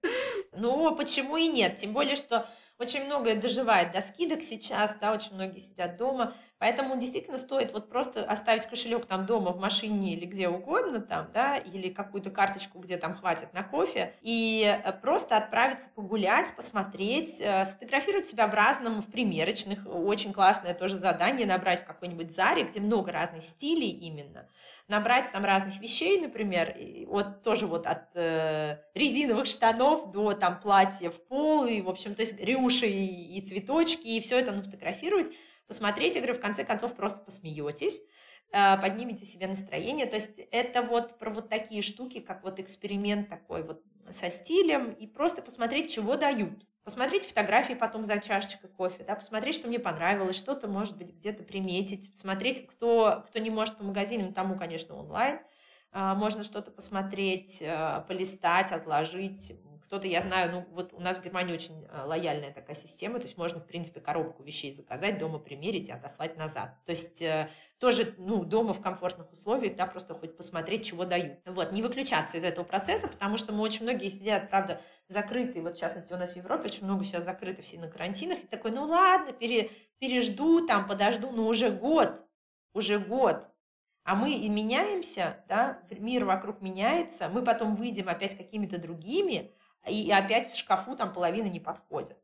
Ну, 0.56 0.96
почему 0.96 1.38
и 1.38 1.48
нет? 1.48 1.78
Тем 1.78 1.94
более, 1.94 2.16
что 2.16 2.48
очень 2.80 3.04
многое 3.06 3.36
доживает 3.36 3.92
до 3.92 4.00
скидок 4.00 4.42
сейчас, 4.42 4.96
да, 5.02 5.12
очень 5.12 5.34
многие 5.34 5.60
сидят 5.60 5.98
дома, 5.98 6.34
поэтому 6.60 6.98
действительно 6.98 7.38
стоит 7.38 7.74
вот 7.74 7.90
просто 7.90 8.24
оставить 8.24 8.66
кошелек 8.66 9.06
там 9.06 9.26
дома, 9.26 9.52
в 9.52 9.60
машине 9.60 10.14
или 10.14 10.26
где 10.26 10.48
угодно 10.48 11.02
там, 11.02 11.30
да, 11.34 11.58
или 11.58 11.90
какую-то 11.90 12.30
карточку, 12.32 12.80
где 12.80 12.98
там 12.98 13.16
хватит 13.16 13.54
на 13.54 13.64
кофе, 13.64 14.14
и 14.22 14.80
э, 14.84 14.94
просто 14.94 15.36
отправиться 15.36 15.90
погулять, 15.94 16.56
посмотреть, 16.56 17.42
э, 17.42 17.66
сфотографировать 17.66 18.28
себя 18.28 18.48
в 18.48 18.54
разном, 18.54 19.02
в 19.02 19.08
примерочных, 19.08 19.80
очень 19.86 20.32
классное 20.32 20.74
тоже 20.74 20.96
задание, 20.96 21.46
набрать 21.46 21.82
в 21.82 21.86
какой-нибудь 21.86 22.32
Заре, 22.32 22.64
где 22.64 22.80
много 22.80 23.12
разных 23.12 23.44
стилей 23.44 23.90
именно, 23.90 24.48
набрать 24.88 25.30
там 25.32 25.44
разных 25.44 25.80
вещей, 25.80 26.22
например, 26.22 26.78
вот 27.08 27.44
тоже 27.44 27.68
вот 27.68 27.86
от 27.86 28.16
э, 28.16 28.78
резиновых 28.94 29.48
штанов 29.48 30.12
до 30.12 30.32
там 30.32 30.62
платья 30.62 31.10
в 31.10 31.22
пол, 31.28 31.66
и, 31.66 31.82
в 31.82 31.90
общем, 31.90 32.16
то 32.16 32.22
есть 32.22 32.40
рюши 32.70 32.88
и, 32.88 33.38
и 33.38 33.42
цветочки, 33.42 34.08
и 34.08 34.20
все 34.20 34.40
это 34.40 34.52
нафотографировать, 34.52 35.32
посмотреть, 35.68 36.16
я 36.16 36.22
говорю, 36.22 36.38
в 36.38 36.42
конце 36.42 36.64
концов 36.64 36.96
просто 36.96 37.22
посмеетесь, 37.22 38.02
э, 38.52 38.78
поднимите 38.78 39.26
себе 39.26 39.48
настроение, 39.48 40.06
то 40.06 40.16
есть 40.16 40.40
это 40.52 40.82
вот 40.82 41.18
про 41.18 41.32
вот 41.32 41.50
такие 41.50 41.82
штуки, 41.82 42.20
как 42.20 42.44
вот 42.44 42.60
эксперимент 42.60 43.30
такой 43.30 43.64
вот 43.64 43.84
со 44.12 44.30
стилем, 44.30 44.92
и 44.92 45.08
просто 45.08 45.42
посмотреть, 45.42 45.92
чего 45.92 46.16
дают 46.16 46.66
посмотреть 46.84 47.26
фотографии 47.26 47.74
потом 47.74 48.04
за 48.04 48.20
чашечкой 48.20 48.70
кофе, 48.72 49.04
да, 49.04 49.14
посмотреть, 49.14 49.54
что 49.54 49.68
мне 49.68 49.78
понравилось, 49.78 50.36
что-то, 50.36 50.68
может 50.68 50.98
быть, 50.98 51.14
где-то 51.14 51.44
приметить, 51.44 52.10
посмотреть, 52.10 52.66
кто, 52.66 53.24
кто 53.28 53.38
не 53.38 53.52
может 53.52 53.78
по 53.78 53.84
магазинам, 53.84 54.34
тому, 54.34 54.58
конечно, 54.58 54.96
онлайн, 54.96 55.40
а, 55.92 56.16
можно 56.16 56.42
что-то 56.42 56.72
посмотреть, 56.72 57.62
а, 57.64 58.02
полистать, 58.02 58.72
отложить. 58.72 59.54
Кто-то, 59.90 60.08
я 60.08 60.22
знаю, 60.22 60.52
ну 60.52 60.66
вот 60.76 60.94
у 60.94 61.00
нас 61.00 61.18
в 61.18 61.24
Германии 61.24 61.52
очень 61.52 61.88
а, 61.90 62.06
лояльная 62.06 62.54
такая 62.54 62.76
система, 62.76 63.18
то 63.18 63.26
есть 63.26 63.40
можно, 63.40 63.60
в 63.60 63.66
принципе, 63.66 64.00
коробку 64.00 64.44
вещей 64.44 64.72
заказать, 64.72 65.18
дома 65.18 65.40
примерить 65.40 65.90
и 65.90 65.92
отослать 65.92 66.38
назад. 66.38 66.76
То 66.86 66.92
есть 66.92 67.24
э, 67.24 67.50
тоже, 67.80 68.14
ну, 68.20 68.46
дома 68.46 68.74
в 68.74 68.82
комфортных 68.82 69.32
условиях, 69.32 69.76
да, 69.76 69.88
просто 69.88 70.14
хоть 70.14 70.38
посмотреть, 70.38 70.86
чего 70.86 71.06
дают. 71.06 71.40
Вот, 71.48 71.72
не 71.72 71.82
выключаться 71.82 72.38
из 72.38 72.44
этого 72.44 72.66
процесса, 72.66 73.08
потому 73.08 73.38
что 73.38 73.52
мы 73.52 73.62
очень 73.62 73.82
многие 73.82 74.10
сидят, 74.10 74.52
правда, 74.52 74.80
закрытые, 75.08 75.64
вот 75.64 75.76
в 75.76 75.80
частности 75.80 76.14
у 76.14 76.18
нас 76.18 76.34
в 76.34 76.38
Европе 76.38 76.66
очень 76.66 76.84
много 76.84 77.04
сейчас 77.04 77.26
закрыты 77.26 77.64
все 77.64 77.80
на 77.80 77.88
карантинах, 77.88 78.44
и 78.44 78.46
такой, 78.46 78.70
ну 78.70 78.84
ладно, 78.86 79.34
пере, 79.34 79.72
пережду, 79.98 80.68
там, 80.68 80.88
подожду, 80.88 81.32
но 81.32 81.48
уже 81.48 81.72
год, 81.72 82.22
уже 82.74 83.00
год, 83.00 83.50
а 84.04 84.16
мы 84.16 84.34
и 84.34 84.50
меняемся, 84.50 85.44
да, 85.48 85.82
мир 85.92 86.26
вокруг 86.26 86.62
меняется, 86.62 87.30
мы 87.30 87.44
потом 87.44 87.76
выйдем 87.76 88.10
опять 88.10 88.36
какими-то 88.38 88.80
другими, 88.80 89.52
и 89.88 90.12
опять 90.12 90.52
в 90.52 90.58
шкафу 90.58 90.96
там 90.96 91.14
половина 91.14 91.48
не 91.48 91.60
подходит. 91.60 92.18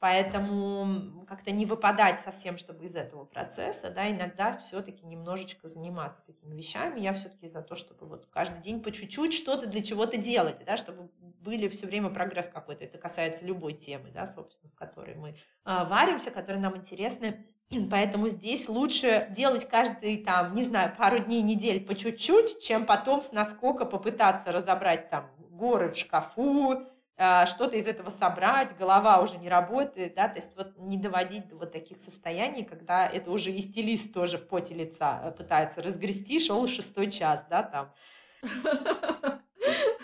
Поэтому 0.00 1.24
как-то 1.26 1.50
не 1.50 1.66
выпадать 1.66 2.20
совсем, 2.20 2.56
чтобы 2.56 2.84
из 2.84 2.94
этого 2.94 3.24
процесса, 3.24 3.90
да, 3.90 4.08
иногда 4.08 4.56
все-таки 4.58 5.04
немножечко 5.04 5.66
заниматься 5.66 6.24
такими 6.24 6.54
вещами. 6.54 7.00
Я 7.00 7.12
все-таки 7.12 7.48
за 7.48 7.62
то, 7.62 7.74
чтобы 7.74 8.06
вот 8.06 8.26
каждый 8.30 8.62
день 8.62 8.80
по 8.80 8.92
чуть-чуть 8.92 9.34
что-то 9.34 9.66
для 9.66 9.82
чего-то 9.82 10.16
делать, 10.16 10.62
да, 10.64 10.76
чтобы 10.76 11.10
были 11.40 11.66
все 11.68 11.86
время 11.88 12.10
прогресс 12.10 12.46
какой-то. 12.46 12.84
Это 12.84 12.96
касается 12.96 13.44
любой 13.44 13.72
темы, 13.72 14.10
да, 14.12 14.26
собственно, 14.26 14.70
в 14.70 14.76
которой 14.76 15.16
мы 15.16 15.34
а, 15.64 15.84
варимся, 15.84 16.30
которые 16.30 16.62
нам 16.62 16.76
интересны. 16.76 17.44
Поэтому 17.90 18.28
здесь 18.28 18.68
лучше 18.68 19.26
делать 19.30 19.68
каждый, 19.68 20.18
там, 20.18 20.54
не 20.54 20.62
знаю, 20.62 20.94
пару 20.96 21.18
дней, 21.18 21.42
недель 21.42 21.84
по 21.84 21.96
чуть-чуть, 21.96 22.62
чем 22.62 22.86
потом 22.86 23.20
с 23.20 23.32
наскока 23.32 23.84
попытаться 23.84 24.52
разобрать 24.52 25.10
там 25.10 25.28
горы 25.58 25.90
в 25.90 25.96
шкафу, 25.96 26.86
а, 27.20 27.46
что-то 27.46 27.76
из 27.76 27.88
этого 27.88 28.10
собрать, 28.10 28.76
голова 28.76 29.20
уже 29.20 29.38
не 29.38 29.48
работает, 29.48 30.14
да, 30.14 30.28
то 30.28 30.36
есть 30.36 30.56
вот 30.56 30.78
не 30.78 30.96
доводить 30.96 31.48
до 31.48 31.56
вот 31.56 31.72
таких 31.72 32.00
состояний, 32.00 32.62
когда 32.62 33.08
это 33.08 33.32
уже 33.32 33.50
и 33.50 33.60
стилист 33.60 34.14
тоже 34.14 34.38
в 34.38 34.46
поте 34.46 34.74
лица 34.74 35.20
э, 35.24 35.32
пытается 35.32 35.82
разгрести, 35.82 36.38
шел 36.38 36.64
шестой 36.68 37.10
час, 37.10 37.44
да, 37.50 37.64
там. 37.64 37.92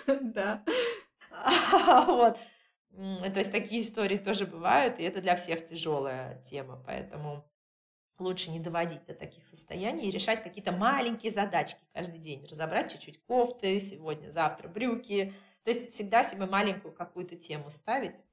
Да. 0.07 0.65
Вот. 2.07 2.37
То 2.97 3.39
есть 3.39 3.53
такие 3.53 3.81
истории 3.81 4.19
тоже 4.19 4.47
бывают, 4.47 4.99
и 4.99 5.03
это 5.05 5.21
для 5.21 5.37
всех 5.37 5.65
тяжелая 5.65 6.41
тема, 6.43 6.83
поэтому 6.85 7.45
лучше 8.19 8.51
не 8.51 8.61
доводить 8.61 9.05
до 9.07 9.15
таких 9.15 9.45
состояний 9.45 10.09
и 10.09 10.11
решать 10.11 10.43
какие-то 10.43 10.73
маленькие 10.73 11.33
задачки 11.33 11.81
каждый 11.93 12.19
день. 12.19 12.47
Разобрать 12.47 12.93
чуть-чуть 12.93 13.21
кофты, 13.25 13.79
сегодня, 13.81 14.31
завтра 14.31 14.69
брюки, 14.69 15.33
то 15.65 15.71
есть 15.71 15.93
всегда 15.93 16.23
себе 16.23 16.47
маленькую 16.47 16.93
какую-то 16.93 17.37
тему 17.37 17.71
ставить. 17.71 18.25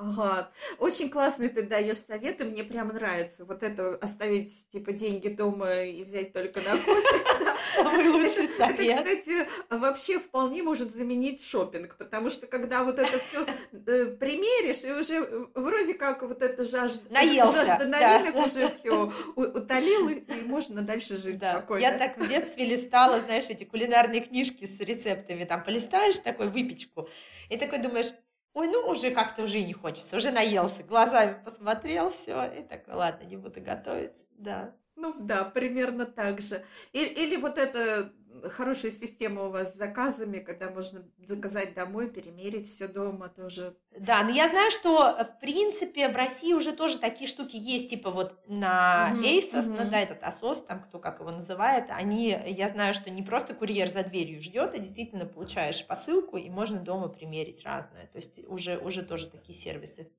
Ага, 0.00 0.50
очень 0.78 1.10
классный 1.10 1.50
ты 1.50 1.62
даешь 1.62 1.98
советы, 1.98 2.44
мне 2.44 2.64
прям 2.64 2.88
нравится. 2.88 3.44
Вот 3.44 3.62
это 3.62 3.96
оставить 3.96 4.70
типа 4.70 4.92
деньги 4.92 5.28
дома 5.28 5.82
и 5.82 6.02
взять 6.04 6.32
только 6.32 6.60
на. 6.62 6.76
Самый 7.76 8.08
лучший 8.08 8.48
совет. 8.48 9.00
Это, 9.00 9.16
кстати, 9.16 9.48
вообще 9.68 10.18
вполне 10.18 10.62
может 10.62 10.94
заменить 10.94 11.44
шопинг, 11.44 11.96
потому 11.98 12.30
что 12.30 12.46
когда 12.46 12.82
вот 12.82 12.98
это 12.98 13.18
все 13.18 13.44
э, 13.72 14.06
примеришь, 14.06 14.84
и 14.84 14.92
уже 14.92 15.48
вроде 15.54 15.92
как 15.92 16.22
вот 16.22 16.40
эта 16.40 16.64
жажда, 16.64 17.12
Наелся, 17.12 17.66
жажда 17.66 17.86
новинок 17.86 18.34
да. 18.34 18.44
уже 18.44 18.68
все 18.70 19.12
утолил, 19.36 20.08
и 20.08 20.22
можно 20.46 20.80
дальше 20.80 21.18
жить 21.18 21.38
да. 21.38 21.58
спокойно. 21.58 21.82
Я 21.82 21.98
так 21.98 22.16
в 22.16 22.26
детстве 22.26 22.64
листала, 22.64 23.20
знаешь, 23.20 23.50
эти 23.50 23.64
кулинарные 23.64 24.22
книжки 24.22 24.64
с 24.64 24.80
рецептами, 24.80 25.44
там 25.44 25.62
полистаешь 25.62 26.18
такой 26.18 26.48
выпечку, 26.48 27.06
и 27.50 27.58
такой 27.58 27.80
думаешь, 27.80 28.12
Ой, 28.52 28.66
ну 28.68 28.88
уже 28.88 29.10
как-то 29.10 29.44
уже 29.44 29.62
не 29.62 29.72
хочется, 29.72 30.16
уже 30.16 30.32
наелся, 30.32 30.82
глазами 30.82 31.40
посмотрел, 31.44 32.10
все, 32.10 32.44
и 32.52 32.62
такой, 32.62 32.94
ладно, 32.94 33.24
не 33.24 33.36
буду 33.36 33.60
готовить, 33.60 34.26
да. 34.32 34.74
Ну 34.96 35.14
да, 35.18 35.44
примерно 35.44 36.04
так 36.04 36.40
же. 36.40 36.64
Или, 36.92 37.08
или 37.08 37.36
вот 37.36 37.58
эта 37.58 38.12
хорошая 38.50 38.90
система 38.92 39.44
у 39.44 39.50
вас 39.50 39.74
с 39.74 39.76
заказами, 39.76 40.38
когда 40.38 40.70
можно 40.70 41.02
заказать 41.26 41.74
домой, 41.74 42.10
перемерить 42.10 42.68
все 42.68 42.88
дома 42.88 43.28
тоже. 43.28 43.76
Да, 43.98 44.22
но 44.22 44.30
я 44.30 44.48
знаю, 44.48 44.70
что 44.70 45.24
в 45.24 45.40
принципе 45.40 46.08
в 46.08 46.16
России 46.16 46.52
уже 46.52 46.72
тоже 46.72 46.98
такие 46.98 47.28
штуки 47.28 47.56
есть, 47.56 47.90
типа 47.90 48.10
вот 48.10 48.36
на 48.46 49.12
uh-huh, 49.14 49.38
ASOS, 49.38 49.60
uh-huh. 49.60 49.84
ну 49.84 49.90
да, 49.90 50.00
этот 50.00 50.22
ASOS, 50.22 50.66
там 50.66 50.82
кто 50.82 50.98
как 50.98 51.20
его 51.20 51.30
называет, 51.30 51.86
они, 51.90 52.28
я 52.46 52.68
знаю, 52.68 52.94
что 52.94 53.10
не 53.10 53.22
просто 53.22 53.54
курьер 53.54 53.88
за 53.88 54.02
дверью 54.02 54.40
ждет, 54.40 54.74
а 54.74 54.78
действительно 54.78 55.26
получаешь 55.26 55.86
посылку 55.86 56.36
и 56.36 56.50
можно 56.50 56.80
дома 56.80 57.08
примерить 57.08 57.64
разное. 57.64 58.06
То 58.06 58.16
есть 58.16 58.40
уже, 58.48 58.78
уже 58.78 59.02
тоже 59.02 59.28
такие 59.28 59.56
сервисы 59.56 60.10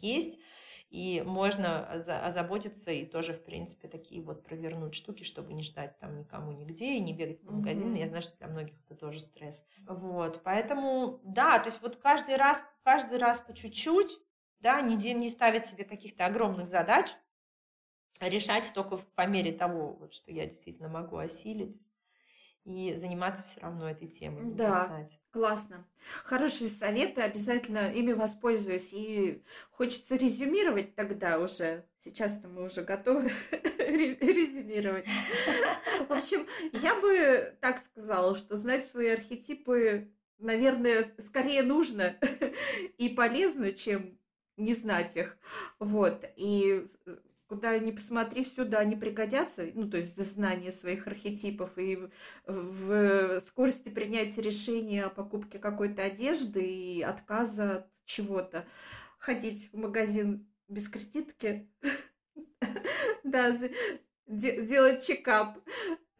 есть 0.00 0.38
и 0.90 1.22
можно 1.26 1.86
озаботиться 1.86 2.90
и 2.90 3.04
тоже, 3.04 3.34
в 3.34 3.44
принципе, 3.44 3.88
такие 3.88 4.22
вот 4.22 4.42
провернуть 4.42 4.94
штуки, 4.94 5.22
чтобы 5.22 5.52
не 5.52 5.62
ждать 5.62 5.98
там 5.98 6.18
никому 6.18 6.52
нигде 6.52 6.94
и 6.94 7.00
не 7.00 7.12
бегать 7.12 7.42
по 7.42 7.52
магазину. 7.52 7.94
Mm-hmm. 7.94 8.00
Я 8.00 8.06
знаю, 8.06 8.22
что 8.22 8.38
для 8.38 8.48
многих 8.48 8.74
это 8.86 8.94
тоже 8.94 9.20
стресс. 9.20 9.64
Вот, 9.86 10.40
поэтому, 10.42 11.20
да, 11.24 11.58
то 11.58 11.68
есть 11.68 11.82
вот 11.82 11.96
каждый 11.96 12.36
раз, 12.36 12.62
каждый 12.84 13.18
раз 13.18 13.40
по 13.40 13.52
чуть-чуть, 13.52 14.18
да, 14.60 14.80
не, 14.80 14.96
не 15.12 15.28
ставить 15.28 15.66
себе 15.66 15.84
каких-то 15.84 16.24
огромных 16.24 16.66
задач, 16.66 17.10
решать 18.20 18.72
только 18.74 18.96
по 18.96 19.26
мере 19.26 19.52
того, 19.52 19.92
вот, 19.94 20.14
что 20.14 20.32
я 20.32 20.44
действительно 20.44 20.88
могу 20.88 21.18
осилить 21.18 21.80
и 22.68 22.94
заниматься 22.94 23.46
все 23.46 23.60
равно 23.60 23.88
этой 23.88 24.08
темой. 24.08 24.42
Да, 24.44 24.84
писать. 24.84 25.20
классно. 25.30 25.86
Хорошие 26.24 26.68
советы, 26.68 27.22
обязательно 27.22 27.90
ими 27.90 28.12
воспользуюсь. 28.12 28.90
И 28.92 29.42
хочется 29.70 30.16
резюмировать 30.16 30.94
тогда 30.94 31.38
уже. 31.38 31.86
Сейчас-то 32.04 32.46
мы 32.46 32.66
уже 32.66 32.82
готовы 32.82 33.30
резюмировать. 33.78 35.06
В 36.08 36.12
общем, 36.12 36.46
я 36.74 36.94
бы 37.00 37.56
так 37.62 37.78
сказала, 37.78 38.36
что 38.36 38.58
знать 38.58 38.84
свои 38.84 39.08
архетипы 39.08 40.10
наверное, 40.38 41.04
скорее 41.18 41.64
нужно 41.64 42.16
и 42.98 43.08
полезно, 43.08 43.72
чем 43.72 44.16
не 44.56 44.74
знать 44.74 45.16
их. 45.16 45.36
Вот. 45.80 46.24
И 46.36 46.86
куда 47.48 47.78
ни 47.78 47.90
посмотри, 47.90 48.44
всюду 48.44 48.76
они 48.76 48.94
пригодятся, 48.94 49.66
ну, 49.74 49.90
то 49.90 49.96
есть 49.96 50.16
знание 50.22 50.70
своих 50.70 51.06
архетипов 51.06 51.70
и 51.76 51.96
в, 51.96 52.10
в 52.46 53.40
скорости 53.40 53.88
принятия 53.88 54.42
решения 54.42 55.04
о 55.04 55.10
покупке 55.10 55.58
какой-то 55.58 56.02
одежды 56.02 56.62
и 56.62 57.02
отказа 57.02 57.76
от 57.76 57.86
чего-то. 58.04 58.66
Ходить 59.18 59.72
в 59.72 59.78
магазин 59.78 60.46
без 60.68 60.88
кредитки, 60.88 61.68
да, 63.24 63.56
делать 64.26 65.06
чекап. 65.06 65.58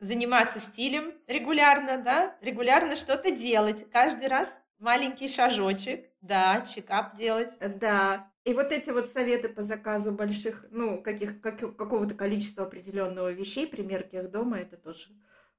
Заниматься 0.00 0.60
стилем 0.60 1.12
регулярно, 1.26 1.98
да, 1.98 2.36
регулярно 2.40 2.96
что-то 2.96 3.32
делать, 3.32 3.90
каждый 3.90 4.28
раз 4.28 4.62
маленький 4.78 5.28
шажочек, 5.28 6.08
да, 6.20 6.62
чекап 6.62 7.16
делать. 7.16 7.50
Да, 7.60 8.30
и 8.48 8.54
вот 8.54 8.72
эти 8.72 8.88
вот 8.88 9.06
советы 9.08 9.50
по 9.50 9.60
заказу 9.60 10.10
больших, 10.10 10.64
ну, 10.70 11.02
каких, 11.02 11.42
как, 11.42 11.58
какого-то 11.76 12.14
количества 12.14 12.64
определенного 12.64 13.30
вещей, 13.30 13.66
примерки 13.66 14.16
их 14.16 14.30
дома, 14.30 14.58
это 14.58 14.78
тоже 14.78 15.08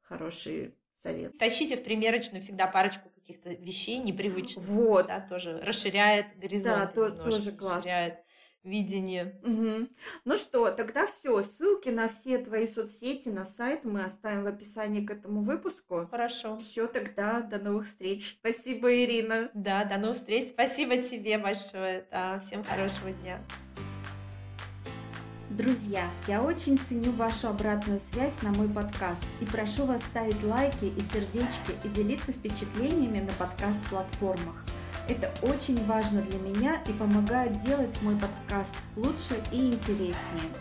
хороший 0.01 0.73
совет. 0.97 1.37
Тащите 1.37 1.75
в 1.75 1.83
примерочную 1.83 2.41
всегда 2.41 2.65
парочку 2.65 3.09
каких-то 3.09 3.51
вещей 3.51 3.99
непривычных. 3.99 4.65
Вот. 4.65 5.05
Да, 5.05 5.21
тоже 5.21 5.59
расширяет 5.59 6.39
горизонт. 6.39 6.95
Да, 6.95 7.11
тоже 7.11 7.51
классно. 7.51 7.77
Расширяет 7.77 8.23
видение. 8.63 9.39
Угу. 9.43 9.87
Ну 10.25 10.37
что, 10.37 10.69
тогда 10.71 11.07
все. 11.07 11.43
Ссылки 11.43 11.89
на 11.89 12.07
все 12.07 12.37
твои 12.37 12.67
соцсети, 12.67 13.29
на 13.29 13.45
сайт 13.45 13.83
мы 13.83 14.03
оставим 14.03 14.43
в 14.43 14.47
описании 14.47 15.05
к 15.05 15.11
этому 15.11 15.41
выпуску. 15.41 16.07
Хорошо. 16.09 16.57
Все, 16.57 16.87
тогда 16.87 17.41
до 17.41 17.59
новых 17.59 17.87
встреч. 17.87 18.37
Спасибо, 18.39 18.93
Ирина. 18.93 19.49
Да, 19.53 19.85
до 19.85 19.97
новых 19.97 20.17
встреч. 20.17 20.49
Спасибо 20.49 20.97
тебе 20.97 21.37
большое. 21.37 22.07
Да, 22.11 22.39
всем 22.39 22.63
хорошего 22.63 23.11
дня. 23.11 23.41
Друзья, 25.49 26.07
я 26.27 26.43
очень 26.43 26.77
ценю 26.77 27.11
вашу 27.11 27.49
обратную 27.49 27.99
связь 27.99 28.39
на 28.43 28.51
мой 28.51 28.69
подкаст 28.69 29.21
и 29.41 29.45
прошу 29.45 29.85
вас 29.85 30.01
ставить 30.03 30.41
лайки 30.43 30.85
и 30.85 31.01
сердечки 31.01 31.73
и 31.83 31.89
делиться 31.89 32.31
впечатлениями 32.31 33.19
на 33.19 33.33
подкаст-платформах. 33.33 34.63
Это 35.09 35.33
очень 35.41 35.83
важно 35.87 36.21
для 36.21 36.37
меня 36.37 36.83
и 36.87 36.91
помогает 36.93 37.59
делать 37.63 37.99
мой 38.03 38.15
подкаст 38.15 38.75
лучше 38.95 39.41
и 39.51 39.71
интереснее. 39.71 40.53